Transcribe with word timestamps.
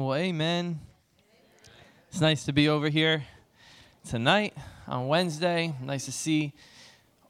Well, 0.00 0.14
amen. 0.14 0.80
It's 2.08 2.22
nice 2.22 2.46
to 2.46 2.54
be 2.54 2.70
over 2.70 2.88
here 2.88 3.22
tonight 4.08 4.54
on 4.88 5.08
Wednesday. 5.08 5.74
Nice 5.82 6.06
to 6.06 6.12
see 6.12 6.54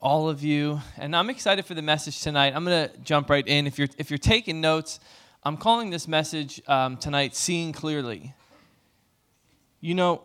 all 0.01 0.29
of 0.29 0.45
you. 0.45 0.81
And 0.97 1.17
I'm 1.17 1.31
excited 1.31 1.67
for 1.67 1.75
the 1.75 1.83
message 1.83 2.21
tonight. 2.21 2.53
I'm 2.55 2.65
going 2.65 2.89
to 2.89 2.97
jump 2.99 3.29
right 3.29 3.45
in. 3.45 3.67
If 3.67 3.77
you're, 3.77 3.89
if 3.99 4.09
you're 4.09 4.19
taking 4.19 4.61
notes, 4.61 5.01
I'm 5.43 5.57
calling 5.57 5.91
this 5.91 6.07
message 6.07 6.63
um, 6.69 6.97
tonight 6.97 7.35
Seeing 7.35 7.73
Clearly. 7.73 8.35
You 9.81 9.97
know, 9.97 10.23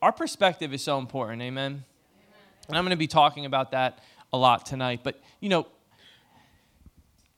our 0.00 0.12
perspective 0.12 0.72
is 0.72 0.84
so 0.84 0.98
important, 0.98 1.42
amen? 1.42 1.72
amen? 1.72 1.84
And 2.68 2.76
I'm 2.78 2.84
going 2.84 2.90
to 2.90 2.96
be 2.96 3.08
talking 3.08 3.44
about 3.44 3.72
that 3.72 3.98
a 4.32 4.38
lot 4.38 4.66
tonight. 4.66 5.00
But, 5.02 5.20
you 5.40 5.48
know, 5.48 5.66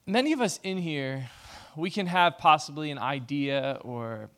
many 0.05 0.35
of 0.35 0.43
us 0.43 0.61
in 0.63 0.77
here, 0.77 1.31
we 1.77 1.91
can 1.91 2.07
have 2.07 2.39
possibly 2.39 2.91
an 2.91 2.99
idea 2.99 3.79
or 3.83 4.31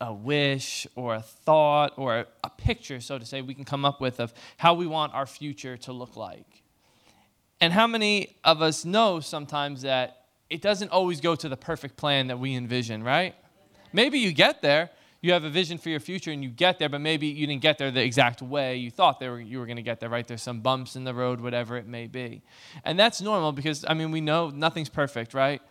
a 0.00 0.12
wish 0.12 0.86
or 0.96 1.14
a 1.14 1.22
thought 1.22 1.94
or 1.96 2.26
a 2.42 2.50
picture, 2.50 3.00
so 3.00 3.18
to 3.18 3.24
say, 3.24 3.42
we 3.42 3.54
can 3.54 3.64
come 3.64 3.84
up 3.84 4.00
with 4.00 4.20
of 4.20 4.34
how 4.56 4.74
we 4.74 4.86
want 4.86 5.14
our 5.14 5.26
future 5.26 5.76
to 5.78 5.92
look 5.92 6.16
like. 6.16 6.62
And 7.60 7.72
how 7.72 7.86
many 7.86 8.36
of 8.44 8.60
us 8.60 8.84
know 8.84 9.20
sometimes 9.20 9.82
that 9.82 10.26
it 10.50 10.60
doesn't 10.60 10.90
always 10.90 11.20
go 11.20 11.34
to 11.34 11.48
the 11.48 11.56
perfect 11.56 11.96
plan 11.96 12.26
that 12.26 12.38
we 12.38 12.54
envision, 12.54 13.02
right? 13.02 13.34
Maybe 13.92 14.18
you 14.18 14.32
get 14.32 14.60
there, 14.60 14.90
you 15.22 15.32
have 15.32 15.44
a 15.44 15.50
vision 15.50 15.78
for 15.78 15.88
your 15.88 16.00
future 16.00 16.30
and 16.30 16.42
you 16.44 16.50
get 16.50 16.78
there, 16.78 16.90
but 16.90 17.00
maybe 17.00 17.28
you 17.28 17.46
didn't 17.46 17.62
get 17.62 17.78
there 17.78 17.90
the 17.90 18.02
exact 18.02 18.42
way 18.42 18.76
you 18.76 18.90
thought 18.90 19.22
were, 19.22 19.40
you 19.40 19.58
were 19.58 19.64
going 19.64 19.76
to 19.76 19.82
get 19.82 20.00
there, 20.00 20.10
right? 20.10 20.26
There's 20.26 20.42
some 20.42 20.60
bumps 20.60 20.96
in 20.96 21.04
the 21.04 21.14
road, 21.14 21.40
whatever 21.40 21.78
it 21.78 21.86
may 21.86 22.06
be. 22.06 22.42
And 22.84 22.98
that's 22.98 23.22
normal 23.22 23.52
because, 23.52 23.86
I 23.88 23.94
mean, 23.94 24.10
we 24.10 24.20
know 24.20 24.50
nothing's 24.50 24.90
perfect, 24.90 25.32
right? 25.32 25.62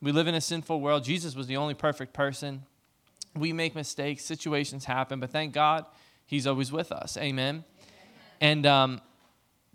We 0.00 0.12
live 0.12 0.28
in 0.28 0.34
a 0.34 0.40
sinful 0.40 0.80
world. 0.80 1.04
Jesus 1.04 1.34
was 1.34 1.46
the 1.46 1.56
only 1.56 1.74
perfect 1.74 2.12
person. 2.12 2.62
We 3.34 3.52
make 3.52 3.74
mistakes, 3.74 4.24
situations 4.24 4.84
happen, 4.84 5.20
but 5.20 5.30
thank 5.30 5.52
God 5.52 5.84
He's 6.26 6.46
always 6.46 6.70
with 6.70 6.92
us. 6.92 7.16
Amen. 7.16 7.64
Amen. 7.64 7.64
And, 8.40 8.66
um, 8.66 9.00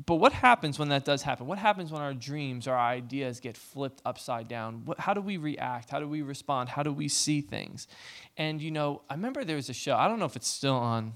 but 0.05 0.15
what 0.15 0.33
happens 0.33 0.77
when 0.77 0.89
that 0.89 1.03
does 1.03 1.23
happen? 1.23 1.47
What 1.47 1.57
happens 1.57 1.91
when 1.91 2.01
our 2.01 2.13
dreams, 2.13 2.67
our 2.67 2.77
ideas 2.77 3.39
get 3.39 3.57
flipped 3.57 4.01
upside 4.05 4.47
down? 4.47 4.83
What, 4.85 4.99
how 4.99 5.13
do 5.13 5.21
we 5.21 5.37
react? 5.37 5.89
How 5.89 5.99
do 5.99 6.07
we 6.07 6.21
respond? 6.21 6.69
How 6.69 6.83
do 6.83 6.93
we 6.93 7.07
see 7.07 7.41
things? 7.41 7.87
And, 8.37 8.61
you 8.61 8.69
know, 8.71 9.01
I 9.09 9.15
remember 9.15 9.43
there 9.43 9.55
was 9.55 9.69
a 9.69 9.73
show, 9.73 9.95
I 9.95 10.07
don't 10.07 10.19
know 10.19 10.25
if 10.25 10.35
it's 10.35 10.47
still 10.47 10.75
on, 10.75 11.13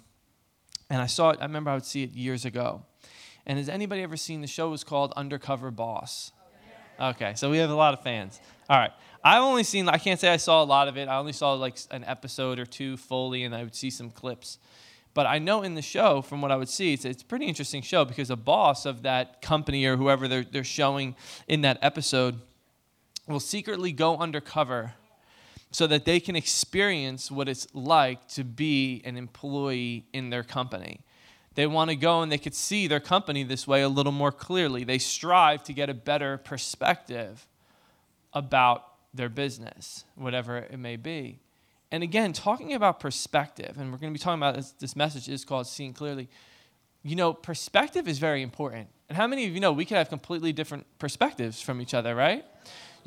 and 0.89 1.01
I 1.01 1.05
saw 1.07 1.29
it, 1.31 1.39
I 1.39 1.43
remember 1.43 1.69
I 1.69 1.75
would 1.75 1.85
see 1.85 2.03
it 2.03 2.11
years 2.11 2.45
ago. 2.45 2.83
And 3.45 3.57
has 3.57 3.69
anybody 3.69 4.01
ever 4.01 4.17
seen 4.17 4.41
the 4.41 4.47
show? 4.47 4.67
It 4.67 4.71
was 4.71 4.83
called 4.83 5.13
Undercover 5.15 5.71
Boss. 5.71 6.31
Okay, 6.99 7.33
so 7.35 7.51
we 7.51 7.59
have 7.59 7.69
a 7.69 7.75
lot 7.75 7.93
of 7.93 8.01
fans. 8.01 8.39
All 8.69 8.77
right. 8.77 8.91
I've 9.23 9.41
only 9.41 9.63
seen, 9.63 9.87
I 9.89 9.97
can't 9.97 10.19
say 10.19 10.29
I 10.29 10.37
saw 10.37 10.63
a 10.63 10.65
lot 10.65 10.87
of 10.87 10.97
it. 10.97 11.07
I 11.07 11.17
only 11.17 11.33
saw 11.33 11.53
like 11.53 11.77
an 11.91 12.03
episode 12.03 12.59
or 12.59 12.65
two 12.65 12.97
fully, 12.97 13.43
and 13.43 13.55
I 13.55 13.63
would 13.63 13.75
see 13.75 13.89
some 13.89 14.09
clips. 14.09 14.57
But 15.13 15.25
I 15.25 15.39
know 15.39 15.63
in 15.63 15.73
the 15.73 15.81
show, 15.81 16.21
from 16.21 16.41
what 16.41 16.51
I 16.51 16.55
would 16.55 16.69
see, 16.69 16.93
it's, 16.93 17.03
it's 17.03 17.23
a 17.23 17.25
pretty 17.25 17.45
interesting 17.45 17.81
show 17.81 18.05
because 18.05 18.29
a 18.29 18.35
boss 18.35 18.85
of 18.85 19.01
that 19.03 19.41
company 19.41 19.85
or 19.85 19.97
whoever 19.97 20.27
they're, 20.27 20.43
they're 20.43 20.63
showing 20.63 21.15
in 21.47 21.61
that 21.61 21.79
episode 21.81 22.39
will 23.27 23.39
secretly 23.39 23.91
go 23.91 24.17
undercover 24.17 24.93
so 25.71 25.87
that 25.87 26.05
they 26.05 26.19
can 26.19 26.35
experience 26.35 27.31
what 27.31 27.49
it's 27.49 27.67
like 27.73 28.27
to 28.29 28.43
be 28.43 29.01
an 29.05 29.17
employee 29.17 30.05
in 30.13 30.29
their 30.29 30.43
company. 30.43 30.99
They 31.55 31.67
want 31.67 31.89
to 31.89 31.95
go 31.95 32.21
and 32.21 32.31
they 32.31 32.37
could 32.37 32.53
see 32.53 32.87
their 32.87 32.99
company 32.99 33.43
this 33.43 33.67
way 33.67 33.81
a 33.81 33.89
little 33.89 34.11
more 34.11 34.31
clearly. 34.31 34.83
They 34.83 34.99
strive 34.99 35.63
to 35.63 35.73
get 35.73 35.89
a 35.89 35.93
better 35.93 36.37
perspective 36.37 37.47
about 38.33 38.83
their 39.13 39.29
business, 39.29 40.05
whatever 40.15 40.57
it 40.57 40.77
may 40.77 40.95
be. 40.95 41.39
And 41.91 42.03
again, 42.03 42.33
talking 42.33 42.73
about 42.73 42.99
perspective, 42.99 43.75
and 43.77 43.91
we're 43.91 43.97
going 43.97 44.13
to 44.13 44.17
be 44.17 44.21
talking 44.21 44.39
about 44.39 44.55
this, 44.55 44.71
this 44.71 44.95
message 44.95 45.29
is 45.29 45.45
called 45.45 45.67
Seeing 45.67 45.93
Clearly. 45.93 46.27
You 47.03 47.15
know, 47.15 47.33
perspective 47.33 48.07
is 48.07 48.19
very 48.19 48.41
important. 48.41 48.89
And 49.07 49.17
how 49.17 49.27
many 49.27 49.45
of 49.45 49.53
you 49.53 49.59
know 49.61 49.71
we 49.71 49.85
could 49.85 49.97
have 49.97 50.09
completely 50.09 50.51
different 50.51 50.85
perspectives 50.99 51.61
from 51.61 51.79
each 51.79 51.93
other, 51.93 52.13
right? 52.13 52.43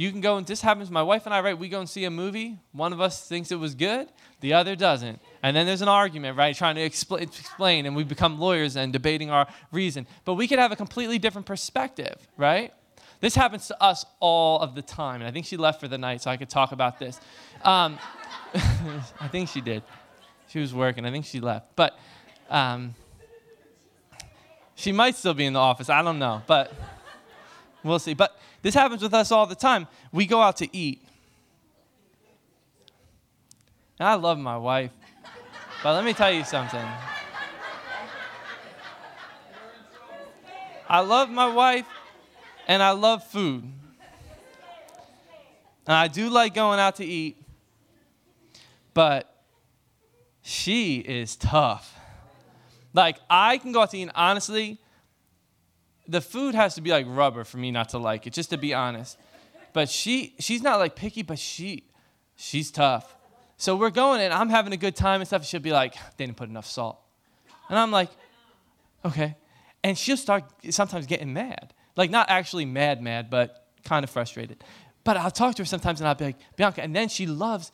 You 0.01 0.11
can 0.11 0.23
go 0.23 0.39
and 0.39 0.47
this 0.47 0.63
happens. 0.63 0.91
My 0.91 1.03
wife 1.03 1.27
and 1.27 1.35
I, 1.35 1.41
right? 1.41 1.59
We 1.59 1.69
go 1.69 1.81
and 1.81 1.89
see 1.89 2.07
a 2.07 2.11
movie. 2.11 2.57
One 2.73 2.95
of 2.95 3.03
us 3.03 3.29
thinks 3.29 3.53
it 3.53 3.57
was 3.57 3.75
good, 3.75 4.09
the 4.41 4.55
other 4.55 4.75
doesn't, 4.75 5.21
and 5.43 5.55
then 5.55 5.67
there's 5.67 5.83
an 5.83 5.89
argument, 5.89 6.39
right? 6.39 6.57
Trying 6.57 6.77
to 6.77 6.89
expl- 6.89 7.21
explain, 7.21 7.85
and 7.85 7.95
we 7.95 8.05
become 8.05 8.41
lawyers 8.41 8.77
and 8.77 8.95
debating 8.95 9.31
our 9.31 9.47
reason. 9.73 10.07
But 10.25 10.35
we 10.35 10.49
could 10.49 10.59
have 10.59 10.73
a 10.73 10.77
completely 10.77 11.19
different 11.19 11.47
perspective, 11.47 12.17
right? 12.39 12.73
This 13.21 13.35
happens 13.35 13.67
to 13.69 13.83
us 13.83 14.07
all 14.19 14.61
of 14.61 14.75
the 14.75 14.81
time, 14.81 15.21
and 15.21 15.29
I 15.29 15.31
think 15.31 15.45
she 15.45 15.59
left 15.59 15.79
for 15.79 15.89
the 15.89 15.99
night, 15.99 16.23
so 16.23 16.31
I 16.31 16.39
could 16.39 16.49
talk 16.49 16.73
about 16.73 16.99
this. 16.99 17.21
Um, 17.63 17.99
I 19.21 19.29
think 19.31 19.51
she 19.51 19.61
did. 19.61 19.83
She 20.49 20.59
was 20.59 20.75
working. 20.75 21.05
I 21.05 21.11
think 21.11 21.27
she 21.27 21.39
left, 21.39 21.77
but 21.77 21.99
um, 22.49 22.95
she 24.75 24.91
might 24.91 25.17
still 25.17 25.35
be 25.35 25.45
in 25.45 25.53
the 25.53 25.61
office. 25.61 25.91
I 25.91 26.03
don't 26.03 26.19
know, 26.19 26.43
but 26.47 26.73
we'll 27.85 27.99
see. 27.99 28.15
But 28.15 28.39
this 28.63 28.75
happens 28.75 29.03
with 29.03 29.13
us 29.13 29.31
all 29.31 29.47
the 29.47 29.55
time. 29.55 29.87
We 30.13 30.25
go 30.25 30.41
out 30.41 30.57
to 30.57 30.77
eat. 30.77 31.03
And 33.99 34.09
I 34.09 34.15
love 34.15 34.39
my 34.39 34.57
wife. 34.57 34.93
But 35.83 35.93
let 35.93 36.05
me 36.05 36.15
tell 36.15 36.33
you 36.33 36.45
something. 36.45 36.87
I 40.89 41.01
love 41.01 41.29
my 41.29 41.47
wife 41.47 41.87
and 42.71 42.85
I 42.85 42.93
love 42.93 43.25
food. 43.25 43.65
And 45.89 45.97
I 45.97 46.07
do 46.07 46.31
like 46.31 46.55
going 46.55 46.79
out 46.79 46.97
to 46.97 47.05
eat. 47.05 47.37
But 48.95 49.43
she 50.41 50.99
is 50.99 51.35
tough. 51.35 51.93
Like, 52.95 53.19
I 53.29 53.59
can 53.59 53.73
go 53.73 53.83
out 53.83 53.91
to 53.91 53.99
eat, 53.99 54.03
and 54.03 54.13
honestly, 54.15 54.79
the 56.07 56.21
food 56.21 56.55
has 56.55 56.77
to 56.77 56.81
be 56.81 56.91
like 56.91 57.07
rubber 57.09 57.43
for 57.43 57.57
me 57.57 57.73
not 57.73 57.89
to 57.89 57.99
like 57.99 58.29
it, 58.29 58.33
just 58.33 58.51
to 58.51 58.57
be 58.57 58.73
honest. 58.73 59.19
But 59.73 59.89
she 59.89 60.37
she's 60.39 60.63
not 60.63 60.79
like 60.79 60.95
picky, 60.95 61.23
but 61.23 61.41
she 61.41 61.85
she's 62.37 62.71
tough. 62.71 63.17
So 63.57 63.75
we're 63.75 63.91
going 63.91 64.21
and 64.21 64.33
I'm 64.33 64.49
having 64.49 64.73
a 64.73 64.77
good 64.77 64.95
time 64.95 65.21
and 65.21 65.27
stuff. 65.27 65.45
She'll 65.45 65.61
be 65.61 65.73
like, 65.73 65.95
they 66.17 66.25
didn't 66.25 66.37
put 66.37 66.49
enough 66.49 66.67
salt. 66.67 67.01
And 67.69 67.79
I'm 67.79 67.91
like, 67.91 68.11
okay. 69.05 69.37
And 69.85 69.99
she'll 69.99 70.17
start 70.17 70.45
sometimes 70.71 71.07
getting 71.07 71.33
mad. 71.33 71.75
Like 72.01 72.11
not 72.11 72.31
actually 72.31 72.65
mad, 72.65 73.03
mad, 73.03 73.29
but 73.29 73.67
kind 73.85 74.05
of 74.05 74.09
frustrated. 74.09 74.65
But 75.05 75.19
I'll 75.19 75.31
talk 75.31 75.55
to 75.57 75.61
her 75.61 75.67
sometimes 75.67 76.01
and 76.01 76.09
I'll 76.09 76.15
be 76.15 76.25
like, 76.25 76.39
Bianca, 76.57 76.83
and 76.83 76.97
then 76.97 77.11
she 77.11 77.27
loves 77.27 77.73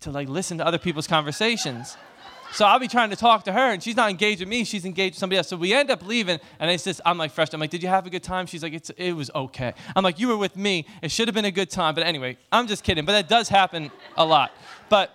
to 0.00 0.10
like 0.10 0.28
listen 0.28 0.58
to 0.58 0.66
other 0.66 0.76
people's 0.76 1.06
conversations. 1.06 1.96
So 2.50 2.64
I'll 2.64 2.80
be 2.80 2.88
trying 2.88 3.10
to 3.10 3.16
talk 3.16 3.44
to 3.44 3.52
her, 3.52 3.70
and 3.70 3.80
she's 3.80 3.94
not 3.94 4.10
engaged 4.10 4.40
with 4.40 4.48
me. 4.48 4.64
She's 4.64 4.84
engaged 4.84 5.14
with 5.14 5.20
somebody 5.20 5.36
else. 5.36 5.46
So 5.46 5.56
we 5.56 5.74
end 5.74 5.92
up 5.92 6.04
leaving, 6.04 6.40
and 6.58 6.68
it's 6.68 6.82
just 6.82 7.00
I'm 7.06 7.18
like 7.18 7.30
fresh. 7.30 7.52
I'm 7.52 7.60
like, 7.60 7.70
did 7.70 7.84
you 7.84 7.88
have 7.88 8.04
a 8.04 8.10
good 8.10 8.24
time? 8.24 8.46
She's 8.46 8.64
like, 8.64 8.72
it's, 8.72 8.90
it 8.90 9.12
was 9.12 9.30
okay. 9.32 9.72
I'm 9.94 10.02
like, 10.02 10.18
you 10.18 10.26
were 10.26 10.36
with 10.36 10.56
me. 10.56 10.86
It 11.02 11.12
should 11.12 11.28
have 11.28 11.36
been 11.36 11.44
a 11.44 11.52
good 11.52 11.70
time. 11.70 11.94
But 11.94 12.02
anyway, 12.02 12.36
I'm 12.50 12.66
just 12.66 12.82
kidding. 12.82 13.04
But 13.04 13.12
that 13.12 13.28
does 13.28 13.48
happen 13.48 13.92
a 14.16 14.26
lot. 14.26 14.50
But 14.88 15.14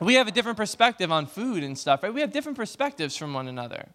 we 0.00 0.14
have 0.16 0.28
a 0.28 0.32
different 0.32 0.58
perspective 0.58 1.10
on 1.10 1.24
food 1.24 1.64
and 1.64 1.78
stuff, 1.78 2.02
right? 2.02 2.12
We 2.12 2.20
have 2.20 2.30
different 2.30 2.58
perspectives 2.58 3.16
from 3.16 3.32
one 3.32 3.48
another. 3.48 3.88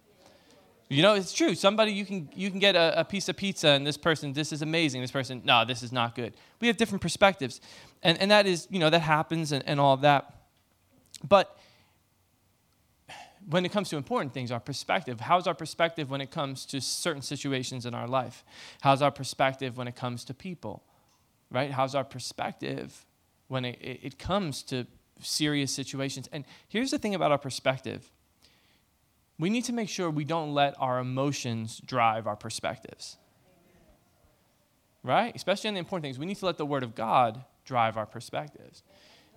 You 0.90 1.02
know, 1.02 1.16
it's 1.16 1.34
true. 1.34 1.54
Somebody 1.54 1.92
you 1.92 2.06
can 2.06 2.30
you 2.34 2.50
can 2.50 2.60
get 2.60 2.76
a, 2.76 3.02
a 3.02 3.04
piece 3.04 3.28
of 3.28 3.36
pizza, 3.36 3.70
and 3.70 3.86
this 3.86 3.98
person, 3.98 4.32
this 4.32 4.54
is 4.54 4.62
amazing. 4.62 5.02
This 5.02 5.12
person, 5.12 5.42
no, 5.44 5.66
this 5.66 5.84
is 5.84 5.92
not 5.92 6.16
good. 6.16 6.34
We 6.62 6.68
have 6.68 6.78
different 6.78 7.02
perspectives, 7.02 7.60
and 8.04 8.18
and 8.20 8.32
that 8.32 8.48
is 8.48 8.68
you 8.70 8.80
know 8.80 8.90
that 8.90 9.02
happens 9.02 9.52
and, 9.52 9.64
and 9.68 9.80
all 9.80 9.94
of 9.94 10.02
that. 10.02 10.34
But 11.28 11.58
when 13.50 13.66
it 13.66 13.72
comes 13.72 13.90
to 13.90 13.98
important 13.98 14.34
things, 14.34 14.52
our 14.52 14.60
perspective. 14.60 15.22
How's 15.22 15.48
our 15.48 15.54
perspective 15.54 16.10
when 16.10 16.22
it 16.22 16.32
comes 16.32 16.66
to 16.68 16.82
certain 16.82 17.22
situations 17.22 17.86
in 17.86 17.94
our 17.94 18.08
life? 18.08 18.44
How's 18.82 19.02
our 19.02 19.12
perspective 19.12 19.78
when 19.78 19.88
it 19.88 19.96
comes 19.96 20.26
to 20.26 20.34
people? 20.34 20.84
Right? 21.50 21.72
How's 21.72 21.96
our 21.96 22.04
perspective 22.04 23.06
when 23.48 23.64
it, 23.64 23.80
it 23.82 24.20
comes 24.20 24.64
to 24.64 24.86
serious 25.22 25.72
situations? 25.72 26.28
And 26.32 26.44
here's 26.68 26.92
the 26.92 27.00
thing 27.00 27.16
about 27.16 27.32
our 27.32 27.38
perspective 27.38 28.12
we 29.40 29.50
need 29.50 29.66
to 29.66 29.74
make 29.74 29.90
sure 29.90 30.10
we 30.10 30.26
don't 30.26 30.54
let 30.54 30.76
our 30.80 31.00
emotions 31.00 31.82
drive 31.86 32.28
our 32.28 32.36
perspectives. 32.36 33.18
Right? 35.04 35.36
Especially 35.36 35.68
on 35.70 35.76
the 35.76 35.80
important 35.80 36.04
things. 36.04 36.20
We 36.20 36.26
need 36.26 36.38
to 36.38 36.46
let 36.46 36.58
the 36.58 36.66
Word 36.66 36.84
of 36.84 36.96
God 36.96 37.44
drive 37.66 37.98
our 37.98 38.06
perspectives. 38.06 38.84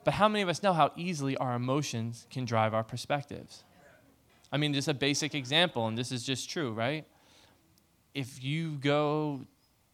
But 0.04 0.14
how 0.14 0.28
many 0.28 0.42
of 0.42 0.48
us 0.48 0.62
know 0.62 0.72
how 0.72 0.92
easily 0.96 1.36
our 1.36 1.54
emotions 1.54 2.26
can 2.30 2.44
drive 2.44 2.72
our 2.72 2.82
perspectives? 2.82 3.64
I 4.50 4.56
mean, 4.56 4.72
just 4.72 4.88
a 4.88 4.94
basic 4.94 5.34
example, 5.34 5.86
and 5.86 5.96
this 5.96 6.10
is 6.10 6.24
just 6.24 6.48
true, 6.50 6.72
right? 6.72 7.06
If 8.14 8.42
you 8.42 8.78
go 8.78 9.46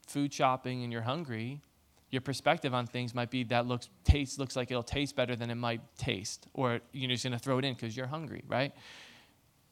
food 0.06 0.32
shopping 0.32 0.82
and 0.82 0.93
you're 0.93 1.03
hungry, 1.03 1.61
your 2.11 2.23
perspective 2.23 2.73
on 2.73 2.87
things 2.87 3.14
might 3.14 3.31
be 3.31 3.43
that 3.44 3.67
looks 3.67 3.88
taste 4.05 4.38
looks 4.38 4.56
like 4.56 4.70
it'll 4.70 4.82
taste 4.82 5.17
better 5.17 5.37
than 5.37 5.50
it 5.50 5.56
might 5.56 5.81
taste, 5.99 6.47
or 6.55 6.81
you're 6.93 7.11
just 7.11 7.25
gonna 7.25 7.38
throw 7.38 7.58
it 7.58 7.64
in 7.64 7.75
because 7.75 7.97
you're 7.97 8.06
hungry, 8.06 8.44
right? 8.47 8.73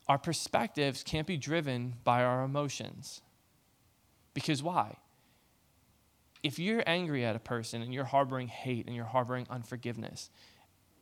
Our 0.09 0.19
perspectives 0.19 1.03
can't 1.03 1.27
be 1.27 1.37
driven 1.37 1.95
by 2.05 2.23
our 2.23 2.43
emotions. 2.43 3.23
Because 4.35 4.63
why? 4.63 4.97
if 6.45 6.59
you're 6.59 6.83
angry 6.87 7.25
at 7.25 7.35
a 7.35 7.39
person 7.41 7.81
and 7.81 7.93
you're 7.93 8.05
harboring 8.05 8.49
hate 8.49 8.87
and 8.87 8.95
you're 8.95 9.07
harboring 9.07 9.47
unforgiveness, 9.49 10.29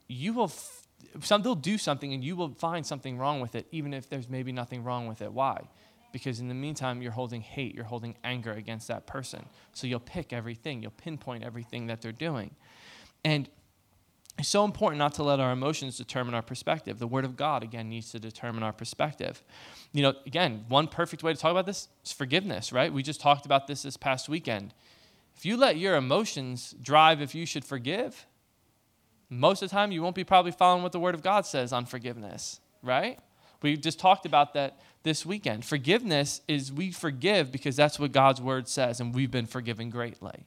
you 0.07 0.33
will 0.33 0.45
f- 0.45 0.87
some 1.21 1.43
they'll 1.43 1.57
do 1.57 1.77
something 1.77 2.15
and 2.15 2.23
you 2.23 2.37
will 2.37 2.55
find 2.55 2.87
something 2.87 3.19
wrong 3.19 3.41
with 3.41 3.57
it 3.57 3.67
even 3.73 3.93
if 3.93 4.09
there's 4.09 4.29
maybe 4.29 4.53
nothing 4.53 4.85
wrong 4.85 5.09
with 5.09 5.21
it. 5.21 5.33
Why? 5.33 5.69
Because 6.13 6.39
in 6.39 6.47
the 6.47 6.55
meantime 6.55 7.03
you're 7.03 7.11
holding 7.11 7.41
hate, 7.41 7.75
you're 7.75 7.85
holding 7.85 8.15
anger 8.23 8.53
against 8.53 8.87
that 8.87 9.09
person. 9.09 9.45
So 9.73 9.89
you'll 9.89 9.99
pick 9.99 10.33
everything, 10.33 10.81
you'll 10.81 10.93
pinpoint 10.93 11.43
everything 11.43 11.89
that 11.89 12.01
they're 12.01 12.13
doing. 12.13 12.55
And 13.25 13.49
it's 14.39 14.49
so 14.49 14.65
important 14.65 14.99
not 14.99 15.15
to 15.15 15.23
let 15.23 15.41
our 15.41 15.53
emotions 15.53 15.97
determine 15.99 16.35
our 16.35 16.43
perspective. 16.43 16.99
The 16.99 17.07
Word 17.07 17.25
of 17.25 17.37
God, 17.37 17.63
again, 17.63 17.89
needs 17.89 18.11
to 18.13 18.19
determine 18.19 18.63
our 18.63 18.73
perspective. 18.73 19.43
You 19.93 20.03
know, 20.03 20.15
again, 20.27 20.65
one 20.69 20.89
perfect 20.89 21.23
way 21.23 21.33
to 21.33 21.39
talk 21.39 21.51
about 21.51 21.67
this 21.67 21.89
is 22.05 22.13
forgiveness, 22.13 22.73
right? 22.73 22.93
We 22.93 23.03
just 23.03 23.21
talked 23.21 23.47
about 23.47 23.67
this 23.67 23.83
this 23.83 23.97
past 23.97 24.29
weekend. 24.29 24.75
If 25.37 25.47
you 25.47 25.57
let 25.57 25.77
your 25.77 25.97
emotions 25.97 26.75
drive 26.83 27.21
if 27.21 27.35
you 27.35 27.47
should 27.47 27.65
forgive, 27.65 28.27
most 29.29 29.63
of 29.63 29.71
the 29.71 29.75
time 29.75 29.93
you 29.93 30.03
won't 30.03 30.15
be 30.15 30.25
probably 30.25 30.53
following 30.53 30.83
what 30.83 30.93
the 30.93 31.01
Word 31.01 31.15
of 31.15 31.23
God 31.23 31.47
says 31.47 31.73
on 31.73 31.87
forgiveness, 31.87 32.61
right? 32.83 33.19
We 33.63 33.77
just 33.77 33.99
talked 33.99 34.27
about 34.27 34.55
that 34.55 34.81
this 35.05 35.25
weekend. 35.25 35.65
Forgiveness 35.65 36.43
is 36.49 36.73
we 36.73 36.91
forgive 36.91 37.53
because 37.53 37.77
that's 37.77 37.99
what 37.99 38.13
God's 38.13 38.41
Word 38.41 38.69
says, 38.69 39.01
and 39.01 39.15
we've 39.15 39.31
been 39.31 39.47
forgiven 39.47 39.91
greatly. 39.91 40.47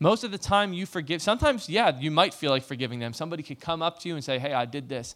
Most 0.00 0.22
of 0.22 0.30
the 0.30 0.38
time, 0.38 0.72
you 0.72 0.86
forgive. 0.86 1.20
Sometimes, 1.20 1.68
yeah, 1.68 1.98
you 1.98 2.10
might 2.10 2.32
feel 2.32 2.50
like 2.50 2.62
forgiving 2.62 3.00
them. 3.00 3.12
Somebody 3.12 3.42
could 3.42 3.60
come 3.60 3.82
up 3.82 3.98
to 4.00 4.08
you 4.08 4.14
and 4.14 4.22
say, 4.22 4.38
Hey, 4.38 4.52
I 4.52 4.64
did 4.64 4.88
this. 4.88 5.14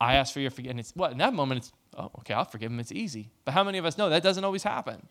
I 0.00 0.14
asked 0.14 0.32
for 0.32 0.40
your 0.40 0.50
forgiveness. 0.50 0.92
What? 0.94 1.12
In 1.12 1.18
that 1.18 1.32
moment, 1.32 1.58
it's, 1.58 1.72
oh, 1.96 2.10
okay, 2.20 2.34
I'll 2.34 2.44
forgive 2.44 2.70
them. 2.70 2.80
It's 2.80 2.92
easy. 2.92 3.30
But 3.44 3.54
how 3.54 3.62
many 3.64 3.78
of 3.78 3.84
us 3.84 3.98
know 3.98 4.10
that 4.10 4.22
doesn't 4.22 4.44
always 4.44 4.62
happen? 4.62 5.06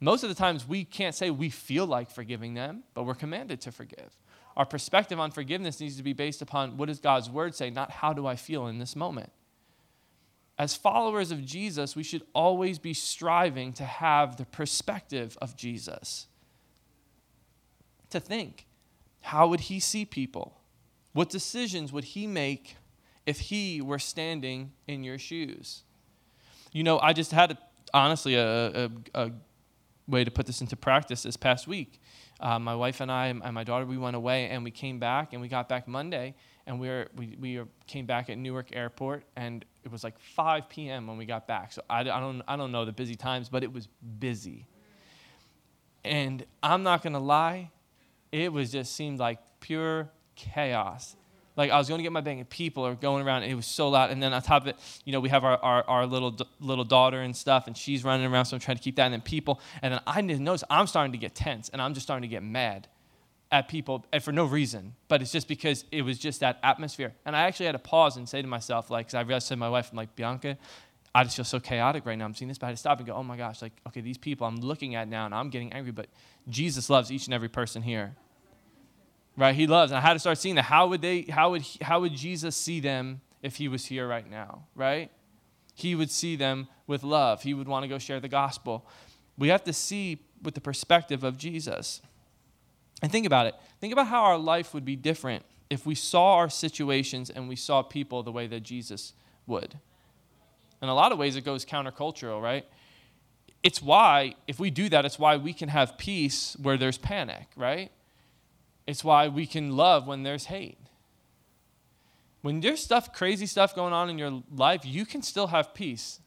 Most 0.00 0.22
of 0.22 0.28
the 0.28 0.34
times, 0.34 0.66
we 0.66 0.84
can't 0.84 1.14
say 1.14 1.30
we 1.30 1.48
feel 1.48 1.86
like 1.86 2.10
forgiving 2.10 2.54
them, 2.54 2.82
but 2.92 3.04
we're 3.04 3.14
commanded 3.14 3.60
to 3.62 3.72
forgive. 3.72 4.18
Our 4.56 4.66
perspective 4.66 5.18
on 5.18 5.30
forgiveness 5.30 5.80
needs 5.80 5.96
to 5.96 6.02
be 6.02 6.12
based 6.12 6.42
upon 6.42 6.76
what 6.76 6.88
does 6.88 7.00
God's 7.00 7.30
word 7.30 7.54
say, 7.54 7.70
not 7.70 7.90
how 7.90 8.12
do 8.12 8.26
I 8.26 8.36
feel 8.36 8.66
in 8.66 8.78
this 8.78 8.96
moment. 8.96 9.30
As 10.58 10.76
followers 10.76 11.30
of 11.30 11.44
Jesus, 11.44 11.96
we 11.96 12.02
should 12.02 12.22
always 12.34 12.78
be 12.78 12.92
striving 12.92 13.72
to 13.74 13.84
have 13.84 14.36
the 14.36 14.44
perspective 14.44 15.38
of 15.40 15.56
Jesus 15.56 16.26
to 18.12 18.20
think 18.20 18.66
how 19.22 19.46
would 19.48 19.60
he 19.60 19.80
see 19.80 20.04
people? 20.04 20.60
What 21.12 21.30
decisions 21.30 21.92
would 21.92 22.04
he 22.04 22.26
make 22.26 22.76
if 23.24 23.38
he 23.38 23.80
were 23.80 23.98
standing 23.98 24.72
in 24.86 25.04
your 25.04 25.18
shoes? 25.18 25.84
You 26.72 26.82
know, 26.82 26.98
I 26.98 27.12
just 27.12 27.32
had, 27.32 27.52
a, 27.52 27.58
honestly, 27.94 28.34
a, 28.34 28.86
a, 28.86 28.90
a, 29.14 29.30
way 30.08 30.24
to 30.24 30.30
put 30.32 30.46
this 30.46 30.60
into 30.60 30.74
practice 30.74 31.22
this 31.22 31.36
past 31.36 31.68
week. 31.68 32.00
Uh, 32.40 32.58
my 32.58 32.74
wife 32.74 33.00
and 33.00 33.10
I 33.10 33.28
and 33.28 33.52
my 33.52 33.62
daughter, 33.62 33.86
we 33.86 33.96
went 33.96 34.16
away 34.16 34.48
and 34.48 34.64
we 34.64 34.72
came 34.72 34.98
back 34.98 35.32
and 35.32 35.40
we 35.40 35.46
got 35.46 35.68
back 35.68 35.86
Monday 35.86 36.34
and 36.66 36.80
we, 36.80 36.88
were, 36.88 37.06
we, 37.16 37.36
we 37.40 37.60
came 37.86 38.04
back 38.04 38.28
at 38.28 38.36
Newark 38.36 38.74
Airport 38.74 39.24
and 39.36 39.64
it 39.84 39.92
was 39.92 40.02
like 40.02 40.18
5 40.18 40.68
p.m. 40.68 41.06
when 41.06 41.16
we 41.16 41.24
got 41.24 41.46
back. 41.46 41.72
So 41.72 41.82
I, 41.88 42.00
I, 42.00 42.02
don't, 42.02 42.42
I 42.48 42.56
don't 42.56 42.72
know 42.72 42.84
the 42.84 42.92
busy 42.92 43.14
times, 43.14 43.48
but 43.48 43.62
it 43.62 43.72
was 43.72 43.86
busy. 44.18 44.66
And 46.04 46.44
I'm 46.64 46.82
not 46.82 47.02
going 47.02 47.12
to 47.12 47.20
lie, 47.20 47.70
it 48.32 48.52
was 48.52 48.72
just 48.72 48.96
seemed 48.96 49.20
like 49.20 49.38
pure 49.60 50.10
chaos. 50.34 51.14
Like 51.54 51.70
I 51.70 51.76
was 51.76 51.86
going 51.86 51.98
to 51.98 52.02
get 52.02 52.12
my 52.12 52.22
bag, 52.22 52.38
and 52.38 52.48
people 52.48 52.86
are 52.86 52.94
going 52.94 53.24
around, 53.24 53.42
and 53.42 53.52
it 53.52 53.54
was 53.54 53.66
so 53.66 53.90
loud. 53.90 54.10
And 54.10 54.22
then 54.22 54.32
on 54.32 54.40
top 54.40 54.62
of 54.62 54.68
it, 54.68 54.76
you 55.04 55.12
know, 55.12 55.20
we 55.20 55.28
have 55.28 55.44
our, 55.44 55.58
our, 55.58 55.84
our 55.86 56.06
little 56.06 56.34
little 56.60 56.84
daughter 56.84 57.20
and 57.20 57.36
stuff, 57.36 57.66
and 57.66 57.76
she's 57.76 58.02
running 58.04 58.26
around, 58.26 58.46
so 58.46 58.56
I'm 58.56 58.60
trying 58.60 58.78
to 58.78 58.82
keep 58.82 58.96
that. 58.96 59.04
And 59.04 59.12
then 59.12 59.20
people, 59.20 59.60
and 59.82 59.92
then 59.92 60.00
I 60.06 60.22
didn't 60.22 60.40
notice 60.40 60.64
I'm 60.70 60.86
starting 60.86 61.12
to 61.12 61.18
get 61.18 61.34
tense, 61.34 61.68
and 61.68 61.82
I'm 61.82 61.92
just 61.92 62.06
starting 62.06 62.22
to 62.22 62.28
get 62.28 62.42
mad 62.42 62.88
at 63.50 63.68
people, 63.68 64.06
and 64.14 64.22
for 64.22 64.32
no 64.32 64.46
reason. 64.46 64.94
But 65.08 65.20
it's 65.20 65.30
just 65.30 65.46
because 65.46 65.84
it 65.92 66.00
was 66.00 66.18
just 66.18 66.40
that 66.40 66.58
atmosphere. 66.62 67.12
And 67.26 67.36
I 67.36 67.42
actually 67.42 67.66
had 67.66 67.72
to 67.72 67.78
pause 67.78 68.16
and 68.16 68.26
say 68.26 68.40
to 68.40 68.48
myself, 68.48 68.90
like, 68.90 69.06
because 69.06 69.14
I 69.14 69.20
realized 69.20 69.48
to 69.48 69.56
my 69.56 69.68
wife, 69.68 69.90
I'm 69.90 69.96
like, 69.98 70.16
Bianca, 70.16 70.56
I 71.14 71.24
just 71.24 71.36
feel 71.36 71.44
so 71.44 71.60
chaotic 71.60 72.06
right 72.06 72.16
now. 72.16 72.24
I'm 72.24 72.34
seeing 72.34 72.48
this, 72.48 72.58
but 72.58 72.66
I 72.66 72.68
had 72.70 72.76
to 72.76 72.80
stop 72.80 72.98
and 72.98 73.06
go, 73.06 73.14
oh 73.14 73.22
my 73.22 73.36
gosh, 73.36 73.60
like, 73.60 73.72
okay, 73.88 74.00
these 74.00 74.18
people 74.18 74.46
I'm 74.46 74.56
looking 74.56 74.94
at 74.94 75.08
now, 75.08 75.26
and 75.26 75.34
I'm 75.34 75.50
getting 75.50 75.72
angry, 75.72 75.92
but 75.92 76.06
Jesus 76.48 76.88
loves 76.88 77.12
each 77.12 77.26
and 77.26 77.34
every 77.34 77.48
person 77.48 77.82
here 77.82 78.16
right? 79.36 79.54
He 79.54 79.66
loves. 79.66 79.92
And 79.92 79.98
I 79.98 80.00
had 80.00 80.14
to 80.14 80.18
start 80.18 80.38
seeing 80.38 80.54
that. 80.56 80.64
How 80.64 80.86
would 80.88 81.02
they? 81.02 81.22
How 81.22 81.50
would 81.50 81.64
how 81.80 82.00
would 82.00 82.14
Jesus 82.14 82.56
see 82.56 82.80
them 82.80 83.20
if 83.42 83.56
he 83.56 83.68
was 83.68 83.86
here 83.86 84.06
right 84.06 84.28
now? 84.28 84.64
Right? 84.74 85.10
He 85.74 85.94
would 85.94 86.10
see 86.10 86.36
them 86.36 86.68
with 86.86 87.02
love. 87.02 87.42
He 87.42 87.54
would 87.54 87.68
want 87.68 87.84
to 87.84 87.88
go 87.88 87.98
share 87.98 88.20
the 88.20 88.28
gospel. 88.28 88.86
We 89.38 89.48
have 89.48 89.64
to 89.64 89.72
see 89.72 90.22
with 90.42 90.54
the 90.54 90.60
perspective 90.60 91.24
of 91.24 91.38
Jesus. 91.38 92.02
And 93.00 93.10
think 93.10 93.26
about 93.26 93.46
it. 93.46 93.54
Think 93.80 93.92
about 93.92 94.08
how 94.08 94.22
our 94.22 94.38
life 94.38 94.74
would 94.74 94.84
be 94.84 94.96
different 94.96 95.44
if 95.70 95.86
we 95.86 95.94
saw 95.94 96.34
our 96.34 96.50
situations 96.50 97.30
and 97.30 97.48
we 97.48 97.56
saw 97.56 97.82
people 97.82 98.22
the 98.22 98.30
way 98.30 98.46
that 98.46 98.60
Jesus 98.60 99.14
would. 99.46 99.78
In 100.82 100.88
a 100.88 100.94
lot 100.94 101.12
of 101.12 101.18
ways, 101.18 101.36
it 101.36 101.42
goes 101.42 101.64
countercultural, 101.64 102.42
right? 102.42 102.66
It's 103.62 103.80
why, 103.80 104.34
if 104.48 104.58
we 104.58 104.70
do 104.70 104.88
that, 104.88 105.04
it's 105.04 105.18
why 105.18 105.36
we 105.36 105.52
can 105.52 105.68
have 105.68 105.96
peace 105.96 106.56
where 106.60 106.76
there's 106.76 106.98
panic, 106.98 107.46
right? 107.56 107.92
It's 108.86 109.04
why 109.04 109.28
we 109.28 109.46
can 109.46 109.76
love 109.76 110.08
when 110.08 110.24
there's 110.24 110.46
hate. 110.46 110.78
When 112.40 112.58
there's 112.60 112.82
stuff, 112.82 113.12
crazy 113.12 113.46
stuff 113.46 113.76
going 113.76 113.92
on 113.92 114.10
in 114.10 114.18
your 114.18 114.42
life, 114.52 114.84
you 114.84 115.06
can 115.06 115.22
still 115.22 115.46
have 115.46 115.72
peace. 115.72 116.18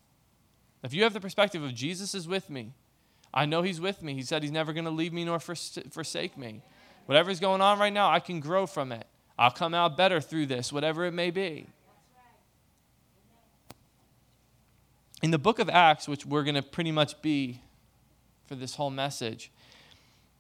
If 0.82 0.94
you 0.94 1.04
have 1.04 1.12
the 1.12 1.20
perspective 1.20 1.62
of 1.62 1.76
Jesus 1.76 2.16
is 2.16 2.26
with 2.26 2.50
me, 2.50 2.72
I 3.34 3.46
know 3.46 3.62
He's 3.62 3.82
with 3.82 4.02
me. 4.02 4.14
He 4.14 4.22
said 4.22 4.42
He's 4.42 4.52
never 4.52 4.72
going 4.72 4.86
to 4.86 4.92
leave 4.92 5.12
me 5.12 5.26
nor 5.26 5.40
forsake 5.40 6.38
me. 6.38 6.62
Whatever's 7.08 7.42
going 7.42 7.60
on 7.60 7.78
right 7.80 7.92
now, 7.92 8.10
I 8.10 8.22
can 8.22 8.40
grow 8.40 8.66
from 8.66 8.94
it. 8.94 9.06
I'll 9.38 9.52
come 9.52 9.74
out 9.74 9.98
better 9.98 10.22
through 10.22 10.46
this, 10.46 10.72
whatever 10.72 11.04
it 11.04 11.12
may 11.12 11.32
be. 11.32 11.68
In 15.26 15.32
the 15.32 15.40
book 15.40 15.58
of 15.58 15.72
Acts, 15.72 16.08
which 16.08 16.24
we're 16.24 16.44
going 16.44 16.54
to 16.54 16.62
pretty 16.62 16.92
much 16.92 17.20
be 17.24 17.60
for 18.46 18.54
this 18.54 18.76
whole 18.76 18.92
message, 18.92 19.52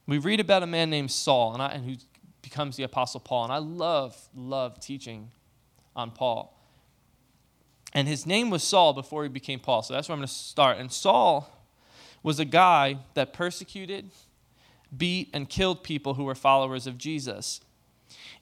we 0.05 0.19
read 0.19 0.39
about 0.39 0.61
a 0.61 0.67
man 0.67 0.91
named 0.91 1.09
Saul, 1.09 1.53
and, 1.53 1.63
I, 1.63 1.69
and 1.69 1.83
who 1.83 1.95
becomes 2.43 2.77
the 2.77 2.83
Apostle 2.83 3.19
Paul. 3.19 3.45
And 3.45 3.51
I 3.51 3.57
love, 3.57 4.15
love 4.35 4.79
teaching 4.79 5.31
on 5.95 6.11
Paul. 6.11 6.55
And 7.93 8.07
his 8.07 8.27
name 8.27 8.51
was 8.51 8.63
Saul 8.63 8.93
before 8.93 9.23
he 9.23 9.29
became 9.29 9.59
Paul. 9.59 9.81
So 9.81 9.95
that's 9.95 10.07
where 10.07 10.13
I'm 10.13 10.19
going 10.19 10.27
to 10.27 10.33
start. 10.35 10.77
And 10.77 10.91
Saul 10.91 11.49
was 12.21 12.39
a 12.39 12.45
guy 12.45 12.99
that 13.15 13.33
persecuted, 13.33 14.11
beat, 14.95 15.31
and 15.33 15.49
killed 15.49 15.81
people 15.81 16.13
who 16.13 16.25
were 16.25 16.35
followers 16.35 16.85
of 16.85 16.99
Jesus. 16.99 17.59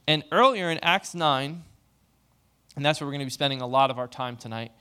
And 0.05 0.25
earlier 0.29 0.69
in 0.69 0.77
Acts 0.79 1.15
9, 1.15 1.63
and 2.75 2.85
that's 2.85 2.99
where 2.99 3.07
we're 3.07 3.13
going 3.13 3.19
to 3.19 3.27
be 3.27 3.29
spending 3.29 3.61
a 3.61 3.65
lot 3.65 3.89
of 3.89 3.97
our 3.97 4.09
time 4.09 4.35
tonight, 4.35 4.73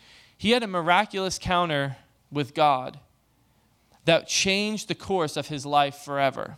he 0.43 0.51
had 0.51 0.65
a 0.65 0.67
miraculous 0.67 1.39
counter 1.39 1.99
with 2.33 2.53
God 2.53 2.99
that 4.07 4.27
changed 4.27 4.89
the 4.89 4.95
course 4.97 5.37
of 5.37 5.47
his 5.47 5.65
life 5.65 5.95
forever. 5.95 6.57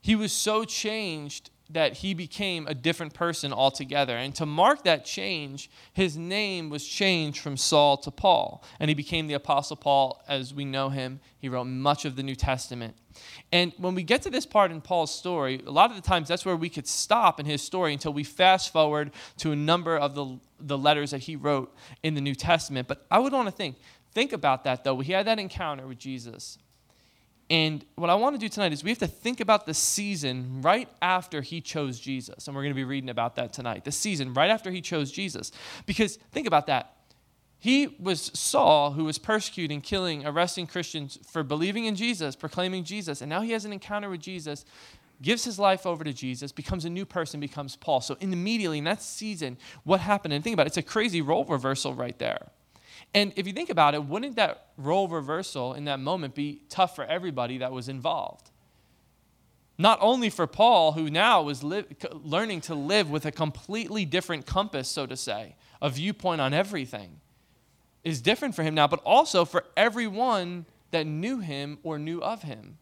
He 0.00 0.16
was 0.16 0.32
so 0.32 0.64
changed 0.64 1.50
that 1.70 1.94
he 1.94 2.14
became 2.14 2.66
a 2.66 2.74
different 2.74 3.12
person 3.12 3.52
altogether. 3.52 4.16
And 4.16 4.34
to 4.36 4.46
mark 4.46 4.84
that 4.84 5.04
change, 5.04 5.70
his 5.92 6.16
name 6.16 6.70
was 6.70 6.86
changed 6.86 7.40
from 7.40 7.56
Saul 7.56 7.96
to 7.98 8.10
Paul. 8.10 8.62
And 8.78 8.88
he 8.88 8.94
became 8.94 9.26
the 9.26 9.34
Apostle 9.34 9.76
Paul 9.76 10.22
as 10.28 10.54
we 10.54 10.64
know 10.64 10.90
him. 10.90 11.20
He 11.38 11.48
wrote 11.48 11.64
much 11.64 12.04
of 12.04 12.16
the 12.16 12.22
New 12.22 12.36
Testament. 12.36 12.96
And 13.50 13.72
when 13.78 13.94
we 13.94 14.02
get 14.02 14.22
to 14.22 14.30
this 14.30 14.46
part 14.46 14.70
in 14.70 14.80
Paul's 14.80 15.14
story, 15.14 15.62
a 15.66 15.70
lot 15.70 15.90
of 15.90 15.96
the 15.96 16.02
times 16.02 16.28
that's 16.28 16.44
where 16.44 16.56
we 16.56 16.68
could 16.68 16.86
stop 16.86 17.40
in 17.40 17.46
his 17.46 17.62
story 17.62 17.92
until 17.92 18.12
we 18.12 18.24
fast 18.24 18.72
forward 18.72 19.10
to 19.38 19.52
a 19.52 19.56
number 19.56 19.96
of 19.96 20.14
the, 20.14 20.38
the 20.60 20.78
letters 20.78 21.10
that 21.10 21.22
he 21.22 21.34
wrote 21.34 21.74
in 22.02 22.14
the 22.14 22.20
New 22.20 22.34
Testament. 22.34 22.86
But 22.86 23.06
I 23.10 23.18
would 23.18 23.32
want 23.32 23.48
to 23.48 23.52
think, 23.52 23.76
think 24.12 24.32
about 24.32 24.64
that 24.64 24.84
though. 24.84 25.00
He 25.00 25.12
had 25.12 25.26
that 25.26 25.38
encounter 25.38 25.86
with 25.86 25.98
Jesus. 25.98 26.58
And 27.48 27.84
what 27.94 28.10
I 28.10 28.14
want 28.16 28.34
to 28.34 28.40
do 28.40 28.48
tonight 28.48 28.72
is 28.72 28.82
we 28.82 28.90
have 28.90 28.98
to 28.98 29.06
think 29.06 29.40
about 29.40 29.66
the 29.66 29.74
season 29.74 30.62
right 30.62 30.88
after 31.00 31.42
he 31.42 31.60
chose 31.60 32.00
Jesus. 32.00 32.46
And 32.46 32.56
we're 32.56 32.62
going 32.62 32.74
to 32.74 32.76
be 32.76 32.84
reading 32.84 33.10
about 33.10 33.36
that 33.36 33.52
tonight. 33.52 33.84
The 33.84 33.92
season 33.92 34.34
right 34.34 34.50
after 34.50 34.70
he 34.70 34.80
chose 34.80 35.12
Jesus. 35.12 35.52
Because 35.86 36.16
think 36.32 36.46
about 36.46 36.66
that. 36.66 36.96
He 37.58 37.96
was 38.00 38.20
Saul 38.34 38.92
who 38.92 39.04
was 39.04 39.18
persecuting, 39.18 39.80
killing, 39.80 40.26
arresting 40.26 40.66
Christians 40.66 41.18
for 41.30 41.42
believing 41.42 41.86
in 41.86 41.94
Jesus, 41.94 42.36
proclaiming 42.36 42.84
Jesus. 42.84 43.20
And 43.20 43.30
now 43.30 43.40
he 43.42 43.52
has 43.52 43.64
an 43.64 43.72
encounter 43.72 44.10
with 44.10 44.20
Jesus, 44.20 44.64
gives 45.22 45.44
his 45.44 45.58
life 45.58 45.86
over 45.86 46.04
to 46.04 46.12
Jesus, 46.12 46.52
becomes 46.52 46.84
a 46.84 46.90
new 46.90 47.06
person, 47.06 47.40
becomes 47.40 47.76
Paul. 47.76 48.00
So 48.00 48.16
immediately 48.20 48.78
in 48.78 48.84
that 48.84 49.02
season, 49.02 49.56
what 49.84 50.00
happened? 50.00 50.34
And 50.34 50.44
think 50.44 50.54
about 50.54 50.66
it, 50.66 50.68
it's 50.68 50.76
a 50.76 50.82
crazy 50.82 51.22
role 51.22 51.44
reversal 51.44 51.94
right 51.94 52.18
there. 52.18 52.48
And 53.14 53.32
if 53.36 53.46
you 53.46 53.52
think 53.52 53.70
about 53.70 53.94
it, 53.94 54.04
wouldn't 54.04 54.36
that 54.36 54.68
role 54.76 55.08
reversal 55.08 55.74
in 55.74 55.86
that 55.86 56.00
moment 56.00 56.34
be 56.34 56.62
tough 56.68 56.96
for 56.96 57.04
everybody 57.04 57.58
that 57.58 57.72
was 57.72 57.88
involved? 57.88 58.50
Not 59.78 59.98
only 60.02 60.30
for 60.30 60.46
Paul, 60.46 60.92
who 60.92 61.10
now 61.10 61.42
was 61.42 61.62
li- 61.64 61.84
learning 62.12 62.62
to 62.62 62.74
live 62.74 63.10
with 63.10 63.26
a 63.26 63.32
completely 63.32 64.04
different 64.04 64.46
compass, 64.46 64.88
so 64.88 65.06
to 65.06 65.16
say, 65.16 65.56
a 65.82 65.90
viewpoint 65.90 66.40
on 66.40 66.54
everything, 66.54 67.20
is 68.04 68.20
different 68.22 68.54
for 68.54 68.62
him 68.62 68.74
now, 68.74 68.86
but 68.86 69.00
also 69.04 69.44
for 69.44 69.64
everyone 69.76 70.66
that 70.92 71.06
knew 71.06 71.40
him 71.40 71.78
or 71.82 71.98
knew 71.98 72.20
of 72.20 72.42
him. 72.42 72.78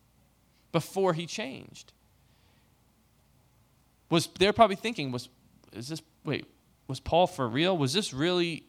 before 0.72 1.12
he 1.14 1.24
changed. 1.24 1.92
Was 4.10 4.28
they're 4.38 4.52
probably 4.52 4.76
thinking, 4.76 5.12
was 5.12 5.28
is 5.72 5.88
this 5.88 6.02
wait, 6.24 6.46
was 6.86 7.00
Paul 7.00 7.26
for 7.26 7.48
real? 7.48 7.76
Was 7.76 7.92
this 7.92 8.12
really 8.12 8.64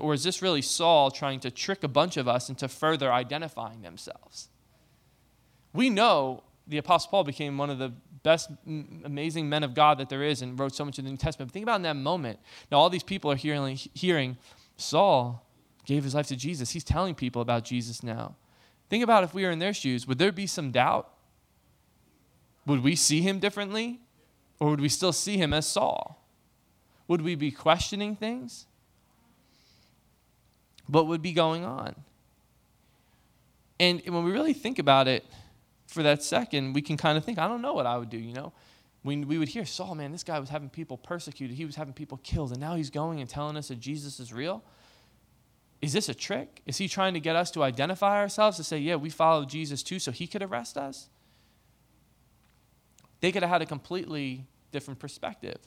or 0.00 0.14
is 0.14 0.24
this 0.24 0.40
really 0.40 0.62
Saul 0.62 1.10
trying 1.10 1.40
to 1.40 1.50
trick 1.50 1.84
a 1.84 1.88
bunch 1.88 2.16
of 2.16 2.26
us 2.26 2.48
into 2.48 2.68
further 2.68 3.12
identifying 3.12 3.82
themselves? 3.82 4.48
We 5.72 5.90
know 5.90 6.44
the 6.66 6.78
Apostle 6.78 7.10
Paul 7.10 7.24
became 7.24 7.58
one 7.58 7.70
of 7.70 7.78
the 7.78 7.92
best, 8.22 8.50
amazing 8.66 9.48
men 9.48 9.62
of 9.62 9.74
God 9.74 9.98
that 9.98 10.08
there 10.08 10.22
is 10.22 10.42
and 10.42 10.58
wrote 10.58 10.74
so 10.74 10.84
much 10.84 10.98
of 10.98 11.04
the 11.04 11.10
New 11.10 11.16
Testament. 11.16 11.50
But 11.50 11.54
think 11.54 11.62
about 11.62 11.76
in 11.76 11.82
that 11.82 11.96
moment. 11.96 12.38
Now, 12.70 12.78
all 12.78 12.90
these 12.90 13.02
people 13.02 13.30
are 13.30 13.36
hearing, 13.36 13.78
hearing 13.94 14.36
Saul 14.76 15.46
gave 15.84 16.04
his 16.04 16.14
life 16.14 16.26
to 16.28 16.36
Jesus. 16.36 16.70
He's 16.70 16.84
telling 16.84 17.14
people 17.14 17.40
about 17.40 17.64
Jesus 17.64 18.02
now. 18.02 18.36
Think 18.90 19.04
about 19.04 19.24
if 19.24 19.34
we 19.34 19.44
were 19.44 19.50
in 19.50 19.58
their 19.58 19.74
shoes. 19.74 20.06
Would 20.06 20.18
there 20.18 20.32
be 20.32 20.46
some 20.46 20.70
doubt? 20.70 21.10
Would 22.66 22.82
we 22.82 22.96
see 22.96 23.22
him 23.22 23.38
differently? 23.38 24.00
Or 24.60 24.70
would 24.70 24.80
we 24.80 24.88
still 24.88 25.12
see 25.12 25.36
him 25.36 25.52
as 25.52 25.66
Saul? 25.66 26.17
Would 27.08 27.22
we 27.22 27.34
be 27.34 27.50
questioning 27.50 28.14
things? 28.14 28.66
What 30.86 31.06
would 31.06 31.22
be 31.22 31.32
going 31.32 31.64
on? 31.64 31.94
And 33.80 34.02
when 34.06 34.24
we 34.24 34.30
really 34.30 34.52
think 34.52 34.78
about 34.78 35.08
it, 35.08 35.24
for 35.86 36.02
that 36.02 36.22
second, 36.22 36.74
we 36.74 36.82
can 36.82 36.96
kind 36.96 37.16
of 37.16 37.24
think, 37.24 37.38
I 37.38 37.48
don't 37.48 37.62
know 37.62 37.72
what 37.72 37.86
I 37.86 37.96
would 37.96 38.10
do, 38.10 38.18
you 38.18 38.34
know? 38.34 38.52
We, 39.04 39.16
we 39.24 39.38
would 39.38 39.48
hear, 39.48 39.64
Saul, 39.64 39.94
man, 39.94 40.12
this 40.12 40.22
guy 40.22 40.38
was 40.38 40.50
having 40.50 40.68
people 40.68 40.98
persecuted. 40.98 41.56
He 41.56 41.64
was 41.64 41.76
having 41.76 41.94
people 41.94 42.18
killed. 42.22 42.50
And 42.50 42.60
now 42.60 42.74
he's 42.74 42.90
going 42.90 43.20
and 43.20 43.30
telling 43.30 43.56
us 43.56 43.68
that 43.68 43.80
Jesus 43.80 44.20
is 44.20 44.32
real. 44.32 44.62
Is 45.80 45.92
this 45.92 46.08
a 46.08 46.14
trick? 46.14 46.60
Is 46.66 46.76
he 46.76 46.88
trying 46.88 47.14
to 47.14 47.20
get 47.20 47.36
us 47.36 47.50
to 47.52 47.62
identify 47.62 48.18
ourselves 48.18 48.56
to 48.58 48.64
say, 48.64 48.78
yeah, 48.78 48.96
we 48.96 49.10
follow 49.10 49.44
Jesus 49.44 49.82
too, 49.82 49.98
so 49.98 50.10
he 50.10 50.26
could 50.26 50.42
arrest 50.42 50.76
us? 50.76 51.08
They 53.20 53.32
could 53.32 53.42
have 53.42 53.50
had 53.50 53.62
a 53.62 53.66
completely 53.66 54.44
different 54.72 54.98
perspective. 55.00 55.58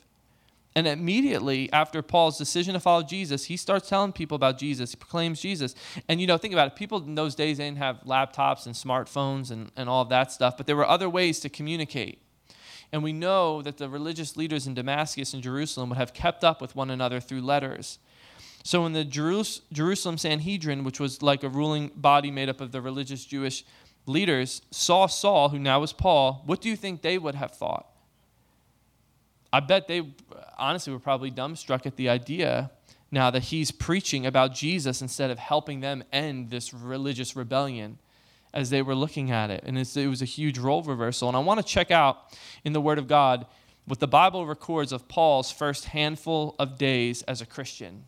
And 0.74 0.86
immediately 0.86 1.70
after 1.72 2.00
Paul's 2.00 2.38
decision 2.38 2.74
to 2.74 2.80
follow 2.80 3.02
Jesus, 3.02 3.44
he 3.44 3.56
starts 3.56 3.88
telling 3.88 4.12
people 4.12 4.36
about 4.36 4.58
Jesus. 4.58 4.92
He 4.92 4.96
proclaims 4.96 5.40
Jesus. 5.40 5.74
And 6.08 6.20
you 6.20 6.26
know, 6.26 6.38
think 6.38 6.54
about 6.54 6.68
it. 6.68 6.76
People 6.76 7.02
in 7.04 7.14
those 7.14 7.34
days 7.34 7.58
didn't 7.58 7.78
have 7.78 8.00
laptops 8.06 8.64
and 8.64 8.74
smartphones 8.74 9.50
and, 9.50 9.70
and 9.76 9.88
all 9.88 10.02
of 10.02 10.08
that 10.08 10.32
stuff, 10.32 10.56
but 10.56 10.66
there 10.66 10.76
were 10.76 10.88
other 10.88 11.10
ways 11.10 11.40
to 11.40 11.48
communicate. 11.48 12.22
And 12.90 13.02
we 13.02 13.12
know 13.12 13.62
that 13.62 13.78
the 13.78 13.88
religious 13.88 14.36
leaders 14.36 14.66
in 14.66 14.74
Damascus 14.74 15.32
and 15.34 15.42
Jerusalem 15.42 15.90
would 15.90 15.98
have 15.98 16.12
kept 16.14 16.44
up 16.44 16.60
with 16.60 16.76
one 16.76 16.90
another 16.90 17.20
through 17.20 17.40
letters. 17.42 17.98
So 18.64 18.86
in 18.86 18.92
the 18.92 19.04
Jerus- 19.04 19.60
Jerusalem 19.72 20.18
Sanhedrin, 20.18 20.84
which 20.84 21.00
was 21.00 21.22
like 21.22 21.42
a 21.42 21.48
ruling 21.48 21.90
body 21.96 22.30
made 22.30 22.48
up 22.48 22.60
of 22.60 22.70
the 22.70 22.80
religious 22.80 23.24
Jewish 23.24 23.64
leaders, 24.06 24.62
saw 24.70 25.06
Saul, 25.06 25.48
who 25.48 25.58
now 25.58 25.80
was 25.80 25.92
Paul, 25.92 26.42
what 26.46 26.60
do 26.60 26.68
you 26.68 26.76
think 26.76 27.02
they 27.02 27.18
would 27.18 27.34
have 27.34 27.52
thought? 27.52 27.91
I 29.52 29.60
bet 29.60 29.88
they 29.88 30.02
honestly 30.56 30.92
were 30.92 30.98
probably 30.98 31.30
dumbstruck 31.30 31.86
at 31.86 31.96
the 31.96 32.08
idea 32.08 32.70
now 33.10 33.30
that 33.30 33.44
he's 33.44 33.70
preaching 33.70 34.24
about 34.24 34.54
Jesus 34.54 35.02
instead 35.02 35.30
of 35.30 35.38
helping 35.38 35.80
them 35.80 36.02
end 36.12 36.50
this 36.50 36.72
religious 36.72 37.36
rebellion 37.36 37.98
as 38.54 38.70
they 38.70 38.82
were 38.82 38.94
looking 38.94 39.30
at 39.30 39.50
it. 39.50 39.62
And 39.66 39.78
it 39.78 40.06
was 40.08 40.22
a 40.22 40.26
huge 40.26 40.58
role 40.58 40.82
reversal. 40.82 41.28
And 41.28 41.36
I 41.36 41.40
want 41.40 41.60
to 41.60 41.66
check 41.66 41.90
out 41.90 42.36
in 42.64 42.72
the 42.72 42.80
Word 42.80 42.98
of 42.98 43.06
God 43.06 43.46
what 43.84 43.98
the 43.98 44.08
Bible 44.08 44.46
records 44.46 44.92
of 44.92 45.08
Paul's 45.08 45.50
first 45.50 45.86
handful 45.86 46.54
of 46.58 46.78
days 46.78 47.22
as 47.22 47.40
a 47.40 47.46
Christian. 47.46 48.04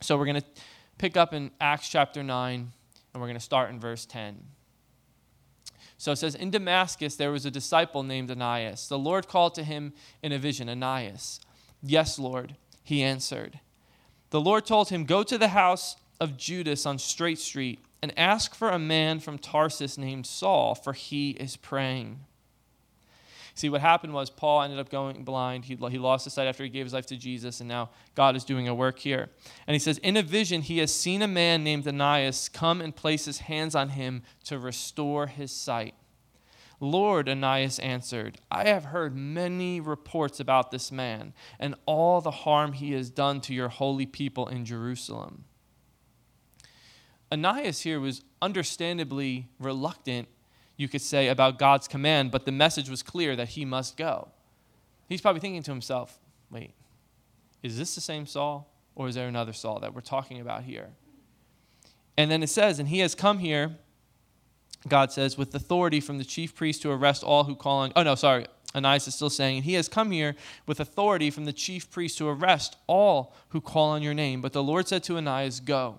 So 0.00 0.16
we're 0.16 0.26
going 0.26 0.40
to 0.40 0.46
pick 0.98 1.16
up 1.16 1.32
in 1.32 1.50
Acts 1.60 1.88
chapter 1.88 2.22
9, 2.22 2.54
and 3.14 3.20
we're 3.20 3.26
going 3.26 3.38
to 3.38 3.40
start 3.40 3.70
in 3.70 3.80
verse 3.80 4.04
10. 4.04 4.42
So 5.96 6.12
it 6.12 6.16
says, 6.16 6.34
In 6.34 6.50
Damascus 6.50 7.16
there 7.16 7.32
was 7.32 7.46
a 7.46 7.50
disciple 7.50 8.02
named 8.02 8.30
Ananias. 8.30 8.88
The 8.88 8.98
Lord 8.98 9.28
called 9.28 9.54
to 9.54 9.64
him 9.64 9.92
in 10.22 10.32
a 10.32 10.38
vision, 10.38 10.68
Ananias. 10.68 11.40
Yes, 11.82 12.18
Lord, 12.18 12.56
he 12.82 13.02
answered. 13.02 13.60
The 14.30 14.40
Lord 14.40 14.66
told 14.66 14.88
him, 14.88 15.04
Go 15.04 15.22
to 15.22 15.38
the 15.38 15.48
house 15.48 15.96
of 16.20 16.36
Judas 16.36 16.86
on 16.86 16.98
Straight 16.98 17.38
Street 17.38 17.80
and 18.02 18.12
ask 18.18 18.54
for 18.54 18.70
a 18.70 18.78
man 18.78 19.20
from 19.20 19.38
Tarsus 19.38 19.96
named 19.96 20.26
Saul, 20.26 20.74
for 20.74 20.92
he 20.92 21.30
is 21.30 21.56
praying. 21.56 22.20
See, 23.56 23.68
what 23.68 23.80
happened 23.80 24.12
was 24.12 24.30
Paul 24.30 24.62
ended 24.62 24.80
up 24.80 24.90
going 24.90 25.22
blind. 25.22 25.64
He, 25.64 25.76
he 25.76 25.98
lost 25.98 26.24
his 26.24 26.34
sight 26.34 26.48
after 26.48 26.64
he 26.64 26.68
gave 26.68 26.86
his 26.86 26.92
life 26.92 27.06
to 27.06 27.16
Jesus, 27.16 27.60
and 27.60 27.68
now 27.68 27.90
God 28.16 28.34
is 28.34 28.44
doing 28.44 28.66
a 28.66 28.74
work 28.74 28.98
here. 28.98 29.30
And 29.66 29.74
he 29.74 29.78
says, 29.78 29.98
In 29.98 30.16
a 30.16 30.22
vision, 30.22 30.62
he 30.62 30.78
has 30.78 30.92
seen 30.92 31.22
a 31.22 31.28
man 31.28 31.62
named 31.62 31.86
Ananias 31.86 32.48
come 32.48 32.80
and 32.80 32.94
place 32.94 33.26
his 33.26 33.38
hands 33.38 33.76
on 33.76 33.90
him 33.90 34.22
to 34.44 34.58
restore 34.58 35.28
his 35.28 35.52
sight. 35.52 35.94
Lord, 36.80 37.28
Ananias 37.28 37.78
answered, 37.78 38.38
I 38.50 38.66
have 38.66 38.86
heard 38.86 39.16
many 39.16 39.80
reports 39.80 40.40
about 40.40 40.72
this 40.72 40.90
man 40.90 41.32
and 41.60 41.76
all 41.86 42.20
the 42.20 42.32
harm 42.32 42.72
he 42.72 42.92
has 42.92 43.08
done 43.08 43.40
to 43.42 43.54
your 43.54 43.68
holy 43.68 44.06
people 44.06 44.48
in 44.48 44.64
Jerusalem. 44.64 45.44
Ananias 47.32 47.82
here 47.82 48.00
was 48.00 48.22
understandably 48.42 49.48
reluctant 49.58 50.28
you 50.76 50.88
could 50.88 51.02
say, 51.02 51.28
about 51.28 51.58
God's 51.58 51.86
command, 51.86 52.30
but 52.30 52.44
the 52.44 52.52
message 52.52 52.88
was 52.88 53.02
clear 53.02 53.36
that 53.36 53.50
he 53.50 53.64
must 53.64 53.96
go. 53.96 54.28
He's 55.08 55.20
probably 55.20 55.40
thinking 55.40 55.62
to 55.62 55.70
himself, 55.70 56.18
wait, 56.50 56.72
is 57.62 57.78
this 57.78 57.94
the 57.94 58.00
same 58.00 58.26
Saul, 58.26 58.68
or 58.94 59.08
is 59.08 59.14
there 59.14 59.28
another 59.28 59.52
Saul 59.52 59.80
that 59.80 59.94
we're 59.94 60.00
talking 60.00 60.40
about 60.40 60.64
here? 60.64 60.88
And 62.16 62.30
then 62.30 62.42
it 62.42 62.48
says, 62.48 62.78
and 62.78 62.88
he 62.88 63.00
has 63.00 63.14
come 63.14 63.38
here, 63.38 63.76
God 64.88 65.12
says, 65.12 65.38
with 65.38 65.54
authority 65.54 66.00
from 66.00 66.18
the 66.18 66.24
chief 66.24 66.54
priest 66.54 66.82
to 66.82 66.90
arrest 66.90 67.22
all 67.22 67.44
who 67.44 67.54
call 67.54 67.78
on. 67.78 67.92
Oh, 67.96 68.02
no, 68.02 68.14
sorry. 68.14 68.46
Ananias 68.74 69.06
is 69.06 69.14
still 69.14 69.30
saying, 69.30 69.58
and 69.58 69.64
he 69.64 69.74
has 69.74 69.88
come 69.88 70.10
here 70.10 70.34
with 70.66 70.80
authority 70.80 71.30
from 71.30 71.44
the 71.44 71.52
chief 71.52 71.90
priest 71.90 72.18
to 72.18 72.28
arrest 72.28 72.76
all 72.86 73.34
who 73.50 73.60
call 73.60 73.90
on 73.90 74.02
your 74.02 74.14
name. 74.14 74.40
But 74.40 74.52
the 74.52 74.62
Lord 74.62 74.88
said 74.88 75.04
to 75.04 75.16
Ananias, 75.16 75.60
Go. 75.60 75.98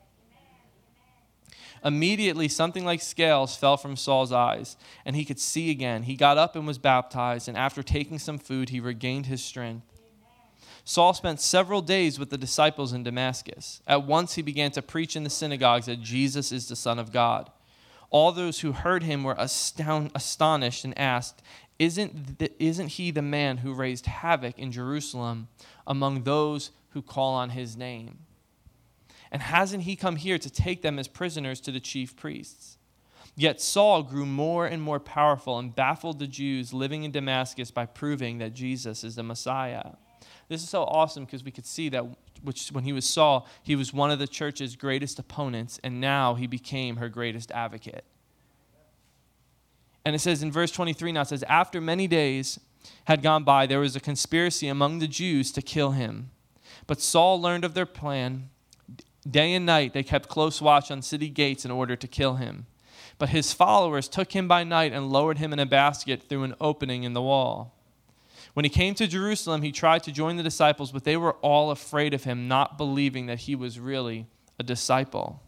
Immediately, 1.83 2.47
something 2.47 2.85
like 2.85 3.01
scales 3.01 3.55
fell 3.55 3.75
from 3.75 3.95
Saul's 3.95 4.31
eyes, 4.31 4.77
and 5.03 5.15
he 5.15 5.25
could 5.25 5.39
see 5.39 5.71
again. 5.71 6.03
He 6.03 6.15
got 6.15 6.37
up 6.37 6.55
and 6.55 6.67
was 6.67 6.77
baptized, 6.77 7.47
and 7.47 7.57
after 7.57 7.81
taking 7.81 8.19
some 8.19 8.37
food, 8.37 8.69
he 8.69 8.79
regained 8.79 9.25
his 9.25 9.43
strength. 9.43 9.85
Saul 10.83 11.13
spent 11.13 11.39
several 11.39 11.81
days 11.81 12.19
with 12.19 12.29
the 12.29 12.37
disciples 12.37 12.93
in 12.93 13.03
Damascus. 13.03 13.81
At 13.87 14.03
once, 14.03 14.35
he 14.35 14.41
began 14.41 14.71
to 14.71 14.81
preach 14.81 15.15
in 15.15 15.23
the 15.23 15.29
synagogues 15.29 15.87
that 15.87 16.01
Jesus 16.01 16.51
is 16.51 16.67
the 16.67 16.75
Son 16.75 16.99
of 16.99 17.11
God. 17.11 17.51
All 18.09 18.31
those 18.31 18.59
who 18.59 18.73
heard 18.73 19.03
him 19.03 19.23
were 19.23 19.35
astound, 19.37 20.11
astonished 20.13 20.83
and 20.83 20.97
asked, 20.97 21.41
isn't, 21.79 22.43
isn't 22.59 22.87
he 22.89 23.09
the 23.09 23.21
man 23.21 23.57
who 23.57 23.73
raised 23.73 24.05
havoc 24.05 24.59
in 24.59 24.71
Jerusalem 24.71 25.47
among 25.87 26.23
those 26.23 26.71
who 26.89 27.01
call 27.01 27.33
on 27.33 27.51
his 27.51 27.75
name? 27.77 28.19
And 29.31 29.41
hasn't 29.41 29.83
he 29.83 29.95
come 29.95 30.17
here 30.17 30.37
to 30.37 30.49
take 30.49 30.81
them 30.81 30.99
as 30.99 31.07
prisoners 31.07 31.61
to 31.61 31.71
the 31.71 31.79
chief 31.79 32.15
priests? 32.15 32.77
Yet 33.35 33.61
Saul 33.61 34.03
grew 34.03 34.25
more 34.25 34.65
and 34.65 34.81
more 34.81 34.99
powerful 34.99 35.57
and 35.57 35.73
baffled 35.73 36.19
the 36.19 36.27
Jews 36.27 36.73
living 36.73 37.03
in 37.03 37.11
Damascus 37.11 37.71
by 37.71 37.85
proving 37.85 38.39
that 38.39 38.53
Jesus 38.53 39.03
is 39.03 39.15
the 39.15 39.23
Messiah. 39.23 39.91
This 40.49 40.61
is 40.61 40.69
so 40.69 40.83
awesome 40.83 41.23
because 41.23 41.43
we 41.43 41.51
could 41.51 41.65
see 41.65 41.87
that 41.89 42.05
which 42.43 42.69
when 42.69 42.83
he 42.83 42.91
was 42.91 43.05
Saul, 43.05 43.47
he 43.63 43.75
was 43.75 43.93
one 43.93 44.11
of 44.11 44.19
the 44.19 44.27
church's 44.27 44.75
greatest 44.75 45.17
opponents, 45.19 45.79
and 45.83 46.01
now 46.01 46.33
he 46.33 46.47
became 46.47 46.97
her 46.97 47.07
greatest 47.07 47.51
advocate. 47.51 48.03
And 50.03 50.15
it 50.15 50.19
says 50.19 50.41
in 50.41 50.51
verse 50.51 50.71
23 50.71 51.11
now, 51.11 51.21
it 51.21 51.27
says, 51.27 51.43
After 51.43 51.79
many 51.79 52.07
days 52.07 52.59
had 53.05 53.21
gone 53.21 53.43
by, 53.43 53.67
there 53.67 53.79
was 53.79 53.95
a 53.95 53.99
conspiracy 53.99 54.67
among 54.67 54.99
the 54.99 55.07
Jews 55.07 55.51
to 55.53 55.61
kill 55.61 55.91
him. 55.91 56.31
But 56.87 56.99
Saul 56.99 57.39
learned 57.39 57.63
of 57.63 57.75
their 57.75 57.85
plan 57.85 58.49
Day 59.29 59.53
and 59.53 59.65
night 59.65 59.93
they 59.93 60.03
kept 60.03 60.29
close 60.29 60.61
watch 60.61 60.89
on 60.91 61.01
city 61.01 61.29
gates 61.29 61.65
in 61.65 61.71
order 61.71 61.95
to 61.95 62.07
kill 62.07 62.35
him. 62.35 62.65
But 63.17 63.29
his 63.29 63.53
followers 63.53 64.07
took 64.07 64.31
him 64.31 64.47
by 64.47 64.63
night 64.63 64.93
and 64.93 65.11
lowered 65.11 65.37
him 65.37 65.53
in 65.53 65.59
a 65.59 65.65
basket 65.65 66.23
through 66.23 66.43
an 66.43 66.55
opening 66.59 67.03
in 67.03 67.13
the 67.13 67.21
wall. 67.21 67.75
When 68.53 68.65
he 68.65 68.69
came 68.69 68.95
to 68.95 69.07
Jerusalem, 69.07 69.61
he 69.61 69.71
tried 69.71 70.03
to 70.03 70.11
join 70.11 70.37
the 70.37 70.43
disciples, 70.43 70.91
but 70.91 71.03
they 71.03 71.17
were 71.17 71.33
all 71.35 71.71
afraid 71.71 72.13
of 72.13 72.23
him, 72.23 72.47
not 72.47 72.77
believing 72.77 73.27
that 73.27 73.39
he 73.39 73.55
was 73.55 73.79
really 73.79 74.25
a 74.59 74.63
disciple. 74.63 75.41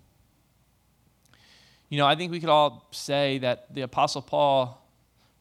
You 1.89 1.97
know, 1.97 2.05
I 2.05 2.15
think 2.15 2.31
we 2.31 2.39
could 2.39 2.49
all 2.49 2.87
say 2.91 3.39
that 3.39 3.73
the 3.73 3.81
Apostle 3.81 4.21
Paul 4.21 4.83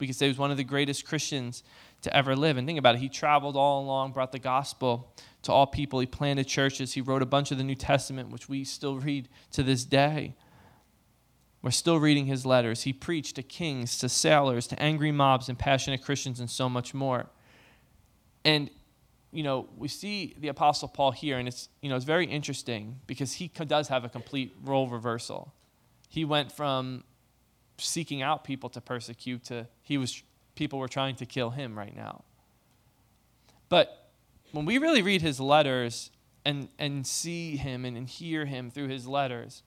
we 0.03 0.09
could 0.09 0.17
say 0.17 0.27
was 0.27 0.37
one 0.37 0.51
of 0.51 0.57
the 0.57 0.65
greatest 0.65 1.07
Christians 1.07 1.63
to 2.01 2.15
ever 2.15 2.35
live. 2.35 2.57
And 2.57 2.67
think 2.67 2.77
about 2.77 2.97
it, 2.97 2.99
he 2.99 3.09
traveled 3.09 3.57
all 3.57 3.85
along, 3.85 4.11
brought 4.11 4.33
the 4.33 4.41
gospel 4.41 5.15
to 5.43 5.53
all 5.53 5.67
people. 5.67 6.01
He 6.01 6.07
planted 6.07 6.47
churches. 6.47 6.95
He 6.95 7.01
wrote 7.01 7.23
a 7.23 7.27
bunch 7.27 7.51
of 7.51 7.59
the 7.59 7.65
New 7.65 7.75
Testament, 7.75 8.31
which 8.31 8.49
we 8.49 8.65
still 8.65 8.99
read 8.99 9.29
to 9.53 9.63
this 9.63 9.85
day. 9.85 10.35
We're 11.63 11.71
still 11.71 11.99
reading 11.99 12.27
his 12.27 12.45
letters. 12.45 12.83
He 12.83 12.93
preached 12.93 13.37
to 13.37 13.43
kings, 13.43 13.99
to 13.99 14.09
sailors, 14.09 14.67
to 14.69 14.83
angry 14.83 15.13
mobs, 15.13 15.49
and 15.49 15.59
passionate 15.59 16.03
Christians, 16.03 16.41
and 16.41 16.51
so 16.51 16.69
much 16.69 16.93
more. 16.93 17.27
And, 18.45 18.69
you 19.31 19.45
know, 19.45 19.69
we 19.77 19.87
see 19.87 20.35
the 20.39 20.49
Apostle 20.49 20.89
Paul 20.89 21.13
here, 21.13 21.39
and 21.39 21.47
it's, 21.47 21.69
you 21.81 21.89
know, 21.89 21.95
it's 21.95 22.05
very 22.05 22.27
interesting 22.27 22.99
because 23.07 23.35
he 23.35 23.49
does 23.49 23.89
have 23.89 24.05
a 24.05 24.09
complete 24.09 24.55
role 24.65 24.89
reversal. 24.89 25.55
He 26.09 26.25
went 26.25 26.51
from 26.51 27.05
seeking 27.79 28.23
out 28.23 28.45
people 28.45 28.69
to 28.71 28.81
persecute 28.81 29.45
to 29.45 29.67
he 29.83 29.99
was 29.99 30.23
people 30.55 30.79
were 30.79 30.89
trying 30.89 31.17
to 31.17 31.27
kill 31.27 31.51
him 31.51 31.77
right 31.79 31.95
now. 31.97 32.25
But 33.69 34.02
when 34.53 34.65
we 34.65 34.79
really 34.79 35.03
read 35.03 35.23
his 35.23 35.41
letters 35.41 36.11
and, 36.45 36.69
and 36.79 37.07
see 37.07 37.57
him 37.57 37.85
and, 37.85 37.97
and 37.97 38.09
hear 38.09 38.45
him 38.45 38.71
through 38.71 38.89
his 38.89 39.07
letters, 39.07 39.63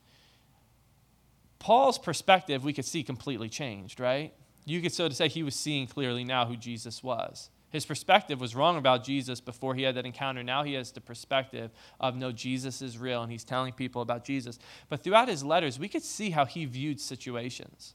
Paul's 1.60 1.98
perspective 1.98 2.64
we 2.64 2.74
could 2.74 2.86
see 2.86 3.04
completely 3.04 3.50
changed, 3.50 4.00
right? 4.00 4.34
You 4.66 4.82
could 4.82 4.94
so 4.94 5.08
to 5.08 5.16
say 5.16 5.28
he 5.28 5.44
was 5.44 5.56
seeing 5.56 5.88
clearly 5.88 6.24
now 6.24 6.46
who 6.46 6.56
Jesus 6.56 7.04
was. 7.04 7.50
His 7.70 7.86
perspective 7.86 8.40
was 8.40 8.56
wrong 8.56 8.78
about 8.78 9.04
Jesus 9.04 9.42
before 9.42 9.76
he 9.76 9.84
had 9.84 9.96
that 9.96 10.06
encounter. 10.06 10.44
Now 10.44 10.64
he 10.64 10.74
has 10.74 10.92
the 10.92 11.02
perspective 11.02 11.72
of 12.00 12.16
no, 12.16 12.32
Jesus 12.32 12.82
is 12.82 12.98
real, 12.98 13.22
and 13.22 13.32
he's 13.32 13.44
telling 13.44 13.74
people 13.74 14.02
about 14.02 14.24
Jesus. 14.24 14.60
But 14.88 15.04
throughout 15.04 15.28
his 15.28 15.44
letters, 15.44 15.78
we 15.78 15.90
could 15.90 16.04
see 16.04 16.30
how 16.30 16.46
he 16.46 16.66
viewed 16.66 17.02
situations. 17.02 17.94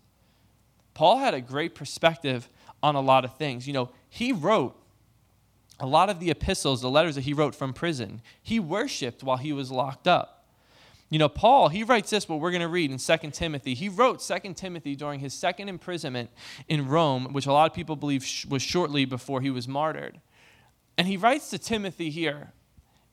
Paul 0.93 1.19
had 1.19 1.33
a 1.33 1.41
great 1.41 1.75
perspective 1.75 2.49
on 2.83 2.95
a 2.95 3.01
lot 3.01 3.25
of 3.25 3.37
things. 3.37 3.67
You 3.67 3.73
know, 3.73 3.91
he 4.09 4.33
wrote 4.33 4.77
a 5.81 5.87
lot 5.87 6.11
of 6.11 6.21
the 6.21 6.31
epistles, 6.31 6.83
the 6.83 6.91
letters 6.91 7.15
that 7.15 7.23
he 7.23 7.33
wrote 7.33 7.55
from 7.55 7.73
prison. 7.73 8.21
He 8.43 8.61
worshiped 8.61 9.23
while 9.23 9.39
he 9.39 9.53
was 9.53 9.71
locked 9.71 10.07
up. 10.07 10.45
You 11.09 11.19
know, 11.19 11.29
Paul, 11.29 11.71
he 11.71 11.83
writes 11.83 12.11
this, 12.11 12.29
what 12.29 12.39
we're 12.39 12.53
going 12.53 12.61
to 12.61 12.69
read 12.69 12.93
in 12.93 12.99
2 12.99 13.31
Timothy. 13.33 13.75
He 13.75 13.89
wrote 13.89 14.21
2 14.21 14.55
Timothy 14.55 14.95
during 14.95 15.19
his 15.19 15.35
second 15.35 15.69
imprisonment 15.69 16.31
in 16.69 16.87
Rome, 16.87 17.33
which 17.33 17.47
a 17.47 17.53
lot 17.53 17.69
of 17.69 17.75
people 17.75 17.97
believe 17.97 18.25
was 18.49 18.63
shortly 18.63 19.05
before 19.05 19.41
he 19.41 19.51
was 19.51 19.67
martyred. 19.67 20.21
And 20.97 21.09
he 21.09 21.17
writes 21.17 21.51
to 21.51 21.59
Timothy 21.59 22.11
here 22.11 22.53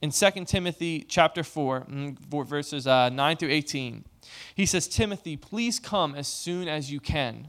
in 0.00 0.10
2 0.10 0.44
Timothy 0.44 1.00
chapter 1.08 1.42
4, 1.42 1.86
mm, 1.90 2.46
verses 2.46 2.86
uh, 2.86 3.08
9 3.08 3.36
through 3.36 3.50
18. 3.50 4.04
He 4.54 4.66
says, 4.66 4.86
Timothy, 4.86 5.36
please 5.36 5.80
come 5.80 6.14
as 6.14 6.28
soon 6.28 6.68
as 6.68 6.92
you 6.92 7.00
can. 7.00 7.48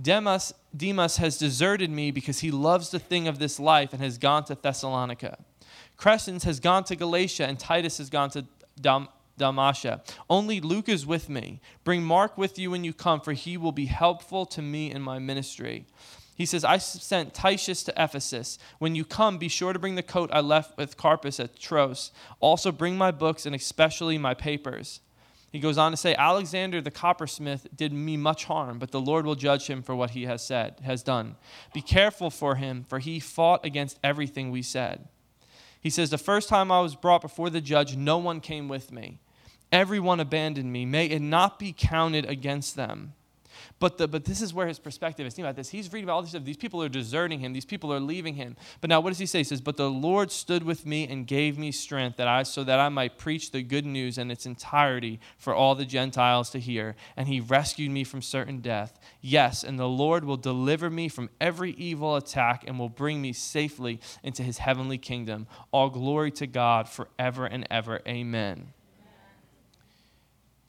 Demas, 0.00 0.52
Demas 0.76 1.18
has 1.18 1.38
deserted 1.38 1.90
me 1.90 2.10
because 2.10 2.40
he 2.40 2.50
loves 2.50 2.90
the 2.90 2.98
thing 2.98 3.28
of 3.28 3.38
this 3.38 3.60
life 3.60 3.92
and 3.92 4.02
has 4.02 4.18
gone 4.18 4.44
to 4.44 4.54
Thessalonica. 4.54 5.38
Crescens 5.96 6.44
has 6.44 6.60
gone 6.60 6.84
to 6.84 6.96
Galatia, 6.96 7.46
and 7.46 7.58
Titus 7.58 7.98
has 7.98 8.10
gone 8.10 8.30
to 8.30 8.44
Dam- 8.80 9.08
Dalmatia. 9.38 10.02
Only 10.28 10.60
Luke 10.60 10.88
is 10.88 11.06
with 11.06 11.28
me. 11.28 11.60
Bring 11.84 12.02
Mark 12.02 12.36
with 12.36 12.58
you 12.58 12.70
when 12.70 12.84
you 12.84 12.92
come, 12.92 13.20
for 13.20 13.32
he 13.32 13.56
will 13.56 13.72
be 13.72 13.86
helpful 13.86 14.46
to 14.46 14.62
me 14.62 14.90
in 14.90 15.02
my 15.02 15.18
ministry. 15.18 15.86
He 16.36 16.46
says, 16.46 16.64
I 16.64 16.78
sent 16.78 17.32
Tychicus 17.32 17.84
to 17.84 17.92
Ephesus. 17.96 18.58
When 18.80 18.96
you 18.96 19.04
come, 19.04 19.38
be 19.38 19.48
sure 19.48 19.72
to 19.72 19.78
bring 19.78 19.94
the 19.94 20.02
coat 20.02 20.30
I 20.32 20.40
left 20.40 20.76
with 20.76 20.96
Carpus 20.96 21.38
at 21.38 21.56
Troas. 21.58 22.10
Also, 22.40 22.72
bring 22.72 22.98
my 22.98 23.12
books 23.12 23.46
and 23.46 23.54
especially 23.54 24.18
my 24.18 24.34
papers. 24.34 25.00
He 25.54 25.60
goes 25.60 25.78
on 25.78 25.92
to 25.92 25.96
say, 25.96 26.16
Alexander 26.16 26.80
the 26.80 26.90
coppersmith 26.90 27.68
did 27.76 27.92
me 27.92 28.16
much 28.16 28.46
harm, 28.46 28.80
but 28.80 28.90
the 28.90 29.00
Lord 29.00 29.24
will 29.24 29.36
judge 29.36 29.68
him 29.68 29.84
for 29.84 29.94
what 29.94 30.10
he 30.10 30.24
has 30.24 30.44
said, 30.44 30.80
has 30.82 31.04
done. 31.04 31.36
Be 31.72 31.80
careful 31.80 32.28
for 32.28 32.56
him, 32.56 32.82
for 32.88 32.98
he 32.98 33.20
fought 33.20 33.64
against 33.64 34.00
everything 34.02 34.50
we 34.50 34.62
said. 34.62 35.06
He 35.80 35.90
says, 35.90 36.10
The 36.10 36.18
first 36.18 36.48
time 36.48 36.72
I 36.72 36.80
was 36.80 36.96
brought 36.96 37.22
before 37.22 37.50
the 37.50 37.60
judge, 37.60 37.94
no 37.94 38.18
one 38.18 38.40
came 38.40 38.66
with 38.66 38.90
me. 38.90 39.20
Everyone 39.70 40.18
abandoned 40.18 40.72
me. 40.72 40.84
May 40.86 41.06
it 41.06 41.22
not 41.22 41.60
be 41.60 41.72
counted 41.72 42.28
against 42.28 42.74
them. 42.74 43.14
But, 43.80 43.98
the, 43.98 44.08
but 44.08 44.24
this 44.24 44.40
is 44.40 44.54
where 44.54 44.66
his 44.66 44.78
perspective 44.78 45.26
is. 45.26 45.34
Think 45.34 45.44
about 45.44 45.56
this. 45.56 45.68
He's 45.68 45.92
reading 45.92 46.04
about 46.04 46.14
all 46.14 46.22
this 46.22 46.30
stuff. 46.30 46.44
These 46.44 46.56
people 46.56 46.82
are 46.82 46.88
deserting 46.88 47.40
him. 47.40 47.52
These 47.52 47.64
people 47.64 47.92
are 47.92 48.00
leaving 48.00 48.34
him. 48.34 48.56
But 48.80 48.88
now 48.88 49.00
what 49.00 49.10
does 49.10 49.18
he 49.18 49.26
say? 49.26 49.38
He 49.38 49.44
says, 49.44 49.60
But 49.60 49.76
the 49.76 49.90
Lord 49.90 50.30
stood 50.30 50.62
with 50.62 50.86
me 50.86 51.06
and 51.08 51.26
gave 51.26 51.58
me 51.58 51.72
strength 51.72 52.16
that 52.16 52.28
I 52.28 52.44
so 52.44 52.64
that 52.64 52.78
I 52.78 52.88
might 52.88 53.18
preach 53.18 53.50
the 53.50 53.62
good 53.62 53.84
news 53.84 54.16
in 54.16 54.30
its 54.30 54.46
entirety 54.46 55.20
for 55.36 55.54
all 55.54 55.74
the 55.74 55.84
Gentiles 55.84 56.50
to 56.50 56.60
hear. 56.60 56.94
And 57.16 57.28
he 57.28 57.40
rescued 57.40 57.90
me 57.90 58.04
from 58.04 58.22
certain 58.22 58.60
death. 58.60 58.98
Yes, 59.20 59.64
and 59.64 59.78
the 59.78 59.88
Lord 59.88 60.24
will 60.24 60.36
deliver 60.36 60.88
me 60.88 61.08
from 61.08 61.30
every 61.40 61.72
evil 61.72 62.16
attack 62.16 62.64
and 62.66 62.78
will 62.78 62.88
bring 62.88 63.20
me 63.20 63.32
safely 63.32 64.00
into 64.22 64.42
his 64.42 64.58
heavenly 64.58 64.98
kingdom. 64.98 65.46
All 65.72 65.90
glory 65.90 66.30
to 66.32 66.46
God 66.46 66.88
forever 66.88 67.44
and 67.46 67.66
ever. 67.70 68.00
Amen 68.06 68.72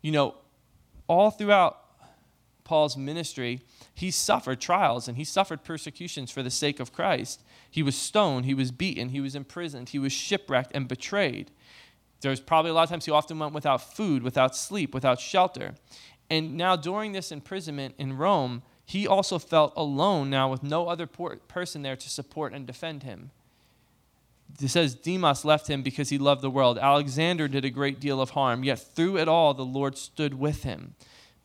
you 0.06 0.12
know, 0.12 0.36
all 1.08 1.32
throughout 1.32 1.85
Paul's 2.66 2.98
ministry, 2.98 3.62
he 3.94 4.12
suffered 4.12 4.60
trials 4.60 5.08
and 5.08 5.16
he 5.16 5.24
suffered 5.24 5.64
persecutions 5.64 6.30
for 6.30 6.44
the 6.44 6.52
sake 6.52 6.82
of 6.82 6.92
Christ. 6.92 7.42
He 7.72 7.82
was 7.82 7.96
stoned, 7.96 8.46
he 8.46 8.54
was 8.54 8.72
beaten, 8.72 9.10
he 9.10 9.22
was 9.22 9.36
imprisoned, 9.36 9.90
he 9.90 10.00
was 10.00 10.12
shipwrecked 10.12 10.72
and 10.76 10.88
betrayed. 10.88 11.52
There 12.20 12.32
was 12.32 12.42
probably 12.42 12.72
a 12.72 12.74
lot 12.74 12.84
of 12.84 12.90
times 12.90 13.06
he 13.06 13.12
often 13.12 13.40
went 13.40 13.54
without 13.54 13.96
food, 13.96 14.24
without 14.24 14.56
sleep, 14.56 14.94
without 14.94 15.22
shelter. 15.22 15.76
And 16.30 16.58
now, 16.58 16.76
during 16.76 17.14
this 17.14 17.32
imprisonment 17.32 17.96
in 17.98 18.18
Rome, 18.18 18.64
he 18.84 19.08
also 19.08 19.40
felt 19.40 19.74
alone 19.78 20.30
now 20.30 20.50
with 20.50 20.64
no 20.64 20.88
other 20.88 21.08
person 21.08 21.84
there 21.84 21.96
to 21.96 22.10
support 22.10 22.52
and 22.52 22.68
defend 22.68 23.04
him 23.04 23.32
it 24.62 24.70
says 24.70 24.96
Demas 24.96 25.44
left 25.44 25.70
him 25.70 25.82
because 25.82 26.10
he 26.10 26.18
loved 26.18 26.42
the 26.42 26.50
world. 26.50 26.78
Alexander 26.78 27.48
did 27.48 27.66
a 27.66 27.70
great 27.70 28.00
deal 28.00 28.22
of 28.22 28.32
harm, 28.32 28.64
yet 28.64 28.80
through 28.80 29.18
it 29.18 29.28
all 29.28 29.54
the 29.54 29.66
Lord 29.66 29.98
stood 29.98 30.36
with 30.36 30.64
him. 30.64 30.96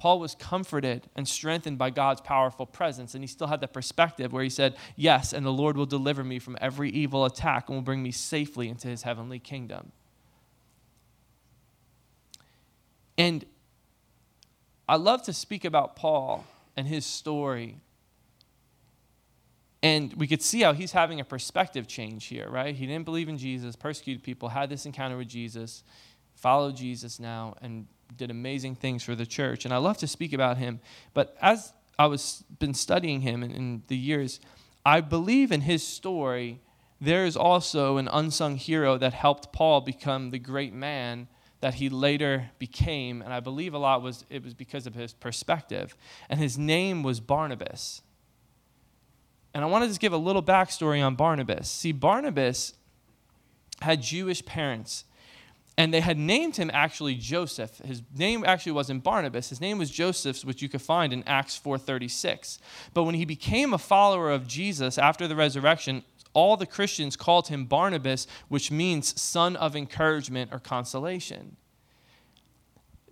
Paul 0.01 0.19
was 0.19 0.35
comforted 0.35 1.11
and 1.15 1.29
strengthened 1.29 1.77
by 1.77 1.91
God's 1.91 2.23
powerful 2.23 2.65
presence, 2.65 3.15
and 3.15 3.23
he 3.23 3.29
still 3.29 3.49
had 3.49 3.61
that 3.61 3.75
perspective 3.75 4.33
where 4.33 4.43
he 4.43 4.49
said, 4.49 4.75
Yes, 4.97 5.35
and 5.35 5.45
the 5.45 5.53
Lord 5.53 5.77
will 5.77 5.85
deliver 5.85 6.25
me 6.25 6.39
from 6.39 6.57
every 6.59 6.89
evil 6.89 7.27
attack 7.27 7.69
and 7.69 7.77
will 7.77 7.83
bring 7.83 8.03
me 8.03 8.11
safely 8.11 8.71
into 8.71 8.89
his 8.89 9.03
heavenly 9.03 9.39
kingdom. 9.39 9.93
And 13.19 13.45
I 14.89 14.97
love 14.97 15.23
to 15.25 15.35
speak 15.35 15.67
about 15.67 15.97
Paul 15.97 16.47
and 16.79 16.87
his 16.89 17.05
story 17.05 17.77
and 19.83 20.13
we 20.15 20.27
could 20.27 20.43
see 20.43 20.61
how 20.61 20.73
he's 20.73 20.93
having 20.93 21.21
a 21.21 21.25
perspective 21.25 21.87
change 21.87 22.27
here, 22.27 22.49
right? 22.51 22.75
He 22.75 22.87
didn't 22.87 23.07
believe 23.07 23.29
in 23.29 23.39
Jesus, 23.39 23.77
persecuted 23.77 24.23
people, 24.23 24.51
had 24.51 24.69
this 24.69 24.85
encounter 24.85 25.17
with 25.17 25.29
Jesus, 25.29 25.85
followed 26.35 26.77
Jesus 26.77 27.19
now, 27.19 27.55
and 27.63 27.87
did 28.17 28.31
amazing 28.31 28.75
things 28.75 29.03
for 29.03 29.15
the 29.15 29.27
church. 29.27 29.65
And 29.65 29.75
I 29.75 29.79
love 29.79 29.99
to 29.99 30.07
speak 30.07 30.33
about 30.33 30.59
him. 30.59 30.81
But 31.15 31.37
as 31.41 31.73
I 31.99 32.07
was 32.07 32.45
been 32.59 32.75
studying 32.75 33.21
him 33.21 33.43
in, 33.43 33.51
in 33.51 33.83
the 33.89 33.97
years, 33.97 34.41
I 34.85 35.01
believe 35.01 35.53
in 35.53 35.63
his 35.63 35.87
story, 35.87 36.61
there 37.01 37.25
is 37.25 37.37
also 37.37 37.97
an 37.97 38.09
unsung 38.13 38.57
hero 38.57 38.99
that 38.99 39.13
helped 39.13 39.53
Paul 39.53 39.81
become 39.81 40.31
the 40.31 40.39
great 40.39 40.73
man 40.73 41.29
that 41.61 41.75
he 41.75 41.89
later 41.89 42.51
became. 42.59 43.23
And 43.23 43.33
I 43.33 43.41
believe 43.41 43.75
a 43.75 43.79
lot 43.79 44.03
was 44.03 44.25
it 44.31 44.43
was 44.43 44.55
because 44.55 44.87
of 44.87 44.95
his 44.95 45.13
perspective. 45.13 45.95
And 46.29 46.41
his 46.41 46.59
name 46.59 47.03
was 47.03 47.21
Barnabas. 47.21 48.03
And 49.53 49.65
I 49.65 49.67
want 49.67 49.83
to 49.83 49.89
just 49.89 50.01
give 50.01 50.13
a 50.13 50.19
little 50.19 50.43
backstory 50.43 51.05
on 51.05 51.17
Barnabas. 51.17 51.69
See, 51.69 51.93
Barnabas 51.93 52.75
had 53.83 54.03
Jewish 54.03 54.45
parents, 54.45 55.05
and 55.81 55.95
they 55.95 56.01
had 56.01 56.19
named 56.19 56.57
him 56.57 56.71
actually 56.75 57.15
Joseph. 57.15 57.79
His 57.79 58.03
name 58.15 58.45
actually 58.47 58.73
wasn't 58.73 59.03
Barnabas. 59.03 59.49
His 59.49 59.63
name 59.63 59.79
was 59.79 59.91
Joseph, 59.91 60.45
which 60.45 60.61
you 60.61 60.69
could 60.69 60.83
find 60.83 61.11
in 61.11 61.23
Acts 61.27 61.57
4:36. 61.57 62.59
But 62.93 63.05
when 63.05 63.15
he 63.15 63.25
became 63.25 63.73
a 63.73 63.79
follower 63.79 64.31
of 64.31 64.47
Jesus 64.47 64.99
after 64.99 65.27
the 65.27 65.35
resurrection, 65.35 66.05
all 66.35 66.59
the 66.59 66.67
Christians 66.67 67.17
called 67.17 67.49
him 67.49 67.65
Barnabas, 67.65 68.27
which 68.49 68.71
means 68.71 69.19
son 69.19 69.57
of 69.57 69.75
encouragement 69.75 70.53
or 70.53 70.59
consolation. 70.59 71.57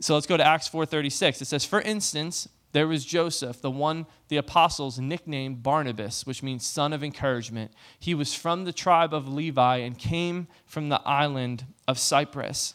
So 0.02 0.12
let's 0.12 0.26
go 0.26 0.36
to 0.36 0.44
Acts 0.44 0.68
4:36. 0.68 1.40
It 1.40 1.46
says, 1.46 1.64
"For 1.64 1.80
instance, 1.80 2.48
there 2.72 2.86
was 2.86 3.04
Joseph, 3.04 3.60
the 3.60 3.70
one 3.70 4.06
the 4.28 4.36
apostles 4.36 4.98
nicknamed 4.98 5.62
Barnabas, 5.62 6.26
which 6.26 6.42
means 6.42 6.66
son 6.66 6.92
of 6.92 7.02
encouragement. 7.02 7.72
He 7.98 8.14
was 8.14 8.34
from 8.34 8.64
the 8.64 8.72
tribe 8.72 9.14
of 9.14 9.28
Levi 9.28 9.78
and 9.78 9.98
came 9.98 10.48
from 10.66 10.88
the 10.88 11.00
island 11.06 11.64
of 11.86 11.98
Cyprus. 11.98 12.74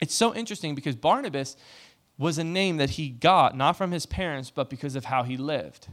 It's 0.00 0.14
so 0.14 0.34
interesting 0.34 0.74
because 0.74 0.94
Barnabas 0.94 1.56
was 2.18 2.38
a 2.38 2.44
name 2.44 2.76
that 2.76 2.90
he 2.90 3.08
got 3.08 3.56
not 3.56 3.76
from 3.76 3.90
his 3.90 4.06
parents, 4.06 4.50
but 4.50 4.70
because 4.70 4.94
of 4.94 5.06
how 5.06 5.24
he 5.24 5.36
lived. 5.36 5.88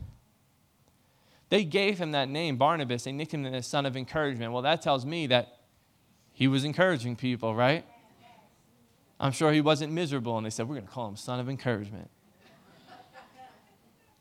They 1.49 1.63
gave 1.63 1.99
him 1.99 2.11
that 2.11 2.29
name, 2.29 2.57
Barnabas. 2.57 3.03
They 3.03 3.11
nicknamed 3.11 3.47
him 3.47 3.53
the 3.53 3.63
son 3.63 3.85
of 3.85 3.97
encouragement. 3.97 4.53
Well, 4.53 4.61
that 4.63 4.81
tells 4.81 5.05
me 5.05 5.27
that 5.27 5.59
he 6.31 6.47
was 6.47 6.63
encouraging 6.63 7.15
people, 7.15 7.53
right? 7.55 7.85
I'm 9.19 9.31
sure 9.31 9.51
he 9.51 9.61
wasn't 9.61 9.93
miserable, 9.93 10.37
and 10.37 10.45
they 10.45 10.49
said, 10.49 10.67
We're 10.67 10.75
going 10.75 10.87
to 10.87 10.91
call 10.91 11.07
him 11.07 11.15
son 11.15 11.39
of 11.39 11.49
encouragement. 11.49 12.09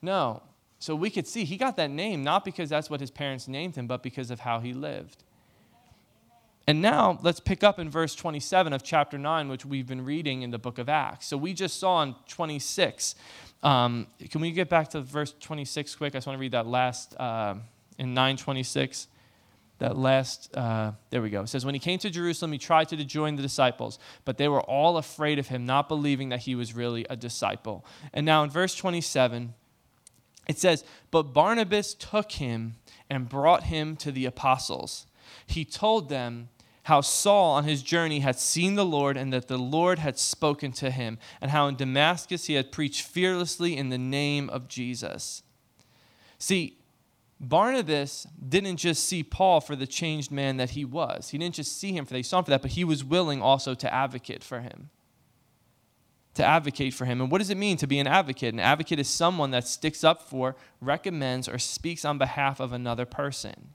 No. 0.03 0.43
So 0.81 0.97
we 0.97 1.11
could 1.11 1.29
see 1.29 1.45
he 1.45 1.57
got 1.57 1.77
that 1.77 1.91
name 1.91 2.25
not 2.25 2.45
because 2.45 2.69
that's 2.69 2.91
what 2.91 3.01
his 3.01 3.11
parents 3.11 3.47
named 3.47 3.77
him, 3.77 3.87
but 3.87 4.03
because 4.03 4.33
of 4.33 4.41
how 4.41 4.59
he 4.59 4.73
lived. 4.73 5.23
And 6.67 6.81
now 6.81 7.19
let's 7.23 7.41
pick 7.41 7.65
up 7.65 7.79
in 7.79 7.91
verse 7.91 8.15
27 8.15 8.73
of 8.73 8.83
chapter 8.83 9.19
9, 9.19 9.49
which 9.49 9.65
we've 9.65 9.87
been 9.87 10.05
reading 10.05 10.43
in 10.43 10.51
the 10.51 10.59
book 10.59 10.79
of 10.79 10.89
Acts. 10.89 11.27
So 11.27 11.37
we 11.37 11.55
just 11.55 11.79
saw 11.79 12.03
in 12.03 12.15
26. 12.29 13.15
Um, 13.63 14.07
can 14.31 14.41
we 14.41 14.53
get 14.53 14.69
back 14.69 14.89
to 14.91 15.01
verse 15.01 15.35
26 15.41 15.97
quick? 15.97 16.15
I 16.15 16.19
just 16.19 16.27
want 16.27 16.37
to 16.37 16.41
read 16.41 16.53
that 16.53 16.67
last 16.67 17.15
uh, 17.19 17.55
in 17.99 18.15
926. 18.15 19.09
That 19.79 19.97
last, 19.97 20.57
uh, 20.57 20.93
there 21.11 21.21
we 21.23 21.31
go. 21.31 21.43
It 21.43 21.49
says, 21.49 21.65
When 21.65 21.75
he 21.75 21.81
came 21.81 21.99
to 22.01 22.11
Jerusalem, 22.11 22.53
he 22.53 22.59
tried 22.59 22.89
to 22.91 23.05
join 23.05 23.35
the 23.35 23.43
disciples, 23.43 23.99
but 24.25 24.39
they 24.39 24.47
were 24.47 24.61
all 24.61 24.97
afraid 24.97 25.41
of 25.41 25.49
him, 25.49 25.67
not 25.67 25.89
believing 25.89 26.29
that 26.29 26.41
he 26.41 26.55
was 26.55 26.75
really 26.75 27.05
a 27.11 27.17
disciple. 27.17 27.85
And 28.13 28.25
now 28.25 28.45
in 28.45 28.51
verse 28.51 28.77
27, 28.77 29.55
it 30.47 30.59
says, 30.59 30.85
But 31.11 31.33
Barnabas 31.33 31.95
took 31.95 32.33
him 32.33 32.75
and 33.09 33.29
brought 33.29 33.65
him 33.65 33.97
to 33.97 34.13
the 34.13 34.27
apostles. 34.27 35.07
He 35.47 35.65
told 35.65 36.09
them, 36.09 36.49
how 36.85 37.01
Saul 37.01 37.53
on 37.53 37.65
his 37.65 37.83
journey 37.83 38.21
had 38.21 38.39
seen 38.39 38.75
the 38.75 38.85
Lord 38.85 39.17
and 39.17 39.33
that 39.33 39.49
the 39.49 39.59
Lord 39.59 40.01
had 40.01 40.19
spoken 40.19 40.73
to 40.73 40.91
him, 40.91 41.19
and 41.41 41.51
how 41.51 41.69
in 41.69 41.77
Damascus 41.77 42.47
he 42.47 42.55
had 42.55 42.73
preached 42.73 43.03
fearlessly 43.03 43.77
in 43.77 43.89
the 43.89 43.99
name 43.99 44.51
of 44.51 44.69
Jesus. 44.69 45.43
See, 46.39 46.79
Barnabas 47.39 48.27
didn't 48.49 48.79
just 48.79 49.05
see 49.05 49.23
Paul 49.23 49.61
for 49.61 49.77
the 49.77 49.87
changed 49.87 50.31
man 50.31 50.57
that 50.57 50.71
he 50.71 50.85
was. 50.85 51.31
He 51.31 51.39
didn't 51.39 51.55
just 51.55 51.79
see 51.79 51.93
him 51.93 52.05
for 52.05 52.15
that, 52.15 52.19
he 52.19 52.25
saw 52.25 52.39
him 52.39 52.45
for 52.45 52.51
that, 52.51 52.63
but 52.63 52.73
he 52.73 52.85
was 52.85 53.05
willing 53.05 53.41
also 53.41 53.75
to 53.75 53.93
advocate 53.93 54.43
for 54.43 54.61
him. 54.61 54.91
To 56.35 56.45
advocate 56.45 56.95
for 56.95 57.05
him. 57.05 57.21
And 57.21 57.31
what 57.31 57.39
does 57.39 57.51
it 57.51 57.59
mean 57.59 57.77
to 57.77 57.87
be 57.87 57.99
an 57.99 58.07
advocate? 58.07 58.55
An 58.55 58.61
advocate 58.61 58.99
is 58.99 59.09
someone 59.09 59.51
that 59.51 59.67
sticks 59.67 60.03
up 60.03 60.23
for, 60.23 60.57
recommends, 60.81 61.47
or 61.47 61.59
speaks 61.59 62.07
on 62.07 62.17
behalf 62.17 62.59
of 62.59 62.73
another 62.73 63.05
person. 63.05 63.75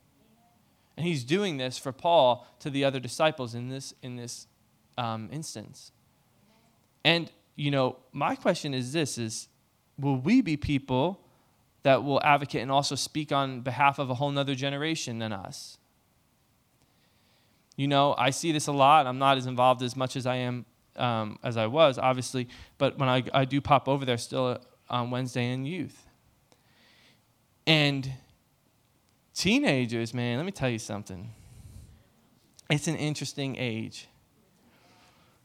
And 0.96 1.06
he's 1.06 1.24
doing 1.24 1.58
this 1.58 1.78
for 1.78 1.92
Paul 1.92 2.48
to 2.60 2.72
the 2.72 2.84
other 2.84 3.00
disciples 3.00 3.54
in 3.54 3.70
this, 3.70 3.94
in 4.02 4.16
this 4.16 4.48
um, 4.98 5.30
instance. 5.32 5.92
And, 7.06 7.32
you 7.56 7.70
know, 7.70 7.98
my 8.12 8.36
question 8.36 8.74
is 8.74 8.92
this 8.92 9.20
is 9.20 9.48
will 10.00 10.18
we 10.18 10.42
be 10.42 10.58
people 10.58 11.22
that 11.84 12.04
will 12.04 12.22
advocate 12.24 12.62
and 12.62 12.72
also 12.72 12.96
speak 12.96 13.32
on 13.32 13.62
behalf 13.62 14.00
of 14.00 14.10
a 14.10 14.16
whole 14.16 14.32
nother 14.32 14.56
generation 14.56 15.20
than 15.20 15.32
us? 15.32 15.78
You 17.76 17.88
know, 17.88 18.16
I 18.18 18.32
see 18.32 18.52
this 18.52 18.66
a 18.66 18.72
lot. 18.72 19.06
I'm 19.06 19.20
not 19.20 19.38
as 19.38 19.46
involved 19.46 19.84
as 19.84 19.96
much 19.96 20.16
as 20.16 20.26
I 20.26 20.38
am 20.38 20.66
um, 20.98 21.38
as 21.44 21.58
I 21.58 21.68
was, 21.68 21.98
obviously, 21.98 22.48
but 22.78 22.98
when 22.98 23.10
I, 23.10 23.24
I 23.34 23.46
do 23.46 23.62
pop 23.62 23.88
over 23.88 24.06
there 24.06 24.18
still 24.18 24.60
on 24.90 25.12
Wednesday 25.12 25.52
in 25.52 25.66
youth. 25.66 26.06
And 27.66 28.12
Teenagers, 29.38 30.16
man, 30.16 30.38
let 30.38 30.48
me 30.48 30.52
tell 30.52 30.70
you 30.70 30.80
something. 30.80 31.30
It's 32.72 32.88
an 32.88 32.96
interesting 32.96 33.56
age. 33.56 34.08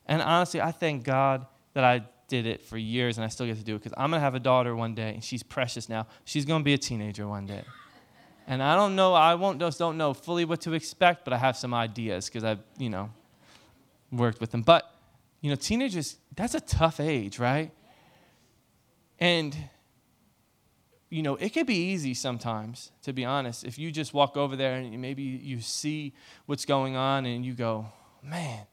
And 0.07 0.23
honestly, 0.23 0.63
I 0.63 0.73
thank 0.73 1.05
God 1.05 1.45
that 1.75 1.85
I 1.85 2.07
did 2.27 2.47
it 2.47 2.63
for 2.63 2.79
years 2.79 3.19
and 3.19 3.25
I 3.27 3.29
still 3.29 3.45
get 3.45 3.59
to 3.59 3.63
do 3.63 3.75
it 3.75 3.81
because 3.81 3.93
I'm 3.99 4.09
going 4.09 4.19
to 4.19 4.25
have 4.25 4.35
a 4.35 4.41
daughter 4.41 4.75
one 4.75 4.95
day 4.95 5.13
and 5.13 5.23
she's 5.23 5.43
precious 5.43 5.91
now. 5.91 6.07
She's 6.25 6.47
going 6.47 6.63
to 6.63 6.65
be 6.65 6.73
a 6.73 6.79
teenager 6.79 7.29
one 7.29 7.45
day. 7.45 7.65
And 8.47 8.63
I 8.63 8.77
don't 8.77 8.97
know, 8.97 9.13
I 9.13 9.35
won't 9.35 9.61
just 9.61 9.79
don't 9.79 9.99
know 9.99 10.15
fully 10.15 10.47
what 10.47 10.63
to 10.63 10.73
expect, 10.73 11.27
but 11.27 11.35
I 11.35 11.37
have 11.37 11.59
some 11.59 11.75
ideas 11.75 12.29
because 12.29 12.45
I've, 12.45 12.61
you 12.79 12.89
know, 12.89 13.11
worked 14.11 14.41
with 14.41 14.53
them. 14.53 14.63
But, 14.63 14.91
you 15.43 15.51
know, 15.51 15.57
teenagers, 15.57 16.17
that's 16.35 16.55
a 16.55 16.61
tough 16.61 16.99
age, 16.99 17.39
right? 17.39 17.71
And 19.21 19.55
you 21.13 21.23
know, 21.23 21.37
it 21.37 21.51
could 21.51 21.67
be 21.67 21.91
easy 21.93 22.15
sometimes, 22.15 22.91
to 23.03 23.13
be 23.13 23.23
honest. 23.23 23.65
If 23.65 23.79
you 23.79 23.93
just 23.93 24.15
walk 24.15 24.39
over 24.39 24.57
there 24.57 24.77
and 24.77 24.99
maybe 24.99 25.23
you 25.23 25.61
see 25.61 26.15
what's 26.47 26.65
going 26.65 26.97
on 26.97 27.27
and 27.27 27.45
you 27.45 27.53
go, 27.53 27.85
man, 28.23 28.65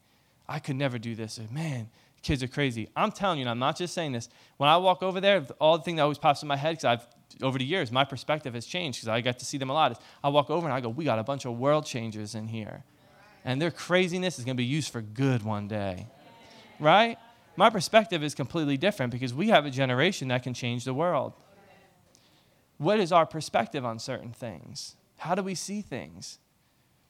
I 0.48 0.60
could 0.60 0.78
never 0.78 0.98
do 0.98 1.16
this. 1.16 1.38
Or, 1.38 1.54
man, 1.54 1.90
kids 2.22 2.42
are 2.42 2.48
crazy. 2.48 2.88
I'm 2.96 3.12
telling 3.12 3.40
you, 3.40 3.42
and 3.42 3.50
I'm 3.50 3.60
not 3.60 3.76
just 3.76 3.94
saying 3.94 4.14
this. 4.14 4.30
When 4.56 4.70
I 4.70 4.78
walk 4.78 5.04
over 5.04 5.20
there, 5.20 5.46
all 5.60 5.78
the 5.78 5.84
thing 5.84 5.98
that 5.98 6.04
always 6.04 6.18
pops 6.18 6.42
in 6.42 6.48
my 6.48 6.56
head, 6.56 6.78
because 6.78 6.86
I've, 6.86 7.44
over 7.44 7.58
the 7.58 7.66
years, 7.66 7.92
my 7.92 8.06
perspective 8.06 8.54
has 8.54 8.66
changed 8.66 9.00
because 9.00 9.10
I 9.10 9.20
got 9.20 9.38
to 9.40 9.46
see 9.46 9.58
them 9.58 9.70
a 9.70 9.74
lot. 9.74 9.92
Is 9.92 9.98
I 10.24 10.30
walk 10.30 10.50
over 10.50 10.66
and 10.66 10.74
I 10.74 10.80
go, 10.80 10.88
we 10.88 11.04
got 11.04 11.20
a 11.20 11.24
bunch 11.24 11.44
of 11.44 11.60
world 11.60 11.86
changers 11.86 12.36
in 12.36 12.48
here. 12.48 12.86
And 13.44 13.62
their 13.62 13.72
craziness 13.72 14.40
is 14.40 14.46
going 14.46 14.56
to 14.56 14.62
be 14.62 14.64
used 14.64 14.94
for 14.94 15.02
good 15.02 15.44
one 15.44 15.68
day. 15.68 16.08
Right? 16.80 17.18
My 17.56 17.70
perspective 17.70 18.24
is 18.24 18.34
completely 18.34 18.78
different 18.78 19.12
because 19.12 19.34
we 19.34 19.50
have 19.50 19.66
a 19.66 19.72
generation 19.72 20.30
that 20.30 20.44
can 20.44 20.54
change 20.54 20.86
the 20.86 20.94
world. 20.94 21.34
What 22.78 23.00
is 23.00 23.12
our 23.12 23.26
perspective 23.26 23.86
on 23.86 24.00
certain 24.00 24.32
things? 24.32 24.96
How 25.18 25.36
do 25.36 25.44
we 25.44 25.56
see 25.56 25.82
things? 25.82 26.40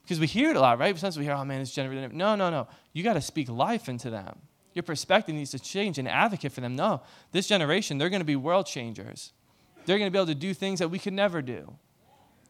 Because 0.01 0.19
we 0.19 0.25
hear 0.25 0.49
it 0.49 0.55
a 0.55 0.59
lot, 0.59 0.79
right? 0.79 0.97
Sometimes 0.97 1.19
we 1.19 1.25
hear, 1.25 1.33
oh 1.33 1.45
man, 1.45 1.61
it's 1.61 1.71
generated. 1.71 2.13
No, 2.13 2.35
no, 2.35 2.49
no. 2.49 2.67
You 2.93 3.03
got 3.03 3.13
to 3.13 3.21
speak 3.21 3.47
life 3.47 3.87
into 3.87 4.09
them. 4.09 4.39
Your 4.73 4.81
perspective 4.81 5.35
needs 5.35 5.51
to 5.51 5.59
change 5.59 5.99
and 5.99 6.07
advocate 6.07 6.51
for 6.51 6.61
them. 6.61 6.75
No, 6.75 7.01
this 7.31 7.47
generation, 7.47 7.97
they're 7.97 8.09
going 8.09 8.21
to 8.21 8.25
be 8.25 8.35
world 8.35 8.65
changers. 8.65 9.33
They're 9.85 9.99
going 9.99 10.09
to 10.09 10.11
be 10.11 10.17
able 10.17 10.27
to 10.27 10.35
do 10.35 10.53
things 10.53 10.79
that 10.79 10.89
we 10.89 10.97
could 10.99 11.13
never 11.13 11.41
do, 11.41 11.75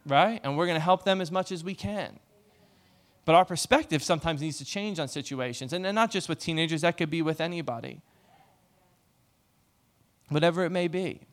right? 0.06 0.40
And 0.44 0.58
we're 0.58 0.66
going 0.66 0.78
to 0.78 0.84
help 0.84 1.04
them 1.04 1.20
as 1.20 1.32
much 1.32 1.52
as 1.52 1.64
we 1.64 1.76
can. 1.76 2.20
But 3.30 3.36
our 3.36 3.46
perspective 3.46 4.02
sometimes 4.02 4.42
needs 4.42 4.58
to 4.58 4.66
change 4.66 4.98
on 4.98 5.08
situations. 5.08 5.72
And 5.72 5.84
not 5.94 6.10
just 6.10 6.28
with 6.28 6.40
teenagers, 6.40 6.82
that 6.82 6.98
could 6.98 7.12
be 7.12 7.22
with 7.22 7.40
anybody. 7.40 8.02
Whatever 10.30 10.66
it 10.66 10.72
may 10.72 10.88
be 10.88 11.28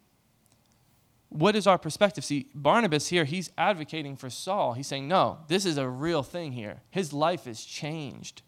what 1.31 1.57
is 1.57 1.67
our 1.67 1.79
perspective? 1.79 2.23
See, 2.23 2.51
Barnabas 2.55 3.09
here, 3.09 3.25
he's 3.25 3.51
advocating 3.57 4.15
for 4.17 4.29
Saul. 4.29 4.75
He's 4.75 4.87
saying, 4.87 5.09
no, 5.09 5.39
this 5.49 5.65
is 5.65 5.79
a 5.79 5.89
real 5.89 6.23
thing 6.23 6.53
here. 6.53 6.83
His 6.91 7.15
life 7.15 7.47
is 7.47 7.65
changed. 7.65 8.43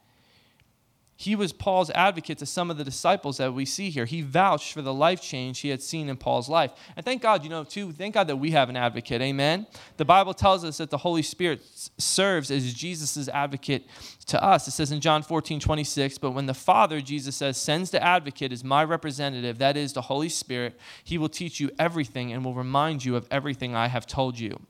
He 1.20 1.34
was 1.34 1.52
Paul's 1.52 1.90
advocate 1.90 2.38
to 2.38 2.46
some 2.46 2.70
of 2.70 2.78
the 2.78 2.84
disciples 2.84 3.38
that 3.38 3.52
we 3.52 3.64
see 3.64 3.90
here. 3.90 4.04
He 4.04 4.22
vouched 4.22 4.72
for 4.72 4.82
the 4.82 4.94
life 4.94 5.20
change 5.20 5.58
he 5.58 5.68
had 5.68 5.82
seen 5.82 6.08
in 6.08 6.16
Paul's 6.16 6.48
life. 6.48 6.70
And 6.94 7.04
thank 7.04 7.22
God, 7.22 7.42
you 7.42 7.50
know, 7.50 7.64
too, 7.64 7.90
thank 7.90 8.14
God 8.14 8.28
that 8.28 8.36
we 8.36 8.52
have 8.52 8.68
an 8.68 8.76
advocate. 8.76 9.20
Amen. 9.20 9.66
The 9.96 10.04
Bible 10.04 10.32
tells 10.32 10.62
us 10.62 10.76
that 10.76 10.90
the 10.90 10.98
Holy 10.98 11.22
Spirit 11.22 11.60
serves 11.98 12.52
as 12.52 12.72
Jesus' 12.72 13.28
advocate 13.30 13.88
to 14.26 14.40
us. 14.40 14.68
It 14.68 14.70
says 14.70 14.92
in 14.92 15.00
John 15.00 15.24
14, 15.24 15.58
26, 15.58 16.18
but 16.18 16.30
when 16.30 16.46
the 16.46 16.54
Father, 16.54 17.00
Jesus 17.00 17.34
says, 17.34 17.56
sends 17.56 17.90
the 17.90 18.00
advocate 18.00 18.52
as 18.52 18.62
my 18.62 18.84
representative, 18.84 19.58
that 19.58 19.76
is 19.76 19.94
the 19.94 20.02
Holy 20.02 20.28
Spirit, 20.28 20.78
he 21.02 21.18
will 21.18 21.28
teach 21.28 21.58
you 21.58 21.68
everything 21.80 22.32
and 22.32 22.44
will 22.44 22.54
remind 22.54 23.04
you 23.04 23.16
of 23.16 23.26
everything 23.28 23.74
I 23.74 23.88
have 23.88 24.06
told 24.06 24.38
you. 24.38 24.60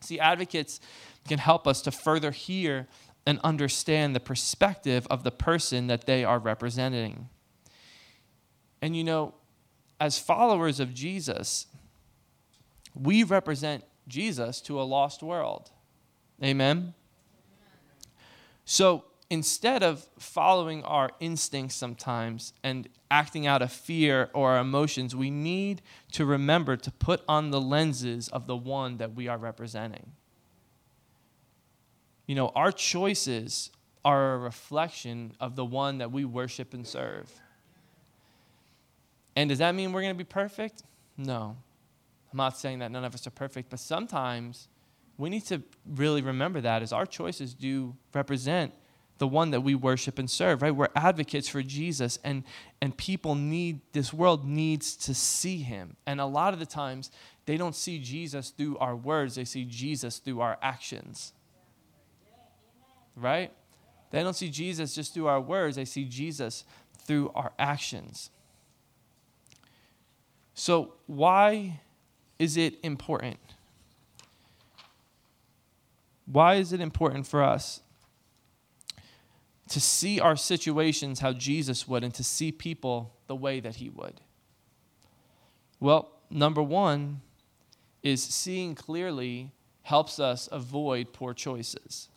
See, 0.00 0.18
advocates 0.18 0.80
can 1.28 1.38
help 1.38 1.66
us 1.66 1.82
to 1.82 1.90
further 1.90 2.30
hear 2.30 2.88
and 3.26 3.38
understand 3.44 4.14
the 4.14 4.20
perspective 4.20 5.06
of 5.10 5.22
the 5.22 5.30
person 5.30 5.86
that 5.88 6.06
they 6.06 6.24
are 6.24 6.38
representing. 6.38 7.28
And 8.80 8.96
you 8.96 9.04
know, 9.04 9.34
as 10.00 10.18
followers 10.18 10.80
of 10.80 10.94
Jesus, 10.94 11.66
we 12.94 13.22
represent 13.22 13.84
Jesus 14.06 14.60
to 14.62 14.80
a 14.80 14.82
lost 14.82 15.22
world. 15.22 15.70
Amen? 16.42 16.94
So 18.64 19.04
instead 19.30 19.82
of 19.82 20.06
following 20.18 20.82
our 20.84 21.10
instincts 21.20 21.74
sometimes 21.74 22.52
and 22.62 22.88
acting 23.10 23.46
out 23.46 23.62
of 23.62 23.72
fear 23.72 24.30
or 24.32 24.52
our 24.52 24.60
emotions, 24.60 25.14
we 25.14 25.30
need 25.30 25.82
to 26.12 26.24
remember 26.24 26.76
to 26.76 26.90
put 26.90 27.22
on 27.28 27.50
the 27.50 27.60
lenses 27.60 28.28
of 28.28 28.46
the 28.46 28.56
one 28.56 28.98
that 28.98 29.14
we 29.14 29.28
are 29.28 29.38
representing. 29.38 30.12
You 32.28 32.34
know, 32.34 32.52
our 32.54 32.70
choices 32.70 33.70
are 34.04 34.34
a 34.34 34.38
reflection 34.38 35.32
of 35.40 35.56
the 35.56 35.64
one 35.64 35.98
that 35.98 36.12
we 36.12 36.26
worship 36.26 36.74
and 36.74 36.86
serve. 36.86 37.32
And 39.34 39.48
does 39.48 39.58
that 39.58 39.74
mean 39.74 39.92
we're 39.92 40.02
going 40.02 40.14
to 40.14 40.18
be 40.18 40.24
perfect? 40.24 40.82
No. 41.16 41.56
I'm 42.30 42.36
not 42.36 42.58
saying 42.58 42.80
that 42.80 42.90
none 42.90 43.02
of 43.04 43.14
us 43.14 43.26
are 43.26 43.30
perfect, 43.30 43.70
but 43.70 43.80
sometimes 43.80 44.68
we 45.16 45.30
need 45.30 45.46
to 45.46 45.62
really 45.86 46.20
remember 46.20 46.60
that 46.60 46.82
as 46.82 46.92
our 46.92 47.06
choices 47.06 47.54
do 47.54 47.96
represent 48.12 48.74
the 49.16 49.26
one 49.26 49.50
that 49.52 49.62
we 49.62 49.74
worship 49.74 50.18
and 50.18 50.30
serve, 50.30 50.60
right? 50.60 50.74
We're 50.74 50.88
advocates 50.94 51.48
for 51.48 51.62
Jesus 51.62 52.18
and 52.22 52.44
and 52.82 52.96
people 52.96 53.34
need 53.34 53.80
this 53.92 54.12
world 54.12 54.46
needs 54.46 54.94
to 54.96 55.14
see 55.14 55.58
him. 55.58 55.96
And 56.06 56.20
a 56.20 56.26
lot 56.26 56.52
of 56.52 56.60
the 56.60 56.66
times 56.66 57.10
they 57.46 57.56
don't 57.56 57.74
see 57.74 57.98
Jesus 57.98 58.50
through 58.50 58.76
our 58.78 58.94
words, 58.94 59.34
they 59.34 59.46
see 59.46 59.64
Jesus 59.64 60.18
through 60.18 60.40
our 60.40 60.58
actions 60.60 61.32
right? 63.20 63.52
They 64.10 64.22
don't 64.22 64.34
see 64.34 64.48
Jesus 64.48 64.94
just 64.94 65.14
through 65.14 65.26
our 65.26 65.40
words, 65.40 65.76
they 65.76 65.84
see 65.84 66.04
Jesus 66.04 66.64
through 66.98 67.30
our 67.34 67.52
actions. 67.58 68.30
So, 70.54 70.94
why 71.06 71.80
is 72.38 72.56
it 72.56 72.78
important? 72.82 73.38
Why 76.26 76.56
is 76.56 76.72
it 76.72 76.80
important 76.80 77.26
for 77.26 77.42
us 77.42 77.80
to 79.68 79.80
see 79.80 80.20
our 80.20 80.36
situations 80.36 81.20
how 81.20 81.32
Jesus 81.32 81.86
would 81.86 82.04
and 82.04 82.12
to 82.14 82.24
see 82.24 82.52
people 82.52 83.14
the 83.26 83.36
way 83.36 83.60
that 83.60 83.76
he 83.76 83.88
would? 83.88 84.20
Well, 85.80 86.10
number 86.30 86.62
one, 86.62 87.22
is 88.02 88.22
seeing 88.22 88.74
clearly 88.74 89.52
helps 89.82 90.18
us 90.18 90.48
avoid 90.52 91.12
poor 91.12 91.34
choices. 91.34 92.08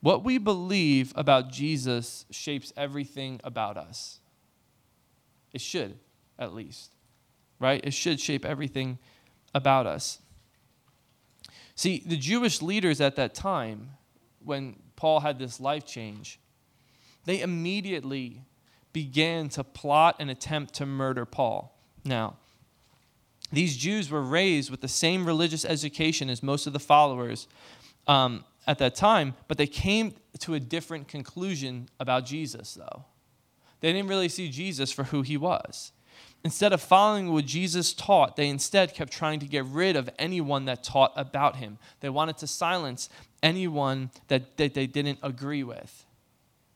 What 0.00 0.24
we 0.24 0.38
believe 0.38 1.12
about 1.16 1.50
Jesus 1.50 2.24
shapes 2.30 2.72
everything 2.76 3.40
about 3.42 3.76
us. 3.76 4.20
It 5.52 5.60
should, 5.60 5.98
at 6.38 6.54
least, 6.54 6.92
right? 7.58 7.80
It 7.84 7.94
should 7.94 8.20
shape 8.20 8.44
everything 8.44 8.98
about 9.54 9.86
us. 9.86 10.20
See, 11.74 12.02
the 12.04 12.16
Jewish 12.16 12.62
leaders 12.62 13.00
at 13.00 13.16
that 13.16 13.34
time, 13.34 13.90
when 14.44 14.76
Paul 14.96 15.20
had 15.20 15.38
this 15.38 15.60
life 15.60 15.86
change, 15.86 16.38
they 17.24 17.40
immediately 17.40 18.42
began 18.92 19.48
to 19.50 19.64
plot 19.64 20.16
and 20.18 20.30
attempt 20.30 20.74
to 20.74 20.86
murder 20.86 21.24
Paul. 21.24 21.78
Now, 22.04 22.36
these 23.52 23.76
Jews 23.76 24.10
were 24.10 24.22
raised 24.22 24.70
with 24.70 24.80
the 24.80 24.88
same 24.88 25.24
religious 25.24 25.64
education 25.64 26.28
as 26.28 26.42
most 26.42 26.66
of 26.66 26.72
the 26.72 26.78
followers 26.78 27.48
um, 28.06 28.44
at 28.68 28.78
that 28.78 28.94
time, 28.94 29.34
but 29.48 29.56
they 29.56 29.66
came 29.66 30.14
to 30.38 30.54
a 30.54 30.60
different 30.60 31.08
conclusion 31.08 31.88
about 31.98 32.26
Jesus, 32.26 32.74
though. 32.74 33.06
They 33.80 33.92
didn't 33.92 34.08
really 34.08 34.28
see 34.28 34.50
Jesus 34.50 34.92
for 34.92 35.04
who 35.04 35.22
he 35.22 35.38
was. 35.38 35.90
Instead 36.44 36.72
of 36.72 36.80
following 36.80 37.32
what 37.32 37.46
Jesus 37.46 37.94
taught, 37.94 38.36
they 38.36 38.48
instead 38.48 38.94
kept 38.94 39.10
trying 39.10 39.40
to 39.40 39.46
get 39.46 39.64
rid 39.64 39.96
of 39.96 40.10
anyone 40.18 40.66
that 40.66 40.84
taught 40.84 41.12
about 41.16 41.56
him. 41.56 41.78
They 42.00 42.10
wanted 42.10 42.36
to 42.38 42.46
silence 42.46 43.08
anyone 43.42 44.10
that, 44.28 44.58
that 44.58 44.74
they 44.74 44.86
didn't 44.86 45.18
agree 45.22 45.64
with 45.64 46.04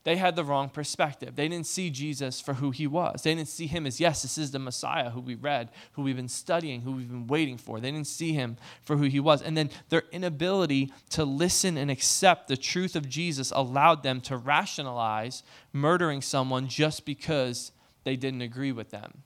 they 0.03 0.17
had 0.17 0.35
the 0.35 0.43
wrong 0.43 0.69
perspective. 0.69 1.35
They 1.35 1.47
didn't 1.47 1.65
see 1.65 1.89
Jesus 1.89 2.41
for 2.41 2.55
who 2.55 2.71
he 2.71 2.87
was. 2.87 3.23
They 3.23 3.33
didn't 3.33 3.47
see 3.47 3.67
him 3.67 3.87
as, 3.87 4.01
yes, 4.01 4.21
this 4.21 4.37
is 4.37 4.51
the 4.51 4.59
Messiah 4.59 5.09
who 5.09 5.21
we 5.21 5.35
read, 5.35 5.69
who 5.93 6.01
we've 6.01 6.17
been 6.17 6.27
studying, 6.27 6.81
who 6.81 6.91
we've 6.91 7.09
been 7.09 7.27
waiting 7.27 7.57
for. 7.57 7.79
They 7.79 7.89
didn't 7.89 8.07
see 8.07 8.33
him 8.33 8.57
for 8.81 8.97
who 8.97 9.05
he 9.05 9.21
was. 9.21 9.41
And 9.41 9.55
then 9.55 9.69
their 9.87 10.03
inability 10.11 10.91
to 11.11 11.23
listen 11.23 11.77
and 11.77 11.89
accept 11.89 12.49
the 12.49 12.57
truth 12.57 12.97
of 12.97 13.07
Jesus 13.07 13.51
allowed 13.51 14.03
them 14.03 14.19
to 14.21 14.35
rationalize 14.35 15.41
murdering 15.71 16.21
someone 16.21 16.67
just 16.67 17.05
because 17.05 17.71
they 18.03 18.17
didn't 18.17 18.41
agree 18.41 18.73
with 18.73 18.91
them. 18.91 19.23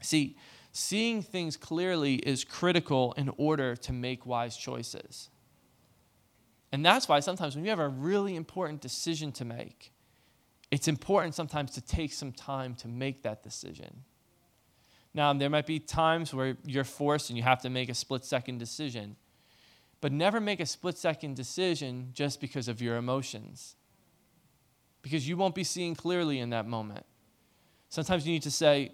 See, 0.00 0.36
seeing 0.70 1.20
things 1.20 1.56
clearly 1.56 2.14
is 2.14 2.44
critical 2.44 3.12
in 3.16 3.32
order 3.36 3.74
to 3.74 3.92
make 3.92 4.24
wise 4.24 4.56
choices. 4.56 5.30
And 6.72 6.84
that's 6.84 7.08
why 7.08 7.20
sometimes 7.20 7.54
when 7.54 7.64
you 7.64 7.70
have 7.70 7.78
a 7.78 7.88
really 7.88 8.36
important 8.36 8.80
decision 8.80 9.32
to 9.32 9.44
make, 9.44 9.92
it's 10.70 10.88
important 10.88 11.34
sometimes 11.34 11.72
to 11.72 11.80
take 11.80 12.12
some 12.12 12.32
time 12.32 12.74
to 12.76 12.88
make 12.88 13.22
that 13.22 13.42
decision. 13.42 14.02
Now, 15.14 15.32
there 15.32 15.48
might 15.48 15.66
be 15.66 15.78
times 15.78 16.34
where 16.34 16.58
you're 16.64 16.84
forced 16.84 17.30
and 17.30 17.36
you 17.36 17.42
have 17.42 17.62
to 17.62 17.70
make 17.70 17.88
a 17.88 17.94
split 17.94 18.24
second 18.24 18.58
decision, 18.58 19.16
but 20.00 20.12
never 20.12 20.40
make 20.40 20.60
a 20.60 20.66
split 20.66 20.98
second 20.98 21.36
decision 21.36 22.10
just 22.12 22.40
because 22.40 22.68
of 22.68 22.82
your 22.82 22.96
emotions, 22.96 23.76
because 25.00 25.26
you 25.26 25.36
won't 25.36 25.54
be 25.54 25.64
seeing 25.64 25.94
clearly 25.94 26.38
in 26.40 26.50
that 26.50 26.66
moment. 26.66 27.06
Sometimes 27.88 28.26
you 28.26 28.32
need 28.32 28.42
to 28.42 28.50
say, 28.50 28.92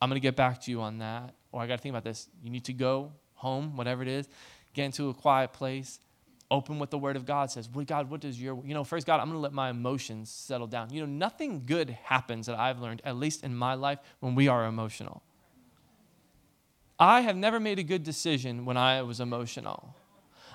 I'm 0.00 0.08
going 0.08 0.20
to 0.20 0.22
get 0.22 0.34
back 0.34 0.60
to 0.62 0.70
you 0.72 0.80
on 0.80 0.98
that, 0.98 1.34
or 1.52 1.60
I 1.60 1.68
got 1.68 1.76
to 1.76 1.82
think 1.82 1.92
about 1.92 2.02
this. 2.02 2.28
You 2.42 2.50
need 2.50 2.64
to 2.64 2.72
go 2.72 3.12
home, 3.34 3.76
whatever 3.76 4.02
it 4.02 4.08
is, 4.08 4.28
get 4.74 4.86
into 4.86 5.08
a 5.08 5.14
quiet 5.14 5.52
place, 5.52 6.00
open 6.50 6.78
what 6.78 6.90
the 6.90 6.98
Word 6.98 7.16
of 7.16 7.24
God 7.24 7.50
says. 7.50 7.68
Well, 7.68 7.84
God, 7.84 8.10
what 8.10 8.20
does 8.20 8.40
your, 8.40 8.62
you 8.64 8.74
know, 8.74 8.84
first, 8.84 9.06
God, 9.06 9.20
I'm 9.20 9.26
going 9.26 9.36
to 9.36 9.40
let 9.40 9.52
my 9.52 9.70
emotions 9.70 10.30
settle 10.30 10.66
down. 10.66 10.92
You 10.92 11.00
know, 11.00 11.06
nothing 11.06 11.64
good 11.64 11.90
happens 12.04 12.46
that 12.46 12.58
I've 12.58 12.78
learned, 12.78 13.02
at 13.04 13.16
least 13.16 13.42
in 13.42 13.56
my 13.56 13.74
life, 13.74 13.98
when 14.20 14.34
we 14.34 14.48
are 14.48 14.66
emotional. 14.66 15.22
I 16.98 17.22
have 17.22 17.36
never 17.36 17.58
made 17.58 17.78
a 17.78 17.82
good 17.82 18.04
decision 18.04 18.64
when 18.64 18.76
I 18.76 19.02
was 19.02 19.18
emotional. 19.18 19.96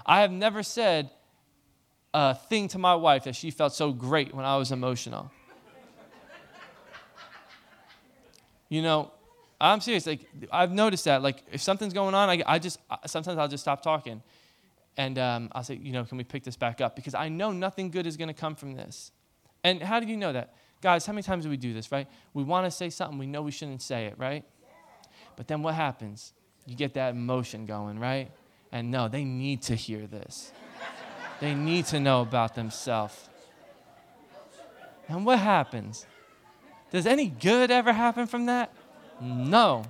I 0.05 0.21
have 0.21 0.31
never 0.31 0.63
said 0.63 1.09
a 2.13 2.35
thing 2.35 2.67
to 2.69 2.77
my 2.77 2.95
wife 2.95 3.25
that 3.25 3.35
she 3.35 3.51
felt 3.51 3.73
so 3.73 3.91
great 3.91 4.33
when 4.33 4.45
I 4.45 4.55
was 4.57 4.71
emotional. 4.71 5.31
you 8.69 8.81
know, 8.81 9.11
I'm 9.59 9.81
serious. 9.81 10.05
Like 10.05 10.27
I've 10.51 10.71
noticed 10.71 11.05
that. 11.05 11.21
Like 11.21 11.43
if 11.51 11.61
something's 11.61 11.93
going 11.93 12.13
on, 12.13 12.29
I, 12.29 12.43
I 12.45 12.59
just 12.59 12.79
sometimes 13.05 13.37
I'll 13.37 13.47
just 13.47 13.63
stop 13.63 13.81
talking, 13.81 14.21
and 14.97 15.17
um, 15.17 15.49
I'll 15.53 15.63
say, 15.63 15.75
you 15.75 15.91
know, 15.91 16.03
can 16.03 16.17
we 16.17 16.23
pick 16.23 16.43
this 16.43 16.55
back 16.55 16.81
up? 16.81 16.95
Because 16.95 17.15
I 17.15 17.29
know 17.29 17.51
nothing 17.51 17.89
good 17.89 18.05
is 18.05 18.17
going 18.17 18.27
to 18.27 18.33
come 18.33 18.55
from 18.55 18.73
this. 18.73 19.11
And 19.63 19.81
how 19.81 19.99
do 19.99 20.07
you 20.07 20.17
know 20.17 20.33
that, 20.33 20.53
guys? 20.81 21.05
How 21.05 21.13
many 21.13 21.23
times 21.23 21.43
do 21.43 21.49
we 21.49 21.57
do 21.57 21.73
this? 21.73 21.91
Right? 21.91 22.07
We 22.33 22.43
want 22.43 22.65
to 22.65 22.71
say 22.71 22.89
something, 22.89 23.17
we 23.17 23.25
know 23.25 23.41
we 23.41 23.51
shouldn't 23.51 23.81
say 23.81 24.05
it, 24.05 24.15
right? 24.17 24.43
But 25.35 25.47
then 25.47 25.63
what 25.63 25.75
happens? 25.75 26.33
You 26.65 26.75
get 26.75 26.93
that 26.95 27.11
emotion 27.11 27.65
going, 27.65 27.99
right? 27.99 28.29
And 28.71 28.91
no, 28.91 29.07
they 29.07 29.23
need 29.23 29.61
to 29.63 29.75
hear 29.75 30.05
this. 30.05 30.51
they 31.39 31.55
need 31.55 31.85
to 31.87 31.99
know 31.99 32.21
about 32.21 32.55
themselves. 32.55 33.29
And 35.07 35.25
what 35.25 35.39
happens? 35.39 36.05
Does 36.91 37.05
any 37.05 37.27
good 37.27 37.71
ever 37.71 37.93
happen 37.93 38.27
from 38.27 38.47
that? 38.47 38.73
No. 39.21 39.85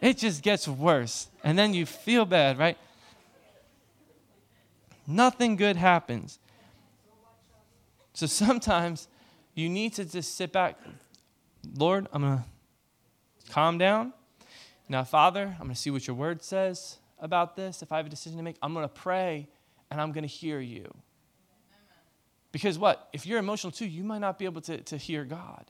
It 0.00 0.18
just 0.18 0.42
gets 0.42 0.68
worse. 0.68 1.28
And 1.42 1.58
then 1.58 1.74
you 1.74 1.86
feel 1.86 2.24
bad, 2.24 2.58
right? 2.58 2.78
Nothing 5.06 5.56
good 5.56 5.76
happens. 5.76 6.38
So 8.12 8.26
sometimes 8.26 9.08
you 9.54 9.68
need 9.68 9.94
to 9.94 10.04
just 10.04 10.36
sit 10.36 10.52
back. 10.52 10.78
Lord, 11.76 12.06
I'm 12.12 12.22
going 12.22 12.38
to 12.38 13.52
calm 13.52 13.78
down. 13.78 14.12
Now, 14.88 15.04
Father, 15.04 15.54
I'm 15.58 15.64
going 15.64 15.74
to 15.74 15.80
see 15.80 15.90
what 15.90 16.06
your 16.06 16.16
word 16.16 16.42
says 16.42 16.98
about 17.20 17.56
this. 17.56 17.82
If 17.82 17.92
I 17.92 17.96
have 17.96 18.06
a 18.06 18.10
decision 18.10 18.38
to 18.38 18.44
make, 18.44 18.56
I'm 18.62 18.72
going 18.72 18.84
to 18.84 18.88
pray 18.88 19.48
and 19.90 20.00
I'm 20.00 20.12
going 20.12 20.22
to 20.22 20.28
hear 20.28 20.60
you. 20.60 20.92
Because 22.52 22.78
what? 22.78 23.08
If 23.12 23.26
you're 23.26 23.38
emotional 23.38 23.70
too, 23.70 23.86
you 23.86 24.04
might 24.04 24.20
not 24.20 24.38
be 24.38 24.44
able 24.44 24.60
to, 24.62 24.78
to 24.78 24.96
hear 24.96 25.24
God. 25.24 25.64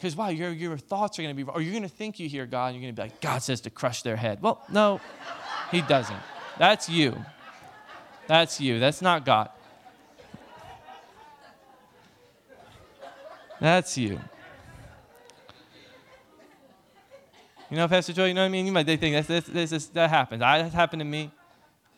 Because 0.00 0.16
wow, 0.16 0.30
your, 0.30 0.50
your 0.50 0.78
thoughts 0.78 1.18
are 1.18 1.22
going 1.22 1.36
to 1.36 1.44
be, 1.44 1.50
or 1.50 1.60
you're 1.60 1.72
going 1.72 1.82
to 1.82 1.88
think 1.88 2.18
you 2.18 2.26
hear 2.26 2.46
God, 2.46 2.68
and 2.68 2.76
you're 2.76 2.82
going 2.82 2.96
to 2.96 3.02
be 3.02 3.08
like, 3.10 3.20
God 3.20 3.42
says 3.42 3.60
to 3.62 3.70
crush 3.70 4.00
their 4.00 4.16
head. 4.16 4.40
Well, 4.40 4.64
no, 4.72 4.98
He 5.70 5.82
doesn't. 5.82 6.16
That's 6.58 6.88
you. 6.88 7.22
That's 8.26 8.62
you. 8.62 8.80
That's 8.80 9.02
not 9.02 9.26
God. 9.26 9.50
That's 13.60 13.98
you. 13.98 14.18
You 17.68 17.76
know, 17.76 17.86
Pastor 17.86 18.14
Joy, 18.14 18.28
you 18.28 18.34
know 18.34 18.40
what 18.40 18.46
I 18.46 18.48
mean? 18.48 18.64
You 18.64 18.72
might 18.72 18.86
they 18.86 18.96
think 18.96 19.14
that's, 19.14 19.28
that's, 19.28 19.46
that's, 19.48 19.70
that's, 19.70 19.86
that 19.88 20.08
happens. 20.08 20.40
I, 20.40 20.62
that 20.62 20.72
happened 20.72 21.00
to 21.00 21.04
me. 21.04 21.30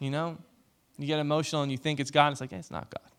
You 0.00 0.10
know? 0.10 0.38
You 0.98 1.06
get 1.06 1.20
emotional 1.20 1.62
and 1.62 1.70
you 1.70 1.78
think 1.78 2.00
it's 2.00 2.10
God, 2.10 2.32
it's 2.32 2.40
like, 2.40 2.50
hey, 2.50 2.56
it's 2.56 2.70
not 2.70 2.90
God. 2.90 3.12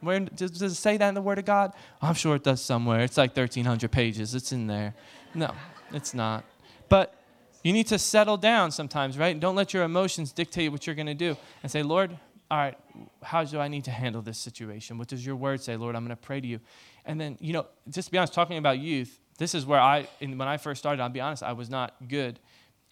Where 0.00 0.20
does, 0.20 0.50
does 0.52 0.72
it 0.72 0.76
say 0.76 0.96
that 0.96 1.08
in 1.08 1.14
the 1.14 1.22
Word 1.22 1.38
of 1.38 1.44
God? 1.44 1.72
I'm 2.00 2.14
sure 2.14 2.36
it 2.36 2.44
does 2.44 2.62
somewhere. 2.62 3.00
It's 3.00 3.16
like 3.16 3.30
1,300 3.30 3.90
pages. 3.90 4.34
It's 4.34 4.52
in 4.52 4.66
there. 4.66 4.94
No, 5.34 5.54
it's 5.92 6.14
not. 6.14 6.44
But 6.88 7.14
you 7.62 7.72
need 7.72 7.88
to 7.88 7.98
settle 7.98 8.36
down 8.36 8.70
sometimes, 8.70 9.18
right? 9.18 9.38
Don't 9.38 9.56
let 9.56 9.74
your 9.74 9.82
emotions 9.82 10.32
dictate 10.32 10.70
what 10.70 10.86
you're 10.86 10.94
going 10.96 11.06
to 11.06 11.14
do. 11.14 11.36
And 11.62 11.72
say, 11.72 11.82
Lord, 11.82 12.16
all 12.50 12.58
right, 12.58 12.78
how 13.22 13.42
do 13.42 13.58
I 13.58 13.66
need 13.68 13.84
to 13.84 13.90
handle 13.90 14.22
this 14.22 14.38
situation? 14.38 14.98
What 14.98 15.08
does 15.08 15.26
your 15.26 15.34
word 15.34 15.60
say, 15.60 15.76
Lord? 15.76 15.96
I'm 15.96 16.04
going 16.04 16.16
to 16.16 16.22
pray 16.22 16.40
to 16.40 16.46
you. 16.46 16.60
And 17.04 17.20
then, 17.20 17.36
you 17.40 17.52
know, 17.52 17.66
just 17.90 18.08
to 18.08 18.12
be 18.12 18.18
honest, 18.18 18.34
talking 18.34 18.58
about 18.58 18.78
youth, 18.78 19.18
this 19.38 19.54
is 19.54 19.66
where 19.66 19.80
I, 19.80 20.06
when 20.20 20.40
I 20.42 20.56
first 20.56 20.78
started, 20.78 21.02
I'll 21.02 21.08
be 21.08 21.20
honest, 21.20 21.42
I 21.42 21.52
was 21.52 21.68
not 21.68 21.94
good 22.08 22.38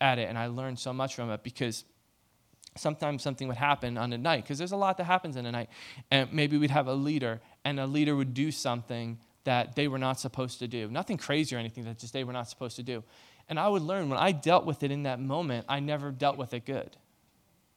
at 0.00 0.18
it. 0.18 0.28
And 0.28 0.36
I 0.36 0.48
learned 0.48 0.78
so 0.78 0.92
much 0.92 1.14
from 1.14 1.30
it 1.30 1.42
because 1.42 1.84
sometimes 2.76 3.22
something 3.22 3.48
would 3.48 3.56
happen 3.56 3.96
on 3.96 4.12
a 4.12 4.18
night 4.18 4.42
because 4.42 4.58
there's 4.58 4.72
a 4.72 4.76
lot 4.76 4.96
that 4.96 5.04
happens 5.04 5.36
in 5.36 5.46
a 5.46 5.52
night 5.52 5.68
and 6.10 6.32
maybe 6.32 6.58
we'd 6.58 6.70
have 6.70 6.88
a 6.88 6.94
leader 6.94 7.40
and 7.64 7.78
a 7.78 7.86
leader 7.86 8.16
would 8.16 8.34
do 8.34 8.50
something 8.50 9.18
that 9.44 9.76
they 9.76 9.88
were 9.88 9.98
not 9.98 10.18
supposed 10.18 10.58
to 10.58 10.66
do. 10.66 10.88
Nothing 10.88 11.16
crazy 11.16 11.54
or 11.54 11.58
anything 11.58 11.84
that 11.84 11.98
just 11.98 12.12
they 12.12 12.24
were 12.24 12.32
not 12.32 12.48
supposed 12.48 12.76
to 12.76 12.82
do. 12.82 13.04
And 13.48 13.60
i 13.60 13.68
would 13.68 13.82
learn 13.82 14.08
when 14.08 14.18
i 14.18 14.32
dealt 14.32 14.64
with 14.64 14.82
it 14.82 14.90
in 14.90 15.04
that 15.04 15.20
moment 15.20 15.66
i 15.68 15.80
never 15.80 16.10
dealt 16.10 16.36
with 16.36 16.54
it 16.54 16.64
good. 16.64 16.96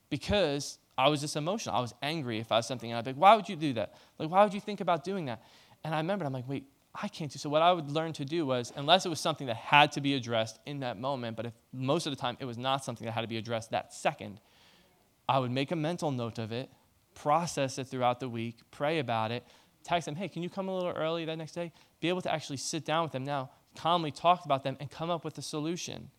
Because 0.10 0.78
i 0.98 1.10
was 1.10 1.22
just 1.22 1.36
emotional. 1.36 1.76
I 1.76 1.80
was 1.82 1.94
angry 2.02 2.40
if 2.40 2.52
i 2.52 2.58
was 2.58 2.66
something 2.66 2.90
and 2.90 2.98
i'd 2.98 3.06
be 3.06 3.12
like 3.12 3.22
why 3.22 3.36
would 3.36 3.50
you 3.50 3.56
do 3.56 3.74
that? 3.74 3.96
Like 4.18 4.30
why 4.30 4.44
would 4.44 4.54
you 4.54 4.62
think 4.62 4.82
about 4.82 5.04
doing 5.04 5.26
that? 5.26 5.44
And 5.84 5.94
i 5.94 5.98
remember 5.98 6.26
i'm 6.26 6.34
like 6.34 6.48
wait 6.48 6.66
I 7.00 7.08
can't 7.08 7.32
do 7.32 7.38
so. 7.38 7.48
What 7.50 7.62
I 7.62 7.72
would 7.72 7.92
learn 7.92 8.14
to 8.14 8.26
do 8.26 8.46
was, 8.46 8.74
unless 8.76 9.06
it 9.06 9.10
was 9.10 9.20
something 9.20 9.46
that 9.48 9.56
had 9.56 9.92
to 9.92 10.02
be 10.02 10.16
addressed 10.16 10.60
in 10.66 10.80
that 10.80 11.00
moment, 11.00 11.38
but 11.38 11.46
if 11.46 11.54
most 11.72 12.08
of 12.08 12.12
the 12.12 12.20
time 12.20 12.38
it 12.40 12.46
was 12.46 12.58
not 12.58 12.84
something 12.84 13.06
that 13.06 13.12
had 13.12 13.22
to 13.22 13.28
be 13.28 13.38
addressed 13.38 13.70
that 13.70 13.94
second, 13.94 14.40
I 15.30 15.40
would 15.40 15.52
make 15.52 15.72
a 15.72 15.76
mental 15.76 16.12
note 16.12 16.40
of 16.40 16.52
it, 16.52 16.70
process 17.14 17.78
it 17.78 17.88
throughout 17.88 18.20
the 18.20 18.30
week, 18.30 18.60
pray 18.72 19.00
about 19.00 19.32
it, 19.32 19.44
text 19.84 20.06
them, 20.06 20.16
hey, 20.16 20.28
can 20.28 20.44
you 20.44 20.50
come 20.50 20.68
a 20.68 20.76
little 20.76 20.92
early 20.92 21.26
that 21.26 21.38
next 21.38 21.54
day? 21.54 21.72
Be 22.00 22.10
able 22.10 22.22
to 22.22 22.34
actually 22.34 22.58
sit 22.58 22.86
down 22.86 23.04
with 23.04 23.12
them 23.12 23.24
now, 23.24 23.50
calmly 23.76 24.12
talk 24.12 24.46
about 24.46 24.64
them, 24.64 24.78
and 24.80 24.90
come 24.90 25.10
up 25.10 25.26
with 25.26 25.38
a 25.38 25.42
solution. 25.42 26.10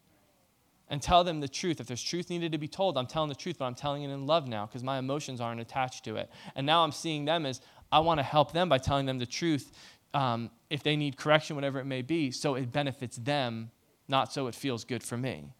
And 0.90 1.02
tell 1.02 1.22
them 1.22 1.40
the 1.40 1.48
truth. 1.48 1.80
If 1.80 1.86
there's 1.86 2.02
truth 2.02 2.30
needed 2.30 2.52
to 2.52 2.58
be 2.58 2.68
told, 2.68 2.96
I'm 2.96 3.06
telling 3.06 3.28
the 3.28 3.34
truth, 3.34 3.56
but 3.58 3.66
I'm 3.66 3.74
telling 3.74 4.04
it 4.04 4.10
in 4.10 4.26
love 4.26 4.48
now 4.48 4.64
because 4.64 4.82
my 4.82 4.98
emotions 4.98 5.38
aren't 5.38 5.60
attached 5.60 6.04
to 6.06 6.16
it. 6.16 6.30
And 6.56 6.66
now 6.66 6.82
I'm 6.82 6.92
seeing 6.92 7.26
them 7.26 7.44
as 7.44 7.60
I 7.92 7.98
want 8.00 8.20
to 8.20 8.24
help 8.24 8.52
them 8.52 8.70
by 8.70 8.78
telling 8.78 9.04
them 9.04 9.18
the 9.18 9.26
truth 9.26 9.70
um, 10.14 10.50
if 10.70 10.82
they 10.82 10.96
need 10.96 11.18
correction, 11.18 11.56
whatever 11.56 11.78
it 11.78 11.84
may 11.84 12.00
be, 12.00 12.30
so 12.30 12.54
it 12.54 12.72
benefits 12.72 13.16
them 13.16 13.70
not 14.08 14.32
so 14.32 14.46
it 14.46 14.54
feels 14.54 14.84
good 14.84 15.02
for 15.02 15.18
me. 15.18 15.52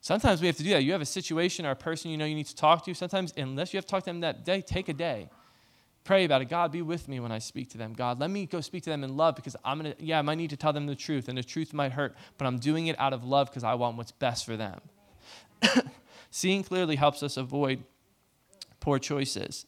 Sometimes 0.00 0.40
we 0.40 0.46
have 0.46 0.56
to 0.56 0.62
do 0.62 0.70
that. 0.70 0.82
You 0.82 0.92
have 0.92 1.02
a 1.02 1.06
situation 1.06 1.66
or 1.66 1.72
a 1.72 1.76
person 1.76 2.10
you 2.10 2.16
know 2.16 2.24
you 2.24 2.34
need 2.34 2.46
to 2.46 2.56
talk 2.56 2.84
to. 2.86 2.94
Sometimes, 2.94 3.32
unless 3.36 3.72
you 3.72 3.78
have 3.78 3.84
to 3.84 3.90
talk 3.90 4.04
to 4.04 4.10
them 4.10 4.20
that 4.20 4.44
day, 4.44 4.62
take 4.62 4.88
a 4.88 4.94
day. 4.94 5.28
Pray 6.04 6.24
about 6.24 6.40
it. 6.40 6.48
God, 6.48 6.72
be 6.72 6.80
with 6.80 7.06
me 7.08 7.20
when 7.20 7.30
I 7.30 7.38
speak 7.38 7.68
to 7.70 7.78
them. 7.78 7.92
God, 7.92 8.18
let 8.18 8.30
me 8.30 8.46
go 8.46 8.62
speak 8.62 8.84
to 8.84 8.90
them 8.90 9.04
in 9.04 9.16
love 9.16 9.36
because 9.36 9.54
I'm 9.62 9.78
going 9.78 9.94
to, 9.94 10.02
yeah, 10.02 10.18
I 10.18 10.22
might 10.22 10.36
need 10.36 10.50
to 10.50 10.56
tell 10.56 10.72
them 10.72 10.86
the 10.86 10.94
truth 10.94 11.28
and 11.28 11.36
the 11.36 11.42
truth 11.42 11.74
might 11.74 11.92
hurt, 11.92 12.16
but 12.38 12.46
I'm 12.46 12.58
doing 12.58 12.86
it 12.86 12.98
out 12.98 13.12
of 13.12 13.24
love 13.24 13.50
because 13.50 13.64
I 13.64 13.74
want 13.74 13.98
what's 13.98 14.12
best 14.12 14.46
for 14.46 14.56
them. 14.56 14.80
Seeing 16.30 16.64
clearly 16.64 16.96
helps 16.96 17.22
us 17.22 17.36
avoid 17.36 17.84
poor 18.80 18.98
choices. 18.98 19.66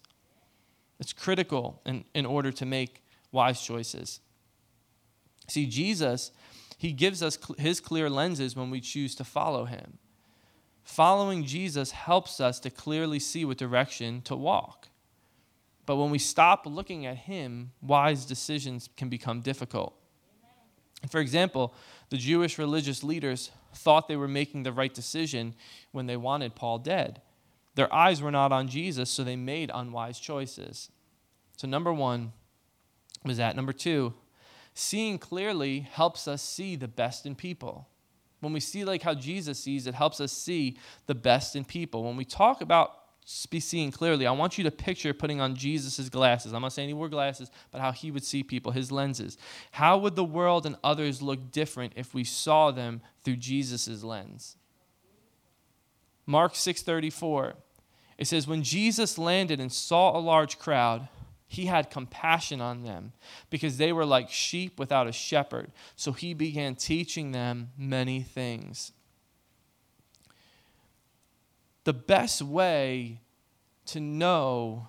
It's 0.99 1.12
critical 1.12 1.83
in, 1.85 2.05
in 2.14 2.25
order 2.25 2.51
to 2.53 2.64
make 2.64 3.03
wise 3.31 3.61
choices. 3.61 4.21
See, 5.49 5.66
Jesus, 5.66 6.31
he 6.79 6.92
gives 6.92 7.23
us 7.23 7.37
cl- 7.37 7.59
his 7.59 7.81
clear 7.81 8.09
lenses 8.09 8.57
when 8.57 8.71
we 8.71 8.81
choose 8.81 9.14
to 9.16 9.25
follow 9.25 9.66
him. 9.66 9.99
Following 10.85 11.45
Jesus 11.45 11.92
helps 11.92 12.40
us 12.40 12.59
to 12.61 12.71
clearly 12.71 13.18
see 13.18 13.45
what 13.45 13.59
direction 13.59 14.21
to 14.23 14.37
walk. 14.37 14.88
But 15.87 15.97
when 15.97 16.11
we 16.11 16.18
stop 16.18 16.66
looking 16.66 17.07
at 17.07 17.16
him, 17.16 17.73
wise 17.81 18.25
decisions 18.25 18.88
can 18.97 19.09
become 19.09 19.40
difficult. 19.40 19.95
For 21.11 21.21
example, 21.21 21.75
the 22.11 22.16
Jewish 22.16 22.59
religious 22.59 23.03
leaders 23.03 23.51
thought 23.75 24.07
they 24.07 24.16
were 24.16 24.29
making 24.29 24.62
the 24.62 24.73
right 24.73 24.92
decision 24.92 25.55
when 25.90 26.07
they 26.07 26.16
wanted 26.16 26.55
Paul 26.55 26.79
dead. 26.79 27.21
Their 27.75 27.92
eyes 27.92 28.21
were 28.21 28.31
not 28.31 28.53
on 28.53 28.68
Jesus, 28.68 29.11
so 29.11 29.25
they 29.25 29.37
made 29.37 29.71
unwise 29.73 30.21
choices. 30.21 30.90
So, 31.57 31.66
number 31.66 31.92
one 31.92 32.33
was 33.25 33.38
that. 33.38 33.57
Number 33.57 33.73
two, 33.73 34.14
seeing 34.75 35.18
clearly 35.18 35.81
helps 35.81 36.29
us 36.29 36.42
see 36.42 36.77
the 36.77 36.88
best 36.88 37.25
in 37.25 37.35
people. 37.35 37.88
When 38.43 38.53
we 38.53 38.59
see 38.59 38.85
like 38.85 39.03
how 39.03 39.15
Jesus 39.15 39.61
sees, 39.61 39.87
it 39.87 39.95
helps 39.95 40.21
us 40.21 40.33
see 40.33 40.77
the 41.07 41.15
best 41.15 41.55
in 41.55 41.65
people. 41.65 42.03
When 42.03 42.17
we 42.17 42.25
talk 42.25 42.61
about 42.61 42.99
seeing 43.25 43.93
clearly, 43.93 44.27
I 44.27 44.33
want 44.33 44.59
you 44.59 44.65
to 44.65 44.71
picture 44.73 45.15
putting 45.15 45.41
on 45.41 45.55
Jesus' 45.55 46.09
glasses. 46.09 46.53
I'm 46.53 46.63
not 46.63 46.73
saying 46.73 46.89
he 46.89 46.95
wore 46.95 47.09
glasses, 47.09 47.53
but 47.71 47.81
how 47.81 47.93
he 47.93 48.11
would 48.11 48.25
see 48.25 48.43
people, 48.43 48.73
his 48.73 48.91
lenses. 48.91 49.39
How 49.71 49.97
would 49.97 50.17
the 50.17 50.25
world 50.25 50.67
and 50.67 50.75
others 50.83 51.23
look 51.23 51.53
different 51.53 51.93
if 51.95 52.15
we 52.15 52.25
saw 52.25 52.73
them 52.73 53.01
through 53.23 53.37
Jesus' 53.37 54.03
lens? 54.03 54.57
Mark 56.27 56.55
6:34. 56.55 57.55
It 58.19 58.27
says 58.27 58.49
when 58.49 58.65
Jesus 58.65 59.19
landed 59.19 59.61
and 59.61 59.73
saw 59.73 60.17
a 60.17 60.19
large 60.19 60.59
crowd, 60.59 61.09
he 61.53 61.67
had 61.67 61.91
compassion 61.91 62.62
on 62.62 62.83
them 62.83 63.12
because 63.51 63.77
they 63.77 63.93
were 63.93 64.07
like 64.07 64.31
sheep 64.31 64.79
without 64.79 65.07
a 65.07 65.12
shepherd. 65.12 65.71
So 65.97 66.12
he 66.12 66.33
began 66.33 66.77
teaching 66.77 67.33
them 67.33 67.73
many 67.77 68.23
things. 68.23 68.93
The 71.85 71.93
best 71.93 72.41
way 72.41 73.21
to 73.87 74.01
know 74.01 74.88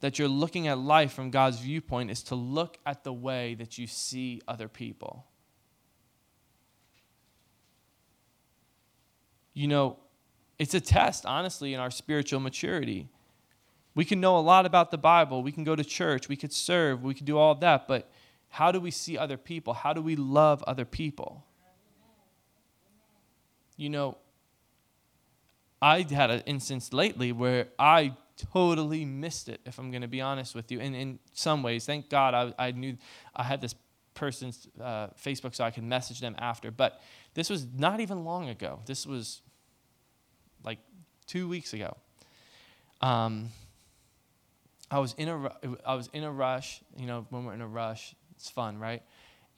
that 0.00 0.18
you're 0.18 0.28
looking 0.28 0.68
at 0.68 0.76
life 0.76 1.14
from 1.14 1.30
God's 1.30 1.58
viewpoint 1.60 2.10
is 2.10 2.22
to 2.24 2.34
look 2.34 2.76
at 2.84 3.02
the 3.02 3.12
way 3.12 3.54
that 3.54 3.78
you 3.78 3.86
see 3.86 4.42
other 4.46 4.68
people. 4.68 5.24
You 9.54 9.68
know, 9.68 9.96
it's 10.58 10.74
a 10.74 10.80
test, 10.80 11.24
honestly, 11.24 11.72
in 11.72 11.80
our 11.80 11.90
spiritual 11.90 12.40
maturity. 12.40 13.08
We 13.94 14.04
can 14.04 14.20
know 14.20 14.36
a 14.36 14.40
lot 14.40 14.66
about 14.66 14.90
the 14.90 14.98
Bible. 14.98 15.42
We 15.42 15.52
can 15.52 15.64
go 15.64 15.76
to 15.76 15.84
church. 15.84 16.28
We 16.28 16.36
could 16.36 16.52
serve. 16.52 17.02
We 17.02 17.14
could 17.14 17.26
do 17.26 17.38
all 17.38 17.54
that. 17.56 17.86
But 17.86 18.10
how 18.48 18.72
do 18.72 18.80
we 18.80 18.90
see 18.90 19.16
other 19.16 19.36
people? 19.36 19.72
How 19.72 19.92
do 19.92 20.02
we 20.02 20.16
love 20.16 20.62
other 20.64 20.84
people? 20.84 21.44
You 23.76 23.90
know, 23.90 24.18
I 25.80 26.02
had 26.02 26.30
an 26.30 26.42
instance 26.46 26.92
lately 26.92 27.32
where 27.32 27.68
I 27.78 28.16
totally 28.52 29.04
missed 29.04 29.48
it, 29.48 29.60
if 29.64 29.78
I'm 29.78 29.90
going 29.90 30.02
to 30.02 30.08
be 30.08 30.20
honest 30.20 30.54
with 30.54 30.72
you. 30.72 30.80
And 30.80 30.94
in 30.94 31.18
some 31.32 31.62
ways, 31.62 31.86
thank 31.86 32.08
God 32.08 32.34
I, 32.34 32.68
I 32.68 32.70
knew 32.72 32.96
I 33.34 33.44
had 33.44 33.60
this 33.60 33.74
person's 34.14 34.68
uh, 34.80 35.08
Facebook 35.08 35.54
so 35.54 35.64
I 35.64 35.70
could 35.70 35.84
message 35.84 36.20
them 36.20 36.34
after. 36.38 36.70
But 36.70 37.00
this 37.34 37.50
was 37.50 37.66
not 37.76 38.00
even 38.00 38.24
long 38.24 38.48
ago. 38.48 38.80
This 38.86 39.06
was 39.06 39.40
like 40.64 40.78
two 41.26 41.48
weeks 41.48 41.72
ago. 41.72 41.96
Um, 43.00 43.50
I 44.94 44.98
was 44.98 45.12
in 45.18 45.28
a 45.28 45.50
I 45.84 45.96
was 45.96 46.08
in 46.12 46.22
a 46.22 46.30
rush. 46.30 46.80
You 46.96 47.06
know, 47.06 47.26
when 47.30 47.44
we're 47.44 47.54
in 47.54 47.60
a 47.60 47.66
rush, 47.66 48.14
it's 48.36 48.48
fun, 48.48 48.78
right? 48.78 49.02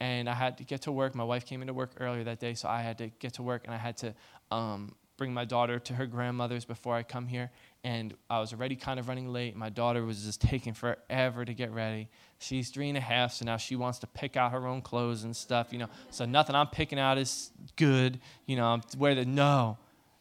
And 0.01 0.31
I 0.31 0.35
had 0.35 0.57
to 0.59 0.65
get 0.65 0.83
to 0.83 0.93
work. 0.93 1.15
My 1.15 1.25
wife 1.25 1.45
came 1.45 1.61
into 1.61 1.75
work 1.75 1.91
earlier 2.01 2.25
that 2.25 2.41
day, 2.41 2.55
so 2.55 2.69
I 2.69 2.81
had 2.81 2.97
to 2.99 3.09
get 3.19 3.35
to 3.35 3.43
work, 3.43 3.65
and 3.67 3.75
I 3.75 3.77
had 3.77 3.99
to 3.99 4.15
um, 4.51 4.95
bring 5.19 5.35
my 5.35 5.45
daughter 5.45 5.79
to 5.79 5.95
her 5.95 6.07
grandmother's 6.07 6.65
before 6.65 6.95
I 6.95 7.03
come 7.03 7.27
here. 7.27 7.51
And 7.85 8.15
I 8.31 8.41
was 8.41 8.55
already 8.55 8.77
kind 8.77 8.99
of 8.99 9.09
running 9.09 9.31
late. 9.31 9.57
My 9.57 9.69
daughter 9.69 10.07
was 10.07 10.25
just 10.25 10.41
taking 10.41 10.73
forever 10.73 11.45
to 11.45 11.53
get 11.53 11.71
ready. 11.71 12.09
She's 12.39 12.71
three 12.71 12.89
and 12.89 12.97
a 12.97 13.03
half, 13.03 13.35
so 13.35 13.45
now 13.45 13.59
she 13.59 13.77
wants 13.77 13.99
to 13.99 14.07
pick 14.07 14.39
out 14.39 14.53
her 14.53 14.67
own 14.67 14.81
clothes 14.81 15.25
and 15.25 15.37
stuff, 15.37 15.71
you 15.71 15.79
know. 15.79 15.89
So 16.11 16.25
nothing 16.25 16.57
I'm 16.57 16.69
picking 16.69 16.99
out 16.99 17.19
is 17.19 17.51
good, 17.77 18.21
you 18.47 18.57
know. 18.57 18.69
I'm 18.69 18.83
where 18.97 19.15
the 19.15 19.27
no, 19.27 19.77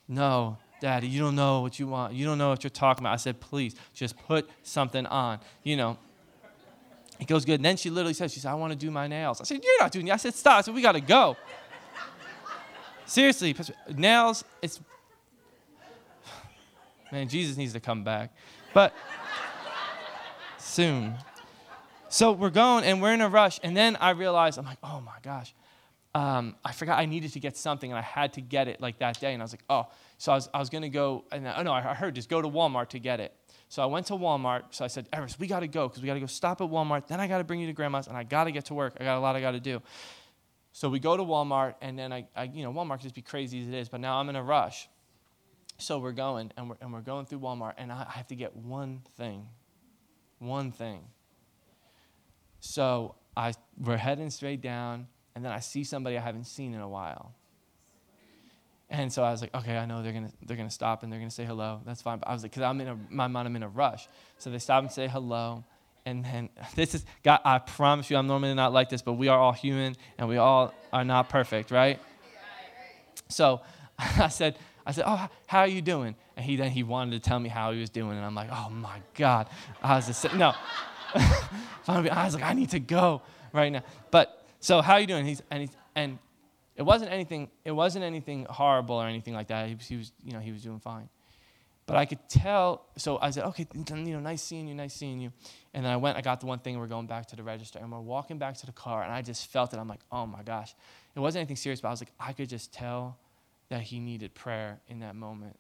no, 0.10 0.58
Daddy, 0.86 1.08
you 1.08 1.20
don't 1.20 1.36
know 1.36 1.62
what 1.62 1.80
you 1.80 1.88
want. 1.88 2.14
You 2.14 2.28
don't 2.28 2.38
know 2.38 2.50
what 2.50 2.64
you're 2.64 2.70
talking 2.70 3.02
about. 3.02 3.14
I 3.14 3.16
said, 3.16 3.40
please, 3.40 3.74
just 3.96 4.16
put 4.28 4.48
something 4.62 5.08
on. 5.08 5.40
You 5.64 5.78
know, 5.78 5.98
it 7.20 7.26
goes 7.26 7.44
good. 7.44 7.56
And 7.56 7.66
then 7.66 7.76
she 7.76 7.90
literally 7.90 8.14
says, 8.14 8.32
she 8.32 8.40
said, 8.40 8.52
I 8.52 8.54
want 8.54 8.72
to 8.72 8.78
do 8.78 8.92
my 8.92 9.08
nails. 9.08 9.42
I 9.42 9.46
said, 9.46 9.64
you're 9.64 9.80
not 9.80 9.92
doing 9.92 10.10
it. 10.10 10.12
I 10.12 10.18
said, 10.18 10.36
stop. 10.36 10.60
I 10.60 10.62
said, 10.62 10.76
we 10.76 10.84
got 10.84 10.92
to 10.92 11.02
go. 11.02 11.38
Seriously, 13.08 13.56
nails, 13.96 14.44
it's, 14.62 14.80
man, 17.12 17.30
Jesus 17.30 17.58
needs 17.58 17.74
to 17.74 17.80
come 17.80 18.04
back. 18.04 18.32
But 18.72 18.94
soon. 20.60 21.16
So 22.10 22.32
we're 22.32 22.52
going 22.52 22.84
and 22.84 23.02
we're 23.02 23.14
in 23.14 23.22
a 23.22 23.30
rush. 23.30 23.60
And 23.64 23.76
then 23.76 23.96
I 23.96 24.12
realized, 24.12 24.60
I'm 24.60 24.66
like, 24.66 24.78
oh 24.84 25.02
my 25.02 25.18
gosh. 25.24 25.52
Um, 26.16 26.56
I 26.64 26.72
forgot 26.72 26.98
I 26.98 27.06
needed 27.06 27.34
to 27.34 27.42
get 27.42 27.58
something 27.58 27.92
and 27.92 28.00
I 28.00 28.02
had 28.02 28.32
to 28.34 28.42
get 28.42 28.70
it 28.70 28.80
like 28.80 29.00
that 29.00 29.20
day. 29.20 29.34
And 29.34 29.42
I 29.42 29.44
was 29.44 29.52
like, 29.52 29.66
oh, 29.70 29.88
so 30.18 30.32
I 30.32 30.36
was, 30.36 30.50
I 30.54 30.60
was 30.60 30.70
going 30.70 30.84
to 30.84 30.90
go, 30.90 31.26
and 31.30 31.46
I, 31.46 31.60
oh 31.60 31.64
no, 31.64 31.74
I 31.74 31.82
heard 31.94 32.16
just 32.16 32.30
go 32.30 32.42
to 32.42 32.48
Walmart 32.48 32.88
to 32.90 33.00
get 33.00 33.20
it. 33.20 33.34
So 33.68 33.84
I 33.84 33.86
went 33.86 34.08
to 34.08 34.14
Walmart. 34.14 34.64
So 34.70 34.86
I 34.86 34.88
said, 34.88 35.10
Eris, 35.12 35.38
we 35.38 35.46
got 35.46 35.60
to 35.60 35.68
go 35.68 35.90
because 35.90 36.02
we 36.02 36.08
got 36.08 36.14
to 36.14 36.22
go 36.22 36.26
stop 36.26 36.62
at 36.62 36.70
Walmart. 36.70 37.08
Then 37.08 37.20
I 37.20 37.28
got 37.28 37.40
to 37.40 37.44
bring 37.44 37.60
you 37.60 37.68
to 37.68 37.74
grandma's 37.74 38.08
and 38.08 38.16
I 38.16 38.24
got 38.24 38.46
to 38.46 38.54
get 38.54 38.64
to 38.66 38.74
work. 38.74 38.96
I 38.98 39.04
got 39.04 39.18
a 39.18 39.20
lot 39.20 39.36
I 39.36 39.42
got 39.42 39.52
to 39.52 39.60
do. 39.60 39.82
So 40.72 40.88
we 40.88 41.00
go 41.00 41.18
to 41.18 41.24
Walmart 41.24 41.76
and 41.82 42.00
then 42.00 42.14
I, 42.14 42.28
I, 42.34 42.44
you 42.44 42.64
know, 42.64 42.72
Walmart 42.72 43.02
just 43.02 43.16
be 43.16 43.22
crazy 43.22 43.62
as 43.62 43.68
it 43.68 43.74
is, 43.74 43.90
but 43.90 44.00
now 44.00 44.18
I'm 44.18 44.30
in 44.30 44.38
a 44.38 44.44
rush. 44.44 44.88
So 45.80 46.00
we're 46.00 46.14
going 46.14 46.50
and 46.56 46.70
we're, 46.70 46.78
and 46.80 46.94
we're 46.94 47.02
going 47.02 47.26
through 47.26 47.40
Walmart 47.40 47.74
and 47.78 47.92
I, 47.92 48.06
I 48.08 48.12
have 48.14 48.28
to 48.28 48.36
get 48.36 48.56
one 48.56 49.02
thing. 49.18 49.50
One 50.40 50.72
thing. 50.72 51.02
So 52.62 53.16
I, 53.36 53.54
we're 53.78 53.98
heading 53.98 54.30
straight 54.30 54.62
down 54.62 55.08
and 55.36 55.44
then 55.44 55.52
I 55.52 55.60
see 55.60 55.84
somebody 55.84 56.18
I 56.18 56.22
haven't 56.22 56.46
seen 56.46 56.74
in 56.74 56.82
a 56.82 56.88
while. 56.88 57.34
And 58.90 59.12
so 59.12 59.24
I 59.24 59.32
was 59.32 59.42
like, 59.42 59.54
okay, 59.54 59.78
I 59.78 59.86
know 59.86 60.02
they're 60.02 60.14
gonna 60.14 60.32
they're 60.46 60.58
gonna 60.58 60.70
stop 60.70 61.04
and 61.04 61.12
they're 61.12 61.20
gonna 61.20 61.32
say 61.32 61.44
hello. 61.44 61.82
That's 61.86 62.02
fine. 62.02 62.20
But 62.20 62.30
I 62.30 62.34
was 62.34 62.44
like, 62.44 62.52
because 62.52 62.64
I'm 62.64 62.80
in 62.82 62.88
a 62.88 62.98
my 63.10 63.28
mind, 63.28 63.48
I'm 63.48 63.56
in 63.56 63.64
a 63.64 63.70
rush. 63.70 64.08
So 64.38 64.50
they 64.50 64.60
stop 64.60 64.84
and 64.84 64.92
say 64.92 65.08
hello. 65.08 65.64
And 66.06 66.24
then 66.24 66.50
this 66.76 66.96
is 66.96 67.06
God. 67.24 67.40
I 67.44 67.60
promise 67.60 68.10
you, 68.10 68.18
I'm 68.18 68.28
normally 68.28 68.54
not 68.54 68.74
like 68.74 68.90
this, 68.90 69.02
but 69.02 69.14
we 69.14 69.28
are 69.28 69.40
all 69.40 69.54
human 69.54 69.96
and 70.18 70.30
we 70.30 70.38
all 70.38 70.74
are 70.94 71.04
not 71.04 71.30
perfect, 71.30 71.72
right? 71.72 72.00
So 73.28 73.62
I 74.00 74.30
said, 74.30 74.58
I 74.86 74.92
said, 74.92 75.06
oh, 75.08 75.28
how 75.48 75.62
are 75.62 75.68
you 75.68 75.82
doing? 75.82 76.16
And 76.38 76.46
he 76.46 76.56
then 76.56 76.70
he 76.70 76.84
wanted 76.84 77.12
to 77.12 77.28
tell 77.28 77.40
me 77.40 77.50
how 77.50 77.72
he 77.72 77.80
was 77.80 77.90
doing, 77.90 78.12
and 78.16 78.26
I'm 78.26 78.36
like, 78.36 78.50
oh 78.52 78.70
my 78.70 79.02
God. 79.16 79.50
I 79.82 79.96
was 79.96 80.06
just 80.06 80.34
no. 80.36 80.54
I 81.88 82.26
was 82.26 82.36
like, 82.36 82.44
I 82.44 82.54
need 82.54 82.70
to 82.72 82.80
go 82.80 83.22
right 83.52 83.72
now. 83.72 83.84
But 84.12 84.45
so 84.66 84.82
how 84.82 84.94
are 84.94 85.00
you 85.00 85.06
doing? 85.06 85.28
He's 85.28 85.44
and 85.52 85.62
he's 85.62 85.70
and 85.96 86.18
it 86.76 86.82
wasn't 86.82 87.12
anything. 87.12 87.50
It 87.64 87.72
wasn't 87.72 88.04
anything 88.04 88.48
horrible 88.50 88.96
or 88.96 89.08
anything 89.08 89.36
like 89.36 89.48
that. 89.50 89.68
He 89.70 89.76
was, 89.76 89.86
he 89.86 89.96
was, 89.96 90.12
you 90.24 90.34
know, 90.34 90.40
he 90.40 90.52
was 90.52 90.64
doing 90.64 90.80
fine. 90.80 91.08
But 91.86 91.98
I 91.98 92.06
could 92.06 92.28
tell. 92.28 92.88
So 92.98 93.20
I 93.22 93.30
said, 93.30 93.44
okay, 93.46 93.68
you 93.76 94.14
know, 94.14 94.20
nice 94.20 94.42
seeing 94.42 94.68
you, 94.68 94.74
nice 94.74 94.96
seeing 94.96 95.22
you. 95.22 95.32
And 95.76 95.86
then 95.86 95.92
I 95.92 95.98
went. 95.98 96.18
I 96.18 96.22
got 96.22 96.40
the 96.40 96.48
one 96.48 96.58
thing. 96.58 96.80
We're 96.80 96.88
going 96.88 97.06
back 97.06 97.28
to 97.28 97.36
the 97.36 97.44
register, 97.44 97.78
and 97.78 97.92
we're 97.92 98.00
walking 98.00 98.40
back 98.40 98.58
to 98.58 98.66
the 98.66 98.72
car, 98.72 99.04
and 99.04 99.14
I 99.14 99.22
just 99.22 99.52
felt 99.52 99.72
it. 99.72 99.78
I'm 99.78 99.88
like, 99.88 100.02
oh 100.12 100.26
my 100.26 100.42
gosh, 100.42 100.74
it 101.14 101.20
wasn't 101.20 101.42
anything 101.42 101.58
serious, 101.58 101.80
but 101.80 101.90
I 101.90 101.92
was 101.92 102.02
like, 102.02 102.12
I 102.20 102.34
could 102.34 102.50
just 102.50 102.74
tell 102.74 103.20
that 103.70 103.82
he 103.82 104.00
needed 104.00 104.34
prayer 104.34 104.80
in 104.88 105.00
that 105.02 105.16
moment, 105.16 105.56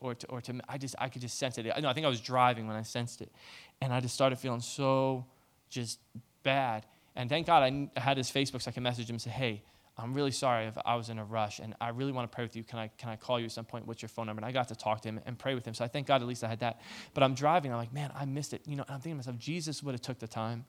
or 0.00 0.14
to, 0.14 0.26
or 0.26 0.42
to. 0.42 0.60
I 0.68 0.76
just, 0.76 0.94
I 0.98 1.08
could 1.08 1.22
just 1.22 1.38
sense 1.38 1.56
it. 1.56 1.64
Know. 1.64 1.72
I 1.88 1.94
think 1.94 2.04
I 2.04 2.10
was 2.10 2.20
driving 2.20 2.66
when 2.66 2.76
I 2.76 2.82
sensed 2.82 3.22
it, 3.22 3.32
and 3.80 3.90
I 3.90 4.00
just 4.00 4.14
started 4.14 4.38
feeling 4.38 4.60
so, 4.60 5.24
just 5.70 5.98
bad. 6.42 6.84
And 7.16 7.28
thank 7.28 7.46
God 7.46 7.90
I 7.96 8.00
had 8.00 8.16
his 8.16 8.30
Facebook, 8.30 8.62
so 8.62 8.70
I 8.70 8.72
could 8.72 8.82
message 8.82 9.08
him 9.08 9.14
and 9.14 9.22
say, 9.22 9.30
hey 9.30 9.62
I'm 9.98 10.14
really 10.14 10.30
sorry 10.30 10.64
if 10.64 10.78
I 10.86 10.94
was 10.94 11.10
in 11.10 11.18
a 11.18 11.24
rush 11.24 11.58
and 11.58 11.74
I 11.78 11.90
really 11.90 12.12
want 12.12 12.30
to 12.30 12.34
pray 12.34 12.42
with 12.42 12.56
you. 12.56 12.62
Can 12.62 12.78
I, 12.78 12.88
can 12.96 13.10
I 13.10 13.16
call 13.16 13.38
you 13.38 13.46
at 13.46 13.52
some 13.52 13.66
point? 13.66 13.86
What's 13.86 14.00
your 14.00 14.08
phone 14.08 14.26
number? 14.26 14.40
And 14.40 14.46
I 14.46 14.52
got 14.52 14.68
to 14.68 14.74
talk 14.74 15.02
to 15.02 15.08
him 15.08 15.20
and 15.26 15.38
pray 15.38 15.54
with 15.54 15.66
him. 15.66 15.74
So 15.74 15.84
I 15.84 15.88
thank 15.88 16.06
God 16.06 16.22
at 16.22 16.28
least 16.28 16.42
I 16.42 16.48
had 16.48 16.60
that. 16.60 16.80
But 17.12 17.22
I'm 17.22 17.34
driving. 17.34 17.70
I'm 17.70 17.76
like, 17.76 17.92
man, 17.92 18.10
I 18.14 18.24
missed 18.24 18.54
it. 18.54 18.62
You 18.66 18.76
know, 18.76 18.84
I'm 18.88 19.00
thinking 19.00 19.12
to 19.12 19.16
myself, 19.16 19.38
Jesus 19.38 19.82
would 19.82 19.92
have 19.92 20.00
took 20.00 20.18
the 20.18 20.28
time. 20.28 20.64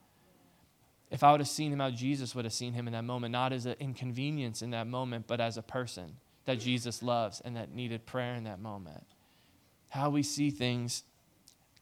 if 1.12 1.24
I 1.24 1.32
would 1.32 1.42
have 1.42 1.50
seen 1.50 1.74
him 1.74 1.80
how 1.80 1.92
Jesus 1.92 2.34
would 2.34 2.46
have 2.46 2.54
seen 2.54 2.74
him 2.74 2.88
in 2.88 2.94
that 2.94 3.04
moment, 3.04 3.34
not 3.34 3.52
as 3.52 3.66
an 3.66 3.76
inconvenience 3.80 4.62
in 4.62 4.72
that 4.72 4.88
moment, 4.88 5.28
but 5.28 5.42
as 5.42 5.58
a 5.58 5.62
person 5.62 6.16
that 6.46 6.60
Jesus 6.60 7.04
loves 7.04 7.42
and 7.42 7.56
that 7.58 7.74
needed 7.74 8.06
prayer 8.06 8.34
in 8.36 8.46
that 8.46 8.60
moment. 8.60 9.06
How 9.90 10.10
we 10.10 10.24
see 10.24 10.50
things, 10.50 11.04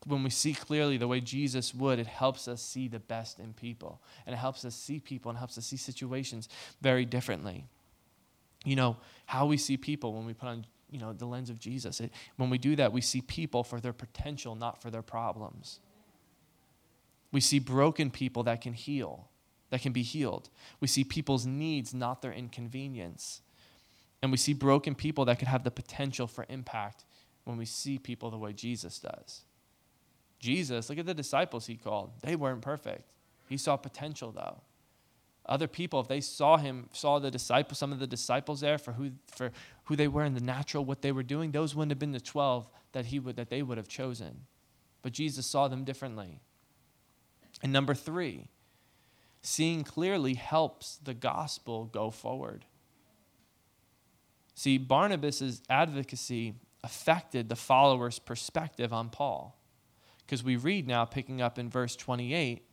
when 0.06 0.24
we 0.24 0.30
see 0.30 0.54
clearly 0.54 0.98
the 0.98 1.08
way 1.08 1.20
Jesus 1.20 1.74
would, 1.74 2.00
it 2.00 2.08
helps 2.08 2.48
us 2.48 2.62
see 2.62 2.88
the 2.88 3.00
best 3.00 3.40
in 3.40 3.54
people. 3.54 4.02
And 4.26 4.34
it 4.34 4.38
helps 4.38 4.64
us 4.64 4.76
see 4.76 5.00
people 5.00 5.30
and 5.30 5.38
helps 5.38 5.58
us 5.58 5.66
see 5.66 5.78
situations 5.78 6.48
very 6.82 7.06
differently. 7.06 7.66
You 8.66 8.76
know, 8.76 8.98
how 9.26 9.46
we 9.46 9.58
see 9.58 9.78
people 9.78 10.14
when 10.14 10.26
we 10.26 10.34
put 10.34 10.50
on 10.50 10.66
you 10.92 11.00
know 11.00 11.14
the 11.14 11.28
lens 11.28 11.52
of 11.52 11.60
jesus 11.60 12.00
it, 12.00 12.12
when 12.38 12.50
we 12.50 12.58
do 12.58 12.76
that 12.76 12.92
we 12.92 13.00
see 13.00 13.22
people 13.22 13.64
for 13.64 13.80
their 13.80 13.94
potential 13.94 14.56
not 14.56 14.82
for 14.82 14.90
their 14.90 15.04
problems 15.04 15.80
we 17.32 17.40
see 17.40 17.60
broken 17.60 18.10
people 18.10 18.42
that 18.42 18.60
can 18.60 18.74
heal 18.74 19.28
that 19.70 19.84
can 19.84 19.92
be 19.92 20.02
healed 20.02 20.50
we 20.80 20.88
see 20.88 21.04
people's 21.04 21.46
needs 21.46 21.94
not 21.94 22.24
their 22.24 22.34
inconvenience 22.34 23.42
and 24.22 24.32
we 24.32 24.38
see 24.38 24.54
broken 24.54 24.96
people 24.96 25.26
that 25.26 25.40
could 25.40 25.48
have 25.48 25.64
the 25.64 25.72
potential 25.72 26.28
for 26.28 26.46
impact 26.50 27.06
when 27.46 27.58
we 27.58 27.66
see 27.66 27.98
people 27.98 28.30
the 28.30 28.38
way 28.38 28.54
Jesus 28.54 29.00
does. 29.00 29.42
Jesus, 30.40 30.90
look 30.90 30.98
at 30.98 31.06
the 31.06 31.14
disciples 31.14 31.68
he 31.68 31.76
called. 31.76 32.12
They 32.22 32.36
weren't 32.36 32.62
perfect. 32.62 33.04
He 33.48 33.58
saw 33.58 33.78
potential 33.78 34.32
though. 34.32 34.62
Other 35.46 35.68
people, 35.68 36.00
if 36.00 36.08
they 36.08 36.22
saw 36.22 36.58
him, 36.58 36.90
saw 36.94 37.18
the 37.18 37.32
disciples, 37.32 37.80
some 37.80 37.92
of 37.92 38.00
the 38.00 38.08
disciples 38.08 38.62
there 38.62 38.78
for 38.78 38.94
who 38.94 39.12
for 39.28 39.52
who 39.86 39.96
they 39.96 40.08
were 40.08 40.24
in 40.24 40.36
the 40.36 40.42
natural, 40.42 40.86
what 40.86 41.02
they 41.02 41.12
were 41.12 41.24
doing, 41.24 41.52
those 41.52 41.76
wouldn't 41.76 41.92
have 41.92 42.00
been 42.00 42.12
the 42.12 42.20
twelve 42.20 42.70
that 42.92 43.08
he 43.08 43.20
would 43.20 43.36
that 43.36 43.50
they 43.50 43.64
would 43.64 43.78
have 43.78 43.88
chosen. 43.88 44.46
But 45.02 45.14
Jesus 45.14 45.46
saw 45.48 45.68
them 45.68 45.84
differently. 45.84 46.40
And 47.64 47.74
number 47.74 47.96
three, 47.96 48.48
seeing 49.42 49.84
clearly 49.84 50.36
helps 50.36 50.98
the 50.98 51.14
gospel 51.14 51.86
go 51.86 52.12
forward. 52.12 52.66
See, 54.54 54.78
Barnabas' 54.78 55.62
advocacy 55.70 56.54
affected 56.84 57.50
the 57.50 57.56
followers' 57.56 58.20
perspective 58.20 58.94
on 58.94 59.10
Paul. 59.10 59.59
Because 60.30 60.44
we 60.44 60.58
read 60.58 60.88
now, 60.88 61.06
picking 61.06 61.42
up 61.42 61.58
in 61.58 61.72
verse 61.72 61.96
28, 61.96 62.64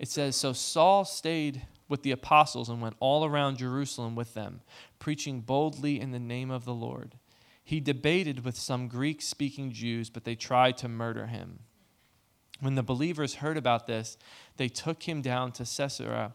it 0.00 0.08
says 0.08 0.34
So 0.34 0.52
Saul 0.52 1.04
stayed 1.04 1.62
with 1.88 2.02
the 2.02 2.10
apostles 2.10 2.68
and 2.68 2.82
went 2.82 2.96
all 2.98 3.24
around 3.24 3.58
Jerusalem 3.58 4.16
with 4.16 4.34
them, 4.34 4.62
preaching 4.98 5.42
boldly 5.42 6.00
in 6.00 6.10
the 6.10 6.18
name 6.18 6.50
of 6.50 6.64
the 6.64 6.74
Lord. 6.74 7.14
He 7.62 7.78
debated 7.78 8.44
with 8.44 8.56
some 8.56 8.88
Greek 8.88 9.22
speaking 9.22 9.70
Jews, 9.70 10.10
but 10.10 10.24
they 10.24 10.34
tried 10.34 10.76
to 10.78 10.88
murder 10.88 11.26
him. 11.26 11.60
When 12.58 12.74
the 12.74 12.82
believers 12.82 13.36
heard 13.36 13.56
about 13.56 13.86
this, 13.86 14.18
they 14.56 14.68
took 14.68 15.04
him 15.04 15.22
down 15.22 15.52
to 15.52 15.64
Caesarea 15.64 16.34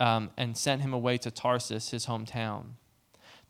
um, 0.00 0.30
and 0.38 0.56
sent 0.56 0.80
him 0.80 0.94
away 0.94 1.18
to 1.18 1.30
Tarsus, 1.30 1.90
his 1.90 2.06
hometown. 2.06 2.76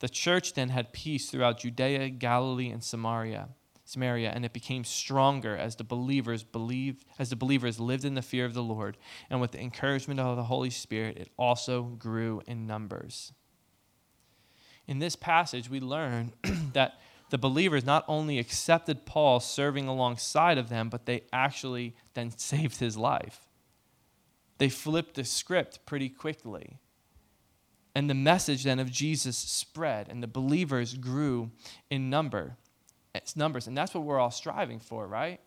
The 0.01 0.09
church 0.09 0.55
then 0.55 0.71
had 0.71 0.93
peace 0.93 1.31
throughout 1.31 1.61
Judea, 1.61 2.11
Galilee, 2.11 2.71
and 2.71 2.83
Samaria. 2.83 3.51
Samaria, 3.87 4.33
and 4.35 4.45
it 4.45 4.53
became 4.53 4.83
stronger 4.85 5.57
as 5.57 5.77
the 5.77 5.85
believers 5.85 6.43
believed, 6.43 7.05
as 7.21 7.31
the 7.31 7.37
believers 7.37 7.79
lived 7.79 8.05
in 8.05 8.15
the 8.15 8.21
fear 8.21 8.45
of 8.45 8.53
the 8.53 8.63
Lord, 8.63 8.99
and 9.31 9.41
with 9.41 9.53
the 9.53 9.61
encouragement 9.61 10.19
of 10.19 10.37
the 10.37 10.43
Holy 10.43 10.71
Spirit, 10.71 11.17
it 11.17 11.31
also 11.39 11.83
grew 11.83 12.43
in 12.49 12.67
numbers. 12.67 13.33
In 14.89 14.99
this 14.99 15.15
passage, 15.15 15.71
we 15.71 15.79
learn 15.79 16.33
that 16.73 16.99
the 17.31 17.39
believers 17.39 17.85
not 17.85 18.05
only 18.09 18.41
accepted 18.41 19.07
Paul 19.07 19.39
serving 19.39 19.87
alongside 19.87 20.59
of 20.59 20.69
them, 20.69 20.89
but 20.89 21.07
they 21.07 21.23
actually 21.33 21.95
then 22.15 22.31
saved 22.37 22.81
his 22.81 22.97
life. 22.97 23.47
They 24.59 24.69
flipped 24.69 25.15
the 25.15 25.25
script 25.25 25.87
pretty 25.87 26.09
quickly. 26.09 26.81
And 27.95 28.11
the 28.11 28.15
message 28.15 28.65
then 28.65 28.81
of 28.81 28.91
Jesus 28.91 29.39
spread, 29.39 30.09
and 30.09 30.25
the 30.25 30.29
believers 30.29 30.95
grew 30.95 31.53
in 31.89 32.11
number. 32.11 32.57
It's 33.23 33.37
numbers, 33.37 33.67
and 33.67 33.77
that's 33.77 33.95
what 33.95 34.05
we're 34.05 34.19
all 34.19 34.31
striving 34.31 34.81
for, 34.81 35.07
right? 35.07 35.41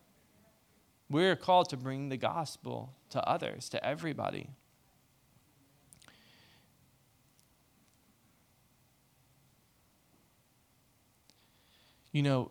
We're 1.08 1.36
called 1.36 1.68
to 1.70 1.76
bring 1.76 2.08
the 2.08 2.16
gospel 2.16 2.94
to 3.10 3.26
others, 3.28 3.68
to 3.70 3.84
everybody. 3.84 4.50
You 12.12 12.22
know, 12.22 12.50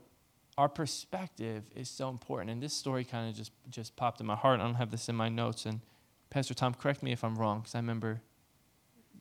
our 0.57 0.69
perspective 0.69 1.63
is 1.75 1.89
so 1.89 2.09
important, 2.09 2.49
and 2.51 2.61
this 2.61 2.73
story 2.73 3.03
kind 3.03 3.29
of 3.29 3.35
just 3.35 3.51
just 3.69 3.95
popped 3.95 4.19
in 4.19 4.25
my 4.25 4.35
heart. 4.35 4.59
I 4.59 4.63
don't 4.63 4.75
have 4.75 4.91
this 4.91 5.09
in 5.09 5.15
my 5.15 5.29
notes, 5.29 5.65
and 5.65 5.81
Pastor 6.29 6.53
Tom, 6.53 6.73
correct 6.73 7.01
me 7.01 7.11
if 7.11 7.23
I'm 7.23 7.37
wrong, 7.37 7.59
because 7.59 7.75
I 7.75 7.79
remember 7.79 8.21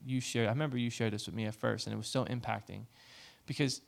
you 0.04 0.20
shared, 0.20 0.46
I 0.46 0.50
remember 0.50 0.78
you 0.78 0.90
shared 0.90 1.12
this 1.12 1.26
with 1.26 1.34
me 1.34 1.44
at 1.46 1.54
first, 1.54 1.86
and 1.86 1.94
it 1.94 1.96
was 1.96 2.08
so 2.08 2.24
impacting 2.24 2.82
because, 3.46 3.80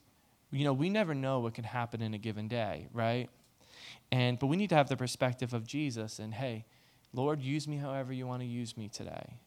you 0.51 0.65
know, 0.65 0.73
we 0.73 0.89
never 0.89 1.15
know 1.15 1.39
what 1.39 1.53
can 1.53 1.63
happen 1.63 2.01
in 2.01 2.13
a 2.13 2.17
given 2.17 2.47
day, 2.47 2.87
right? 2.93 3.29
And, 4.11 4.37
but 4.37 4.47
we 4.47 4.57
need 4.57 4.69
to 4.69 4.75
have 4.75 4.89
the 4.89 4.97
perspective 4.97 5.53
of 5.53 5.65
Jesus 5.65 6.19
and, 6.19 6.33
hey, 6.33 6.65
Lord, 7.13 7.41
use 7.41 7.67
me 7.67 7.77
however 7.77 8.11
you 8.13 8.27
want 8.27 8.41
to 8.41 8.47
use 8.47 8.75
me 8.77 8.89
today, 8.89 9.37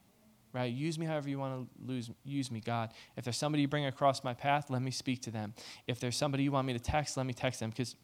right? 0.52 0.72
Use 0.72 0.98
me 0.98 1.06
however 1.06 1.28
you 1.28 1.38
want 1.38 1.68
to 1.68 1.92
lose, 1.92 2.10
use 2.24 2.50
me, 2.50 2.60
God. 2.60 2.92
If 3.16 3.24
there's 3.24 3.36
somebody 3.36 3.62
you 3.62 3.68
bring 3.68 3.86
across 3.86 4.24
my 4.24 4.34
path, 4.34 4.70
let 4.70 4.82
me 4.82 4.90
speak 4.90 5.22
to 5.22 5.30
them. 5.30 5.54
If 5.86 6.00
there's 6.00 6.16
somebody 6.16 6.44
you 6.44 6.52
want 6.52 6.66
me 6.66 6.72
to 6.72 6.78
text, 6.78 7.16
let 7.16 7.26
me 7.26 7.34
text 7.34 7.60
them. 7.60 7.70
Because 7.70 7.96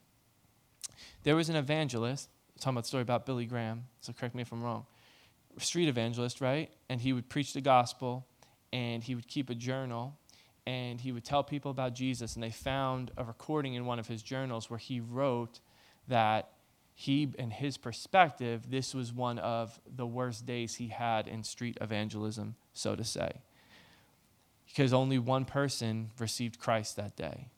there 1.22 1.36
was 1.36 1.48
an 1.48 1.56
evangelist, 1.56 2.28
talking 2.58 2.74
about 2.74 2.84
the 2.84 2.88
story 2.88 3.02
about 3.02 3.26
Billy 3.26 3.46
Graham, 3.46 3.84
so 4.00 4.12
correct 4.12 4.34
me 4.34 4.42
if 4.42 4.52
I'm 4.52 4.62
wrong, 4.62 4.86
street 5.58 5.88
evangelist, 5.88 6.40
right? 6.40 6.70
And 6.88 7.00
he 7.00 7.12
would 7.12 7.28
preach 7.28 7.52
the 7.52 7.60
gospel 7.60 8.26
and 8.72 9.02
he 9.02 9.14
would 9.14 9.26
keep 9.26 9.50
a 9.50 9.54
journal 9.54 10.16
and 10.66 11.00
he 11.00 11.12
would 11.12 11.24
tell 11.24 11.42
people 11.42 11.70
about 11.70 11.94
Jesus. 11.94 12.34
And 12.34 12.42
they 12.42 12.50
found 12.50 13.10
a 13.16 13.24
recording 13.24 13.74
in 13.74 13.86
one 13.86 13.98
of 13.98 14.06
his 14.06 14.22
journals 14.22 14.70
where 14.70 14.78
he 14.78 15.00
wrote 15.00 15.60
that 16.08 16.50
he, 16.94 17.32
in 17.38 17.50
his 17.50 17.78
perspective, 17.78 18.70
this 18.70 18.94
was 18.94 19.12
one 19.12 19.38
of 19.38 19.80
the 19.86 20.06
worst 20.06 20.44
days 20.44 20.74
he 20.74 20.88
had 20.88 21.26
in 21.26 21.42
street 21.42 21.78
evangelism, 21.80 22.56
so 22.74 22.94
to 22.94 23.04
say. 23.04 23.40
Because 24.66 24.92
only 24.92 25.18
one 25.18 25.44
person 25.44 26.10
received 26.18 26.58
Christ 26.58 26.96
that 26.96 27.16
day. 27.16 27.48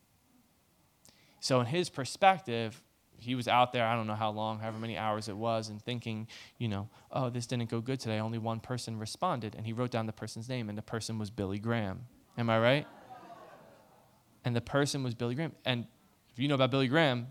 So, 1.41 1.59
in 1.61 1.67
his 1.67 1.91
perspective, 1.91 2.81
he 3.23 3.35
was 3.35 3.49
out 3.49 3.73
there, 3.73 3.85
I 3.87 3.97
don't 3.97 4.07
know 4.07 4.15
how 4.15 4.31
long, 4.31 4.59
however 4.59 4.79
many 4.79 4.97
hours 4.97 5.29
it 5.29 5.37
was, 5.37 5.69
and 5.69 5.83
thinking, 5.83 6.29
you 6.59 6.69
know, 6.69 6.89
oh, 7.11 7.31
this 7.31 7.47
didn't 7.47 7.69
go 7.69 7.81
good 7.81 8.01
today. 8.01 8.19
Only 8.19 8.39
one 8.39 8.61
person 8.61 8.99
responded. 8.99 9.55
And 9.57 9.67
he 9.67 9.73
wrote 9.73 9.91
down 9.91 10.07
the 10.07 10.13
person's 10.13 10.49
name, 10.49 10.69
and 10.69 10.77
the 10.77 10.83
person 10.83 11.19
was 11.19 11.31
Billy 11.31 11.59
Graham. 11.59 12.07
Am 12.39 12.49
I 12.51 12.59
right? 12.59 12.87
And 14.45 14.57
the 14.57 14.61
person 14.61 15.03
was 15.03 15.15
Billy 15.15 15.35
Graham. 15.35 15.53
And 15.65 15.87
if 16.31 16.39
you 16.39 16.49
know 16.49 16.55
about 16.55 16.71
Billy 16.71 16.89
Graham, 16.89 17.29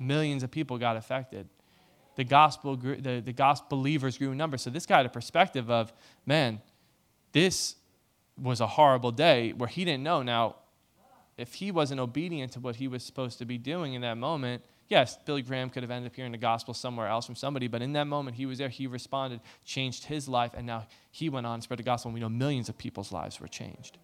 millions 0.00 0.42
of 0.42 0.50
people 0.50 0.78
got 0.78 0.96
affected. 0.96 1.48
The 2.16 2.24
gospel, 2.24 2.76
grew, 2.76 2.96
the, 2.96 3.20
the 3.20 3.32
gospel 3.32 3.78
believers 3.78 4.18
grew 4.18 4.32
in 4.32 4.38
number. 4.38 4.56
So 4.56 4.70
this 4.70 4.86
guy 4.86 4.98
had 4.98 5.06
a 5.06 5.10
perspective 5.10 5.70
of, 5.70 5.92
man, 6.24 6.60
this 7.32 7.76
was 8.40 8.60
a 8.60 8.66
horrible 8.66 9.12
day 9.12 9.52
where 9.52 9.68
he 9.68 9.84
didn't 9.84 10.02
know. 10.02 10.22
Now, 10.22 10.56
if 11.36 11.54
he 11.54 11.70
wasn't 11.70 12.00
obedient 12.00 12.52
to 12.52 12.60
what 12.60 12.76
he 12.76 12.88
was 12.88 13.02
supposed 13.02 13.38
to 13.38 13.44
be 13.44 13.58
doing 13.58 13.92
in 13.92 14.00
that 14.00 14.16
moment, 14.16 14.64
yes, 14.88 15.18
Billy 15.26 15.42
Graham 15.42 15.68
could 15.68 15.82
have 15.82 15.90
ended 15.90 16.10
up 16.10 16.16
hearing 16.16 16.32
the 16.32 16.38
gospel 16.38 16.72
somewhere 16.72 17.08
else 17.08 17.26
from 17.26 17.34
somebody, 17.34 17.68
but 17.68 17.82
in 17.82 17.92
that 17.92 18.06
moment, 18.06 18.36
he 18.36 18.46
was 18.46 18.58
there, 18.58 18.70
he 18.70 18.86
responded, 18.86 19.40
changed 19.64 20.04
his 20.04 20.28
life, 20.28 20.52
and 20.54 20.66
now 20.66 20.86
he 21.10 21.28
went 21.28 21.46
on 21.46 21.54
and 21.54 21.62
spread 21.62 21.78
the 21.78 21.82
gospel, 21.82 22.08
and 22.08 22.14
we 22.14 22.20
know 22.20 22.28
millions 22.30 22.70
of 22.70 22.78
people's 22.78 23.12
lives 23.12 23.38
were 23.38 23.48
changed. 23.48 23.98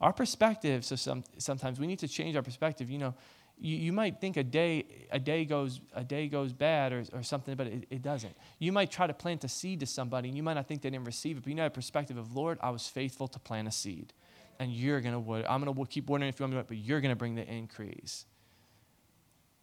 Our 0.00 0.12
perspective, 0.12 0.84
so 0.84 0.96
some, 0.96 1.24
sometimes 1.38 1.78
we 1.78 1.86
need 1.86 1.98
to 1.98 2.08
change 2.08 2.34
our 2.34 2.42
perspective. 2.42 2.88
You 2.90 2.98
know, 2.98 3.14
you, 3.58 3.76
you 3.76 3.92
might 3.92 4.20
think 4.20 4.38
a 4.38 4.42
day, 4.42 4.86
a 5.10 5.18
day 5.18 5.44
goes, 5.44 5.80
a 5.92 6.02
day 6.02 6.28
goes 6.28 6.52
bad 6.54 6.92
or, 6.92 7.04
or 7.12 7.22
something, 7.22 7.54
but 7.54 7.66
it, 7.66 7.86
it 7.90 8.02
doesn't. 8.02 8.34
You 8.58 8.72
might 8.72 8.90
try 8.90 9.06
to 9.06 9.12
plant 9.12 9.44
a 9.44 9.48
seed 9.48 9.80
to 9.80 9.86
somebody, 9.86 10.28
and 10.28 10.36
you 10.36 10.42
might 10.42 10.54
not 10.54 10.66
think 10.66 10.80
they 10.80 10.90
didn't 10.90 11.04
receive 11.04 11.36
it, 11.36 11.42
but 11.42 11.50
you 11.50 11.54
know 11.54 11.66
a 11.66 11.70
perspective 11.70 12.16
of, 12.16 12.34
Lord, 12.34 12.58
I 12.62 12.70
was 12.70 12.86
faithful 12.86 13.28
to 13.28 13.38
plant 13.38 13.68
a 13.68 13.70
seed. 13.70 14.14
And 14.58 14.72
you're 14.72 15.00
going 15.00 15.14
to, 15.14 15.50
I'm 15.50 15.62
going 15.62 15.74
to 15.74 15.86
keep 15.86 16.08
watering 16.08 16.28
if 16.28 16.40
you 16.40 16.44
want 16.44 16.54
me 16.54 16.60
to, 16.60 16.64
but 16.64 16.76
you're 16.78 17.00
going 17.00 17.12
to 17.12 17.16
bring 17.16 17.34
the 17.34 17.46
increase. 17.46 18.24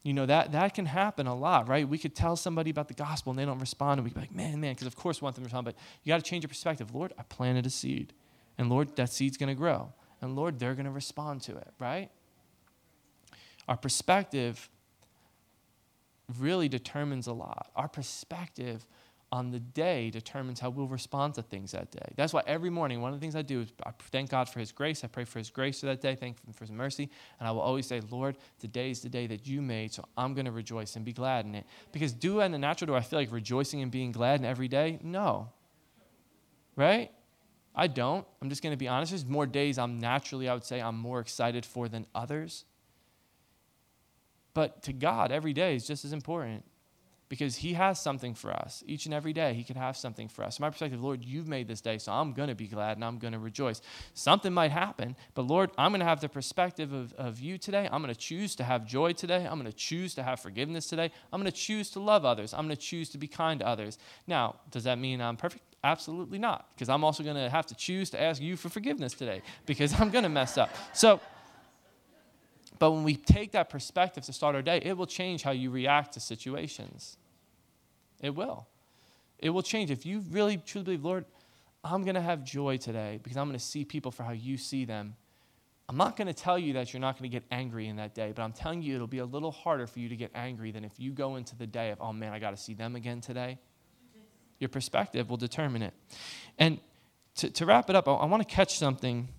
You 0.03 0.13
know, 0.13 0.25
that, 0.27 0.51
that 0.53 0.73
can 0.73 0.85
happen 0.85 1.27
a 1.27 1.35
lot, 1.35 1.67
right? 1.67 1.87
We 1.87 1.97
could 1.97 2.15
tell 2.15 2.35
somebody 2.35 2.69
about 2.69 2.87
the 2.87 2.93
gospel 2.93 3.31
and 3.31 3.39
they 3.39 3.45
don't 3.45 3.59
respond, 3.59 3.99
and 3.99 4.05
we 4.05 4.09
would 4.09 4.15
be 4.15 4.21
like, 4.21 4.35
man, 4.35 4.61
man, 4.61 4.73
because 4.73 4.87
of 4.87 4.95
course 4.95 5.21
we 5.21 5.25
want 5.25 5.35
them 5.35 5.43
to 5.43 5.47
respond, 5.47 5.65
but 5.65 5.75
you 6.03 6.11
got 6.11 6.17
to 6.17 6.23
change 6.23 6.43
your 6.43 6.49
perspective. 6.49 6.93
Lord, 6.93 7.13
I 7.17 7.23
planted 7.23 7.65
a 7.65 7.69
seed, 7.69 8.13
and 8.57 8.69
Lord, 8.69 8.95
that 8.95 9.11
seed's 9.11 9.37
going 9.37 9.49
to 9.49 9.55
grow. 9.55 9.93
And 10.21 10.35
Lord, 10.35 10.59
they're 10.59 10.75
going 10.75 10.85
to 10.85 10.91
respond 10.91 11.41
to 11.43 11.57
it, 11.57 11.73
right? 11.79 12.09
Our 13.67 13.77
perspective 13.77 14.69
really 16.39 16.69
determines 16.69 17.27
a 17.27 17.33
lot. 17.33 17.69
Our 17.75 17.87
perspective 17.87 18.85
on 19.31 19.51
the 19.51 19.59
day 19.59 20.09
determines 20.09 20.59
how 20.59 20.69
we'll 20.69 20.87
respond 20.87 21.33
to 21.33 21.41
things 21.41 21.71
that 21.73 21.91
day. 21.91 22.13
That's 22.15 22.31
why 22.31 22.43
every 22.47 22.69
morning, 22.69 23.01
one 23.01 23.13
of 23.13 23.19
the 23.19 23.23
things 23.23 23.35
I 23.35 23.41
do 23.41 23.61
is 23.61 23.73
I 23.85 23.91
thank 24.11 24.29
God 24.29 24.47
for 24.47 24.59
His 24.59 24.71
grace. 24.71 25.03
I 25.03 25.07
pray 25.07 25.25
for 25.25 25.39
His 25.39 25.49
grace 25.49 25.81
for 25.81 25.87
that 25.87 25.99
day, 25.99 26.15
thank 26.15 26.41
Him 26.45 26.53
for 26.53 26.63
His 26.63 26.71
mercy. 26.71 27.09
And 27.39 27.47
I 27.47 27.51
will 27.51 27.61
always 27.61 27.85
say, 27.85 28.01
Lord, 28.09 28.37
today 28.59 28.89
is 28.89 29.01
the 29.01 29.09
day 29.09 29.27
that 29.27 29.45
you 29.45 29.61
made, 29.61 29.93
so 29.93 30.05
I'm 30.17 30.33
going 30.33 30.45
to 30.45 30.51
rejoice 30.51 30.95
and 30.95 31.03
be 31.03 31.11
glad 31.11 31.45
in 31.45 31.55
it. 31.55 31.65
Because 31.91 32.13
do 32.13 32.39
I 32.39 32.45
in 32.45 32.53
the 32.53 32.57
natural, 32.57 32.87
do 32.87 32.95
I 32.95 33.01
feel 33.01 33.19
like 33.19 33.31
rejoicing 33.31 33.81
and 33.81 33.91
being 33.91 34.13
glad 34.13 34.39
in 34.39 34.45
every 34.45 34.69
day? 34.69 34.99
No. 35.03 35.49
Right? 36.77 37.11
I 37.79 37.85
don't. 37.85 38.25
I'm 38.41 38.49
just 38.49 38.63
going 38.63 38.73
to 38.73 38.77
be 38.77 38.87
honest. 38.87 39.11
There's 39.11 39.25
more 39.25 39.45
days 39.45 39.77
I'm 39.77 39.99
naturally, 39.99 40.49
I 40.49 40.53
would 40.55 40.63
say, 40.63 40.81
I'm 40.81 40.97
more 40.97 41.19
excited 41.19 41.63
for 41.65 41.87
than 41.87 42.07
others. 42.15 42.65
But 44.55 44.81
to 44.83 44.93
God, 44.93 45.31
every 45.31 45.53
day 45.53 45.75
is 45.75 45.85
just 45.85 46.03
as 46.03 46.11
important 46.11 46.65
because 47.29 47.57
he 47.57 47.73
has 47.73 47.99
something 47.99 48.33
for 48.33 48.51
us. 48.51 48.83
Each 48.87 49.05
and 49.05 49.13
every 49.13 49.33
day 49.33 49.53
he 49.53 49.63
could 49.63 49.75
have 49.75 49.97
something 49.97 50.27
for 50.27 50.43
us. 50.43 50.57
From 50.57 50.63
my 50.63 50.69
perspective 50.69 51.01
lord 51.01 51.23
you've 51.23 51.47
made 51.47 51.67
this 51.67 51.81
day 51.81 51.97
so 51.97 52.11
i'm 52.11 52.33
going 52.33 52.49
to 52.49 52.55
be 52.55 52.67
glad 52.67 52.97
and 52.97 53.05
i'm 53.05 53.17
going 53.17 53.33
to 53.33 53.39
rejoice. 53.39 53.81
Something 54.13 54.53
might 54.53 54.71
happen 54.71 55.15
but 55.33 55.43
lord 55.43 55.71
i'm 55.77 55.91
going 55.91 55.99
to 55.99 56.05
have 56.05 56.21
the 56.21 56.29
perspective 56.29 56.93
of, 56.93 57.13
of 57.13 57.39
you 57.39 57.57
today. 57.57 57.89
I'm 57.91 58.01
going 58.01 58.13
to 58.13 58.19
choose 58.19 58.55
to 58.55 58.63
have 58.63 58.85
joy 58.85 59.13
today. 59.13 59.45
I'm 59.45 59.59
going 59.59 59.71
to 59.71 59.77
choose 59.77 60.15
to 60.15 60.23
have 60.23 60.39
forgiveness 60.39 60.87
today. 60.87 61.11
I'm 61.31 61.41
going 61.41 61.51
to 61.51 61.57
choose 61.57 61.89
to 61.91 61.99
love 61.99 62.25
others. 62.25 62.53
I'm 62.53 62.65
going 62.65 62.75
to 62.75 62.81
choose 62.81 63.09
to 63.09 63.17
be 63.17 63.27
kind 63.27 63.59
to 63.59 63.67
others. 63.67 63.97
Now 64.25 64.55
does 64.71 64.83
that 64.85 64.97
mean 64.97 65.21
i'm 65.21 65.37
perfect? 65.37 65.63
Absolutely 65.83 66.39
not 66.39 66.69
because 66.73 66.89
i'm 66.89 67.03
also 67.03 67.23
going 67.23 67.35
to 67.35 67.49
have 67.49 67.65
to 67.67 67.75
choose 67.75 68.09
to 68.11 68.21
ask 68.21 68.41
you 68.41 68.55
for 68.55 68.69
forgiveness 68.69 69.13
today 69.13 69.41
because 69.65 69.93
i'm 69.99 70.09
going 70.09 70.23
to 70.23 70.29
mess 70.29 70.57
up. 70.57 70.69
So 70.93 71.19
but 72.79 72.91
when 72.91 73.03
we 73.03 73.15
take 73.15 73.51
that 73.53 73.69
perspective 73.69 74.25
to 74.25 74.33
start 74.33 74.55
our 74.55 74.61
day, 74.61 74.81
it 74.83 74.97
will 74.97 75.07
change 75.07 75.43
how 75.43 75.51
you 75.51 75.69
react 75.71 76.13
to 76.13 76.19
situations. 76.19 77.17
It 78.21 78.35
will. 78.35 78.67
It 79.39 79.51
will 79.51 79.61
change. 79.61 79.91
If 79.91 80.05
you 80.05 80.23
really 80.31 80.57
truly 80.57 80.83
believe, 80.83 81.05
Lord, 81.05 81.25
I'm 81.83 82.03
going 82.03 82.15
to 82.15 82.21
have 82.21 82.43
joy 82.43 82.77
today 82.77 83.19
because 83.21 83.37
I'm 83.37 83.47
going 83.47 83.57
to 83.57 83.63
see 83.63 83.85
people 83.85 84.11
for 84.11 84.23
how 84.23 84.31
you 84.31 84.57
see 84.57 84.85
them. 84.85 85.15
I'm 85.89 85.95
not 85.95 86.17
going 86.17 86.27
to 86.27 86.33
tell 86.33 86.59
you 86.59 86.73
that 86.73 86.91
you're 86.91 86.99
not 86.99 87.17
going 87.17 87.29
to 87.29 87.33
get 87.33 87.43
angry 87.49 87.87
in 87.87 87.95
that 87.95 88.13
day, 88.13 88.33
but 88.35 88.41
I'm 88.41 88.51
telling 88.51 88.81
you 88.81 88.95
it'll 88.95 89.07
be 89.07 89.19
a 89.19 89.25
little 89.25 89.51
harder 89.51 89.87
for 89.87 89.99
you 89.99 90.09
to 90.09 90.17
get 90.17 90.31
angry 90.35 90.71
than 90.71 90.83
if 90.83 90.91
you 90.97 91.11
go 91.11 91.37
into 91.37 91.55
the 91.55 91.67
day 91.67 91.91
of, 91.91 92.01
oh 92.01 92.11
man, 92.11 92.33
I 92.33 92.39
got 92.39 92.51
to 92.51 92.57
see 92.57 92.73
them 92.73 92.95
again 92.95 93.21
today. 93.21 93.57
Your 94.59 94.69
perspective 94.69 95.29
will 95.29 95.37
determine 95.37 95.83
it. 95.83 95.93
And 96.57 96.79
to, 97.35 97.49
to 97.51 97.65
wrap 97.65 97.89
it 97.89 97.95
up, 97.95 98.07
I, 98.07 98.13
I 98.13 98.25
want 98.25 98.45
to 98.47 98.53
catch 98.53 98.77
something 98.77 99.29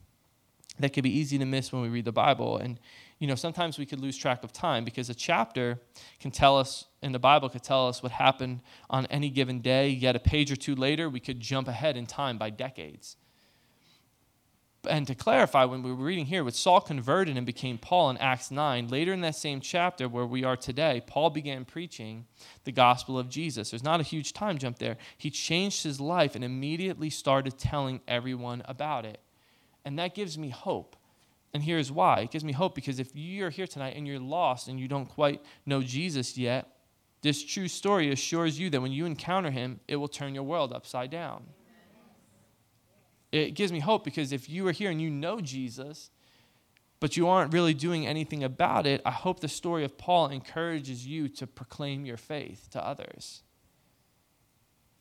that 0.78 0.92
could 0.92 1.02
be 1.02 1.18
easy 1.18 1.38
to 1.38 1.44
miss 1.44 1.72
when 1.72 1.82
we 1.82 1.88
read 1.88 2.04
the 2.04 2.12
Bible. 2.12 2.56
And 2.56 2.78
you 3.18 3.26
know, 3.26 3.34
sometimes 3.34 3.78
we 3.78 3.86
could 3.86 4.00
lose 4.00 4.16
track 4.16 4.44
of 4.44 4.52
time 4.52 4.84
because 4.84 5.10
a 5.10 5.14
chapter 5.14 5.80
can 6.20 6.30
tell 6.30 6.56
us, 6.56 6.86
in 7.02 7.12
the 7.12 7.18
Bible, 7.18 7.48
could 7.48 7.64
tell 7.64 7.88
us 7.88 8.02
what 8.02 8.12
happened 8.12 8.62
on 8.88 9.06
any 9.06 9.28
given 9.28 9.60
day, 9.60 9.88
yet 9.88 10.14
a 10.14 10.20
page 10.20 10.52
or 10.52 10.56
two 10.56 10.76
later, 10.76 11.08
we 11.08 11.20
could 11.20 11.40
jump 11.40 11.66
ahead 11.66 11.96
in 11.96 12.06
time 12.06 12.38
by 12.38 12.50
decades. 12.50 13.16
And 14.88 15.06
to 15.08 15.14
clarify, 15.16 15.64
when 15.64 15.82
we 15.82 15.90
were 15.90 16.04
reading 16.04 16.26
here, 16.26 16.44
with 16.44 16.54
Saul 16.54 16.80
converted 16.80 17.36
and 17.36 17.44
became 17.44 17.78
Paul 17.78 18.10
in 18.10 18.16
Acts 18.18 18.52
9, 18.52 18.86
later 18.86 19.12
in 19.12 19.20
that 19.22 19.34
same 19.34 19.60
chapter 19.60 20.08
where 20.08 20.24
we 20.24 20.44
are 20.44 20.56
today, 20.56 21.02
Paul 21.04 21.30
began 21.30 21.64
preaching 21.64 22.26
the 22.62 22.72
gospel 22.72 23.18
of 23.18 23.28
Jesus. 23.28 23.70
There's 23.70 23.82
not 23.82 24.00
a 24.00 24.04
huge 24.04 24.32
time 24.32 24.56
jump 24.58 24.78
there. 24.78 24.96
He 25.16 25.30
changed 25.30 25.82
his 25.82 26.00
life 26.00 26.36
and 26.36 26.44
immediately 26.44 27.10
started 27.10 27.58
telling 27.58 28.00
everyone 28.06 28.62
about 28.66 29.04
it. 29.04 29.18
And 29.84 29.98
that 29.98 30.14
gives 30.14 30.38
me 30.38 30.50
hope 30.50 30.96
and 31.54 31.62
here's 31.62 31.90
why 31.90 32.20
it 32.20 32.30
gives 32.30 32.44
me 32.44 32.52
hope 32.52 32.74
because 32.74 32.98
if 32.98 33.10
you're 33.14 33.50
here 33.50 33.66
tonight 33.66 33.96
and 33.96 34.06
you're 34.06 34.18
lost 34.18 34.68
and 34.68 34.78
you 34.78 34.88
don't 34.88 35.06
quite 35.06 35.42
know 35.64 35.82
Jesus 35.82 36.36
yet, 36.36 36.68
this 37.22 37.42
true 37.42 37.68
story 37.68 38.12
assures 38.12 38.58
you 38.58 38.70
that 38.70 38.80
when 38.80 38.92
you 38.92 39.06
encounter 39.06 39.50
him, 39.50 39.80
it 39.88 39.96
will 39.96 40.08
turn 40.08 40.34
your 40.34 40.44
world 40.44 40.72
upside 40.72 41.10
down. 41.10 41.44
It 43.32 43.54
gives 43.54 43.72
me 43.72 43.80
hope 43.80 44.04
because 44.04 44.32
if 44.32 44.48
you 44.48 44.66
are 44.68 44.72
here 44.72 44.90
and 44.90 45.02
you 45.02 45.10
know 45.10 45.40
Jesus, 45.40 46.10
but 47.00 47.16
you 47.16 47.28
aren't 47.28 47.52
really 47.52 47.74
doing 47.74 48.06
anything 48.06 48.42
about 48.42 48.86
it, 48.86 49.02
I 49.04 49.10
hope 49.10 49.40
the 49.40 49.48
story 49.48 49.84
of 49.84 49.98
Paul 49.98 50.28
encourages 50.28 51.06
you 51.06 51.28
to 51.30 51.46
proclaim 51.46 52.06
your 52.06 52.16
faith 52.16 52.68
to 52.70 52.84
others. 52.84 53.42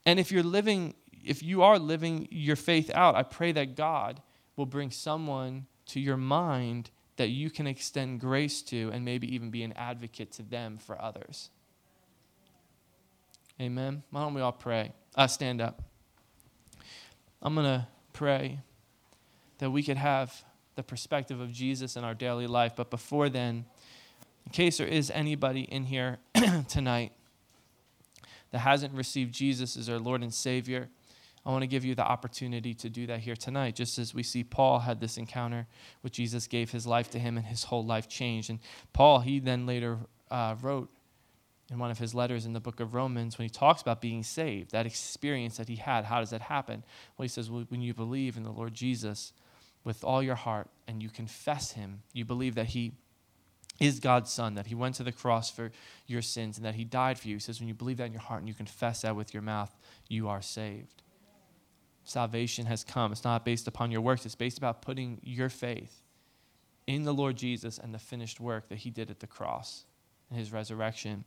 And 0.05 0.19
if 0.19 0.31
you're 0.31 0.43
living, 0.43 0.95
if 1.23 1.41
you 1.41 1.63
are 1.63 1.79
living 1.79 2.27
your 2.31 2.55
faith 2.55 2.91
out, 2.93 3.15
I 3.15 3.23
pray 3.23 3.51
that 3.53 3.75
God 3.75 4.21
will 4.55 4.65
bring 4.65 4.91
someone 4.91 5.67
to 5.87 5.99
your 5.99 6.17
mind 6.17 6.89
that 7.17 7.29
you 7.29 7.49
can 7.49 7.67
extend 7.67 8.19
grace 8.19 8.61
to 8.61 8.89
and 8.93 9.03
maybe 9.03 9.33
even 9.33 9.49
be 9.49 9.63
an 9.63 9.73
advocate 9.73 10.31
to 10.33 10.43
them 10.43 10.77
for 10.77 11.01
others. 11.01 11.49
Amen. 13.59 14.03
Why 14.11 14.21
don't 14.21 14.33
we 14.35 14.41
all 14.41 14.51
pray? 14.51 14.93
Uh, 15.15 15.27
stand 15.27 15.61
up. 15.61 15.81
I'm 17.41 17.55
going 17.55 17.65
to 17.65 17.87
pray 18.13 18.59
that 19.57 19.71
we 19.71 19.81
could 19.81 19.97
have 19.97 20.43
the 20.75 20.83
perspective 20.83 21.39
of 21.39 21.51
Jesus 21.51 21.95
in 21.95 22.03
our 22.03 22.13
daily 22.13 22.45
life. 22.45 22.73
But 22.75 22.91
before 22.91 23.29
then, 23.29 23.65
in 24.45 24.51
case 24.51 24.77
there 24.77 24.87
is 24.87 25.09
anybody 25.11 25.61
in 25.61 25.85
here 25.85 26.19
tonight 26.67 27.13
that 28.51 28.59
hasn't 28.59 28.93
received 28.93 29.33
Jesus 29.33 29.75
as 29.75 29.87
their 29.87 29.99
Lord 29.99 30.21
and 30.21 30.33
Savior, 30.33 30.89
I 31.47 31.51
want 31.51 31.61
to 31.61 31.67
give 31.67 31.85
you 31.85 31.95
the 31.95 32.03
opportunity 32.03 32.73
to 32.73 32.89
do 32.89 33.07
that 33.07 33.21
here 33.21 33.37
tonight, 33.37 33.73
just 33.73 33.97
as 33.97 34.13
we 34.13 34.21
see 34.21 34.43
Paul 34.43 34.79
had 34.79 34.99
this 34.99 35.15
encounter 35.15 35.65
with 36.03 36.11
Jesus, 36.11 36.45
gave 36.45 36.71
his 36.71 36.85
life 36.85 37.09
to 37.11 37.19
him, 37.19 37.37
and 37.37 37.45
his 37.45 37.63
whole 37.63 37.85
life 37.85 38.09
changed. 38.09 38.49
And 38.49 38.59
Paul, 38.91 39.21
he 39.21 39.39
then 39.39 39.65
later 39.65 39.97
uh, 40.29 40.55
wrote 40.61 40.89
in 41.71 41.79
one 41.79 41.89
of 41.89 41.99
his 41.99 42.13
letters 42.13 42.45
in 42.45 42.51
the 42.51 42.59
book 42.59 42.81
of 42.81 42.93
Romans 42.93 43.37
when 43.37 43.45
he 43.45 43.49
talks 43.49 43.81
about 43.81 44.01
being 44.01 44.23
saved, 44.23 44.71
that 44.71 44.85
experience 44.85 45.55
that 45.55 45.69
he 45.69 45.77
had. 45.77 46.03
How 46.03 46.19
does 46.19 46.31
that 46.31 46.41
happen? 46.41 46.83
Well, 47.17 47.23
he 47.23 47.29
says, 47.29 47.49
well, 47.49 47.63
when 47.69 47.81
you 47.81 47.93
believe 47.93 48.35
in 48.35 48.43
the 48.43 48.51
Lord 48.51 48.73
Jesus 48.73 49.31
with 49.85 50.03
all 50.03 50.21
your 50.21 50.35
heart 50.35 50.67
and 50.85 51.01
you 51.01 51.09
confess 51.09 51.71
him, 51.71 52.01
you 52.11 52.25
believe 52.25 52.55
that 52.55 52.67
he 52.67 52.91
is 53.79 54.01
God's 54.01 54.33
son, 54.33 54.55
that 54.55 54.67
he 54.67 54.75
went 54.75 54.95
to 54.95 55.03
the 55.03 55.13
cross 55.13 55.49
for 55.49 55.71
your 56.07 56.21
sins 56.21 56.57
and 56.57 56.65
that 56.65 56.75
he 56.75 56.83
died 56.83 57.17
for 57.17 57.29
you. 57.29 57.35
He 57.35 57.39
says, 57.39 57.61
when 57.61 57.69
you 57.69 57.73
believe 57.73 57.97
that 57.97 58.07
in 58.07 58.13
your 58.13 58.21
heart 58.21 58.41
and 58.41 58.49
you 58.49 58.53
confess 58.53 59.03
that 59.03 59.15
with 59.15 59.33
your 59.33 59.43
mouth, 59.43 59.73
you 60.09 60.27
are 60.27 60.41
saved 60.41 61.03
salvation 62.09 62.65
has 62.65 62.83
come. 62.83 63.11
It's 63.11 63.23
not 63.23 63.45
based 63.45 63.67
upon 63.67 63.91
your 63.91 64.01
works, 64.01 64.25
it's 64.25 64.35
based 64.35 64.57
about 64.57 64.81
putting 64.81 65.19
your 65.23 65.49
faith 65.49 66.01
in 66.85 67.03
the 67.03 67.13
Lord 67.13 67.35
Jesus 67.35 67.77
and 67.77 67.93
the 67.93 67.99
finished 67.99 68.39
work 68.39 68.69
that 68.69 68.79
he 68.79 68.89
did 68.89 69.11
at 69.11 69.19
the 69.19 69.27
cross 69.27 69.85
and 70.29 70.39
his 70.39 70.51
resurrection. 70.51 71.25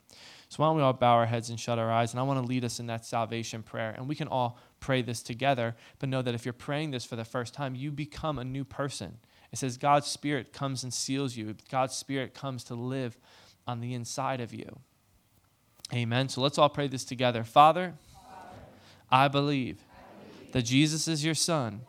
So 0.48 0.62
why 0.62 0.68
don't 0.68 0.76
we 0.76 0.82
all 0.82 0.92
bow 0.92 1.14
our 1.14 1.26
heads 1.26 1.50
and 1.50 1.60
shut 1.60 1.78
our 1.78 1.90
eyes? 1.90 2.12
And 2.12 2.20
I 2.20 2.22
want 2.22 2.40
to 2.40 2.46
lead 2.46 2.64
us 2.64 2.80
in 2.80 2.86
that 2.86 3.04
salvation 3.04 3.62
prayer. 3.62 3.94
And 3.96 4.08
we 4.08 4.14
can 4.14 4.28
all 4.28 4.58
pray 4.78 5.02
this 5.02 5.22
together, 5.22 5.76
but 5.98 6.08
know 6.08 6.22
that 6.22 6.34
if 6.34 6.44
you're 6.44 6.52
praying 6.52 6.90
this 6.90 7.04
for 7.04 7.16
the 7.16 7.24
first 7.24 7.54
time, 7.54 7.74
you 7.74 7.90
become 7.90 8.38
a 8.38 8.44
new 8.44 8.64
person. 8.64 9.18
It 9.52 9.58
says 9.58 9.76
God's 9.76 10.06
Spirit 10.06 10.52
comes 10.52 10.82
and 10.82 10.92
seals 10.92 11.36
you, 11.36 11.54
God's 11.70 11.94
Spirit 11.94 12.34
comes 12.34 12.64
to 12.64 12.74
live 12.74 13.18
on 13.66 13.80
the 13.80 13.94
inside 13.94 14.40
of 14.40 14.54
you. 14.54 14.80
Amen. 15.92 16.28
So 16.28 16.40
let's 16.40 16.56
all 16.56 16.68
pray 16.68 16.86
this 16.86 17.04
together. 17.04 17.42
Father, 17.42 17.94
I 19.10 19.28
believe 19.28 19.84
that 20.53 20.62
Jesus 20.62 21.09
is 21.09 21.24
your 21.24 21.34
son. 21.34 21.82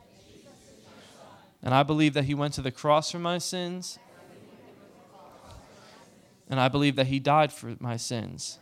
And 1.64 1.74
I 1.74 1.84
believe 1.84 2.14
that 2.14 2.26
he 2.26 2.34
went 2.34 2.54
to 2.56 2.62
the 2.62 2.72
cross 2.72 3.12
for 3.12 3.20
my 3.20 3.38
sins. 3.38 4.00
And 6.50 6.60
I 6.60 6.68
believe 6.68 6.96
that 6.96 7.08
he 7.08 7.20
died 7.20 7.54
for 7.54 7.76
my 7.80 7.98
sins. 7.98 8.60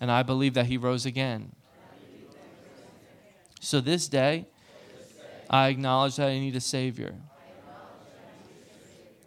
And 0.00 0.10
I 0.10 0.22
believe 0.22 0.54
that 0.54 0.66
he 0.66 0.76
rose 0.76 1.06
again. 1.06 1.52
So 3.60 3.80
this 3.80 4.08
day, 4.08 4.46
I 5.48 5.68
acknowledge 5.68 6.16
that 6.16 6.28
I 6.28 6.38
need 6.38 6.54
a 6.56 6.60
Savior. 6.60 7.14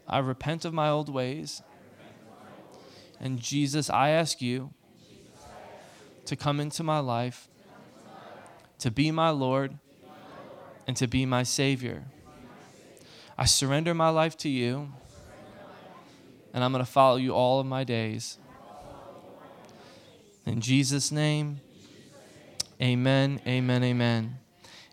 I 0.08 0.20
repent 0.20 0.66
of 0.66 0.74
my 0.74 0.90
old 0.90 1.10
ways. 1.10 1.62
And 3.20 3.40
Jesus, 3.40 3.90
I 3.90 4.10
ask 4.10 4.42
you 4.42 4.74
to 6.26 6.36
come 6.36 6.60
into 6.60 6.84
my 6.84 7.00
life 7.00 7.50
to 8.80 8.92
be 8.92 9.12
my 9.12 9.30
Lord 9.30 9.78
and 10.88 10.98
to 10.98 11.08
be 11.08 11.26
my 11.26 11.44
Savior. 11.44 12.06
I 13.38 13.46
surrender 13.46 13.94
my 13.94 14.10
life 14.10 14.36
to 14.40 14.50
you, 14.50 14.92
and 16.54 16.64
I'm 16.64 16.72
going 16.72 16.84
to 16.84 16.92
follow 16.92 17.18
you 17.18 17.34
all 17.34 17.60
of 17.60 17.66
my 17.66 17.84
days. 17.84 18.38
In 20.46 20.62
Jesus' 20.62 21.12
name, 21.12 21.62
amen, 22.82 23.40
amen, 23.46 23.84
amen. 23.84 24.38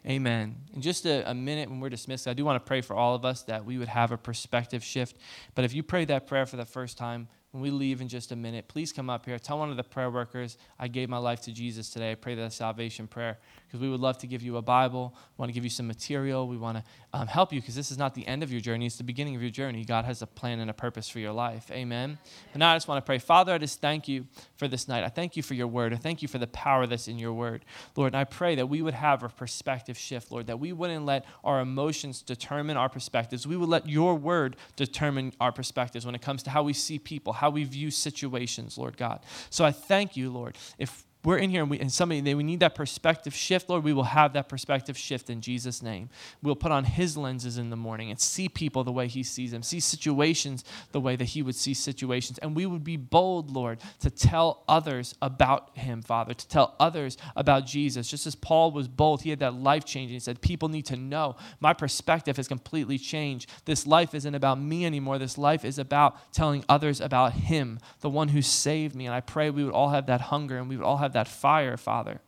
Amen. 0.06 0.54
In 0.72 0.82
just 0.82 1.04
a, 1.04 1.28
a, 1.28 1.34
minute 1.34 1.68
when 1.68 1.80
we're 1.80 1.88
dismissed, 1.88 2.28
I 2.28 2.32
do 2.32 2.44
want 2.44 2.62
to 2.62 2.68
pray 2.68 2.80
for 2.80 2.94
all 2.94 3.16
of 3.16 3.24
us 3.24 3.42
that 3.44 3.64
we 3.64 3.76
would 3.76 3.88
have 3.88 4.12
a 4.12 4.16
perspective 4.16 4.84
shift. 4.84 5.16
But 5.56 5.64
if 5.64 5.74
you 5.74 5.82
pray 5.82 6.04
that 6.04 6.28
prayer 6.28 6.46
for 6.46 6.56
the 6.56 6.64
first 6.64 6.96
time, 6.96 7.26
when 7.56 7.62
we 7.62 7.70
leave 7.70 8.02
in 8.02 8.08
just 8.08 8.32
a 8.32 8.36
minute, 8.36 8.68
please 8.68 8.92
come 8.92 9.08
up 9.08 9.24
here. 9.24 9.38
Tell 9.38 9.58
one 9.58 9.70
of 9.70 9.78
the 9.78 9.82
prayer 9.82 10.10
workers 10.10 10.58
I 10.78 10.88
gave 10.88 11.08
my 11.08 11.16
life 11.16 11.40
to 11.42 11.52
Jesus 11.52 11.88
today. 11.88 12.12
I 12.12 12.14
pray 12.14 12.34
that 12.34 12.52
salvation 12.52 13.06
prayer 13.06 13.38
because 13.66 13.80
we 13.80 13.88
would 13.88 14.00
love 14.00 14.18
to 14.18 14.26
give 14.26 14.42
you 14.42 14.58
a 14.58 14.62
Bible. 14.62 15.14
We 15.16 15.42
want 15.42 15.48
to 15.48 15.54
give 15.54 15.64
you 15.64 15.70
some 15.70 15.86
material. 15.86 16.46
We 16.46 16.58
want 16.58 16.76
to 16.76 16.84
um, 17.14 17.26
help 17.26 17.54
you 17.54 17.60
because 17.62 17.74
this 17.74 17.90
is 17.90 17.96
not 17.96 18.14
the 18.14 18.26
end 18.26 18.42
of 18.42 18.52
your 18.52 18.60
journey, 18.60 18.84
it's 18.84 18.98
the 18.98 19.04
beginning 19.04 19.36
of 19.36 19.40
your 19.40 19.50
journey. 19.50 19.86
God 19.86 20.04
has 20.04 20.20
a 20.20 20.26
plan 20.26 20.60
and 20.60 20.68
a 20.68 20.74
purpose 20.74 21.08
for 21.08 21.18
your 21.18 21.32
life. 21.32 21.70
Amen. 21.70 22.18
But 22.52 22.58
now 22.58 22.72
I 22.72 22.76
just 22.76 22.88
want 22.88 23.02
to 23.02 23.06
pray. 23.06 23.18
Father, 23.18 23.54
I 23.54 23.58
just 23.58 23.80
thank 23.80 24.06
you 24.06 24.26
for 24.56 24.68
this 24.68 24.86
night. 24.86 25.02
I 25.02 25.08
thank 25.08 25.34
you 25.34 25.42
for 25.42 25.54
your 25.54 25.66
word. 25.66 25.94
I 25.94 25.96
thank 25.96 26.20
you 26.20 26.28
for 26.28 26.36
the 26.36 26.46
power 26.48 26.86
that's 26.86 27.08
in 27.08 27.18
your 27.18 27.32
word. 27.32 27.64
Lord, 27.96 28.12
and 28.12 28.20
I 28.20 28.24
pray 28.24 28.54
that 28.56 28.68
we 28.68 28.82
would 28.82 28.92
have 28.92 29.22
a 29.22 29.30
perspective 29.30 29.96
shift, 29.96 30.30
Lord, 30.30 30.46
that 30.48 30.60
we 30.60 30.74
wouldn't 30.74 31.06
let 31.06 31.24
our 31.42 31.60
emotions 31.60 32.20
determine 32.20 32.76
our 32.76 32.90
perspectives. 32.90 33.46
We 33.46 33.56
would 33.56 33.70
let 33.70 33.88
your 33.88 34.14
word 34.14 34.56
determine 34.76 35.32
our 35.40 35.52
perspectives 35.52 36.04
when 36.04 36.14
it 36.14 36.20
comes 36.20 36.42
to 36.42 36.50
how 36.50 36.62
we 36.62 36.74
see 36.74 36.98
people, 36.98 37.32
how 37.32 37.45
we 37.50 37.64
view 37.64 37.90
situations, 37.90 38.76
Lord 38.76 38.96
God. 38.96 39.20
So 39.50 39.64
I 39.64 39.72
thank 39.72 40.16
you, 40.16 40.30
Lord. 40.30 40.56
If 40.78 41.05
we're 41.26 41.38
in 41.38 41.50
here 41.50 41.62
and, 41.62 41.70
we, 41.72 41.80
and 41.80 41.92
somebody 41.92 42.34
we 42.36 42.44
need 42.44 42.60
that 42.60 42.76
perspective 42.76 43.34
shift, 43.34 43.68
Lord, 43.68 43.82
we 43.82 43.92
will 43.92 44.04
have 44.04 44.34
that 44.34 44.48
perspective 44.48 44.96
shift 44.96 45.28
in 45.28 45.40
Jesus' 45.40 45.82
name. 45.82 46.08
We'll 46.40 46.54
put 46.54 46.70
on 46.70 46.84
His 46.84 47.16
lenses 47.16 47.58
in 47.58 47.68
the 47.68 47.76
morning 47.76 48.10
and 48.10 48.20
see 48.20 48.48
people 48.48 48.84
the 48.84 48.92
way 48.92 49.08
He 49.08 49.24
sees 49.24 49.50
them, 49.50 49.64
see 49.64 49.80
situations 49.80 50.64
the 50.92 51.00
way 51.00 51.16
that 51.16 51.24
He 51.24 51.42
would 51.42 51.56
see 51.56 51.74
situations, 51.74 52.38
and 52.38 52.54
we 52.54 52.64
would 52.64 52.84
be 52.84 52.96
bold, 52.96 53.50
Lord, 53.50 53.80
to 54.02 54.08
tell 54.08 54.62
others 54.68 55.16
about 55.20 55.76
Him, 55.76 56.00
Father, 56.00 56.32
to 56.32 56.46
tell 56.46 56.76
others 56.78 57.18
about 57.34 57.66
Jesus. 57.66 58.08
Just 58.08 58.28
as 58.28 58.36
Paul 58.36 58.70
was 58.70 58.86
bold, 58.86 59.22
he 59.22 59.30
had 59.30 59.40
that 59.40 59.54
life 59.54 59.84
changing. 59.84 60.14
He 60.14 60.20
said, 60.20 60.40
"People 60.40 60.68
need 60.68 60.86
to 60.86 60.96
know 60.96 61.34
my 61.58 61.72
perspective 61.72 62.36
has 62.36 62.46
completely 62.46 62.98
changed. 62.98 63.50
This 63.64 63.84
life 63.84 64.14
isn't 64.14 64.36
about 64.36 64.60
me 64.60 64.86
anymore. 64.86 65.18
This 65.18 65.36
life 65.36 65.64
is 65.64 65.76
about 65.76 66.32
telling 66.32 66.64
others 66.68 67.00
about 67.00 67.32
Him, 67.32 67.80
the 68.00 68.10
one 68.10 68.28
who 68.28 68.42
saved 68.42 68.94
me." 68.94 69.06
And 69.06 69.14
I 69.14 69.20
pray 69.20 69.50
we 69.50 69.64
would 69.64 69.74
all 69.74 69.88
have 69.88 70.06
that 70.06 70.20
hunger 70.20 70.56
and 70.58 70.68
we 70.68 70.76
would 70.76 70.86
all 70.86 70.98
have 70.98 71.15
that 71.16 71.28
fire, 71.28 71.76
Father. 71.76 72.20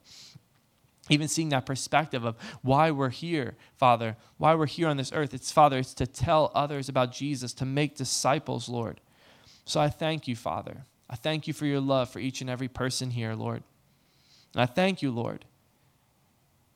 Even 1.10 1.28
seeing 1.28 1.50
that 1.50 1.64
perspective 1.64 2.24
of 2.24 2.36
why 2.62 2.90
we're 2.90 3.08
here, 3.10 3.56
Father, 3.76 4.16
why 4.36 4.54
we're 4.54 4.66
here 4.66 4.88
on 4.88 4.96
this 4.96 5.12
earth. 5.12 5.32
It's, 5.32 5.52
Father, 5.52 5.78
it's 5.78 5.94
to 5.94 6.06
tell 6.06 6.50
others 6.54 6.88
about 6.88 7.12
Jesus, 7.12 7.52
to 7.54 7.64
make 7.64 7.96
disciples, 7.96 8.68
Lord. 8.68 9.00
So 9.64 9.80
I 9.80 9.88
thank 9.88 10.26
you, 10.26 10.36
Father. 10.36 10.84
I 11.08 11.16
thank 11.16 11.46
you 11.46 11.54
for 11.54 11.66
your 11.66 11.80
love 11.80 12.10
for 12.10 12.18
each 12.18 12.40
and 12.40 12.50
every 12.50 12.68
person 12.68 13.10
here, 13.10 13.34
Lord. 13.34 13.62
And 14.54 14.62
I 14.62 14.66
thank 14.66 15.02
you, 15.02 15.10
Lord, 15.10 15.44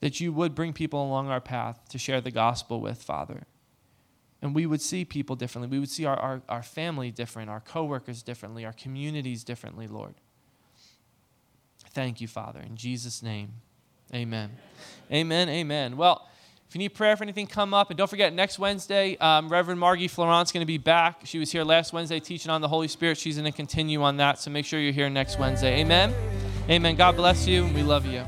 that 0.01 0.21
you 0.21 0.33
would 0.33 0.55
bring 0.55 0.73
people 0.73 1.03
along 1.03 1.29
our 1.29 1.41
path 1.41 1.81
to 1.91 1.99
share 1.99 2.21
the 2.21 2.31
gospel 2.31 2.81
with, 2.81 3.03
Father. 3.03 3.43
And 4.41 4.55
we 4.55 4.67
would 4.67 4.81
see 4.81 5.05
people 5.05 5.37
differently. 5.37 5.71
We 5.71 5.79
would 5.79 5.91
see 5.91 6.05
our, 6.05 6.19
our, 6.19 6.43
our 6.49 6.63
family 6.63 7.11
different, 7.11 7.49
our 7.49 7.61
coworkers 7.61 8.23
differently, 8.23 8.65
our 8.65 8.73
communities 8.73 9.45
differently, 9.45 9.87
Lord. 9.87 10.15
Thank 11.93 12.21
you, 12.21 12.29
Father. 12.29 12.61
In 12.61 12.77
Jesus' 12.77 13.23
name, 13.23 13.53
amen. 14.15 14.51
Amen, 15.11 15.49
amen. 15.49 15.97
Well, 15.97 16.29
if 16.73 16.75
you 16.75 16.79
need 16.79 16.95
prayer 16.95 17.15
for 17.19 17.23
anything, 17.23 17.47
come 17.47 17.75
up. 17.75 17.91
And 17.91 17.99
don't 17.99 18.09
forget, 18.09 18.33
next 18.33 18.59
Wednesday, 18.59 19.19
um, 19.19 19.51
Reverend 19.51 19.79
Margie 19.79 20.09
Florent's 20.09 20.53
going 20.53 20.63
to 20.63 20.67
be 20.67 20.79
back. 20.79 21.21
She 21.25 21.39
was 21.39 21.53
here 21.53 21.65
last 21.65 21.93
Wednesday 21.93 22.19
teaching 22.19 22.51
on 22.51 22.63
the 22.63 22.69
Holy 22.69 22.89
Spirit. 22.89 23.19
She's 23.19 23.37
going 23.37 23.51
to 23.51 23.55
continue 23.55 24.03
on 24.03 24.17
that. 24.17 24.39
So 24.39 24.51
make 24.51 24.65
sure 24.65 24.81
you're 24.81 24.91
here 24.91 25.11
next 25.11 25.39
Wednesday. 25.39 25.81
Amen. 25.81 26.15
Amen. 26.71 26.97
God 26.97 27.17
bless 27.17 27.47
you. 27.47 27.67
We 27.75 27.83
love 27.83 28.07
you. 28.07 28.25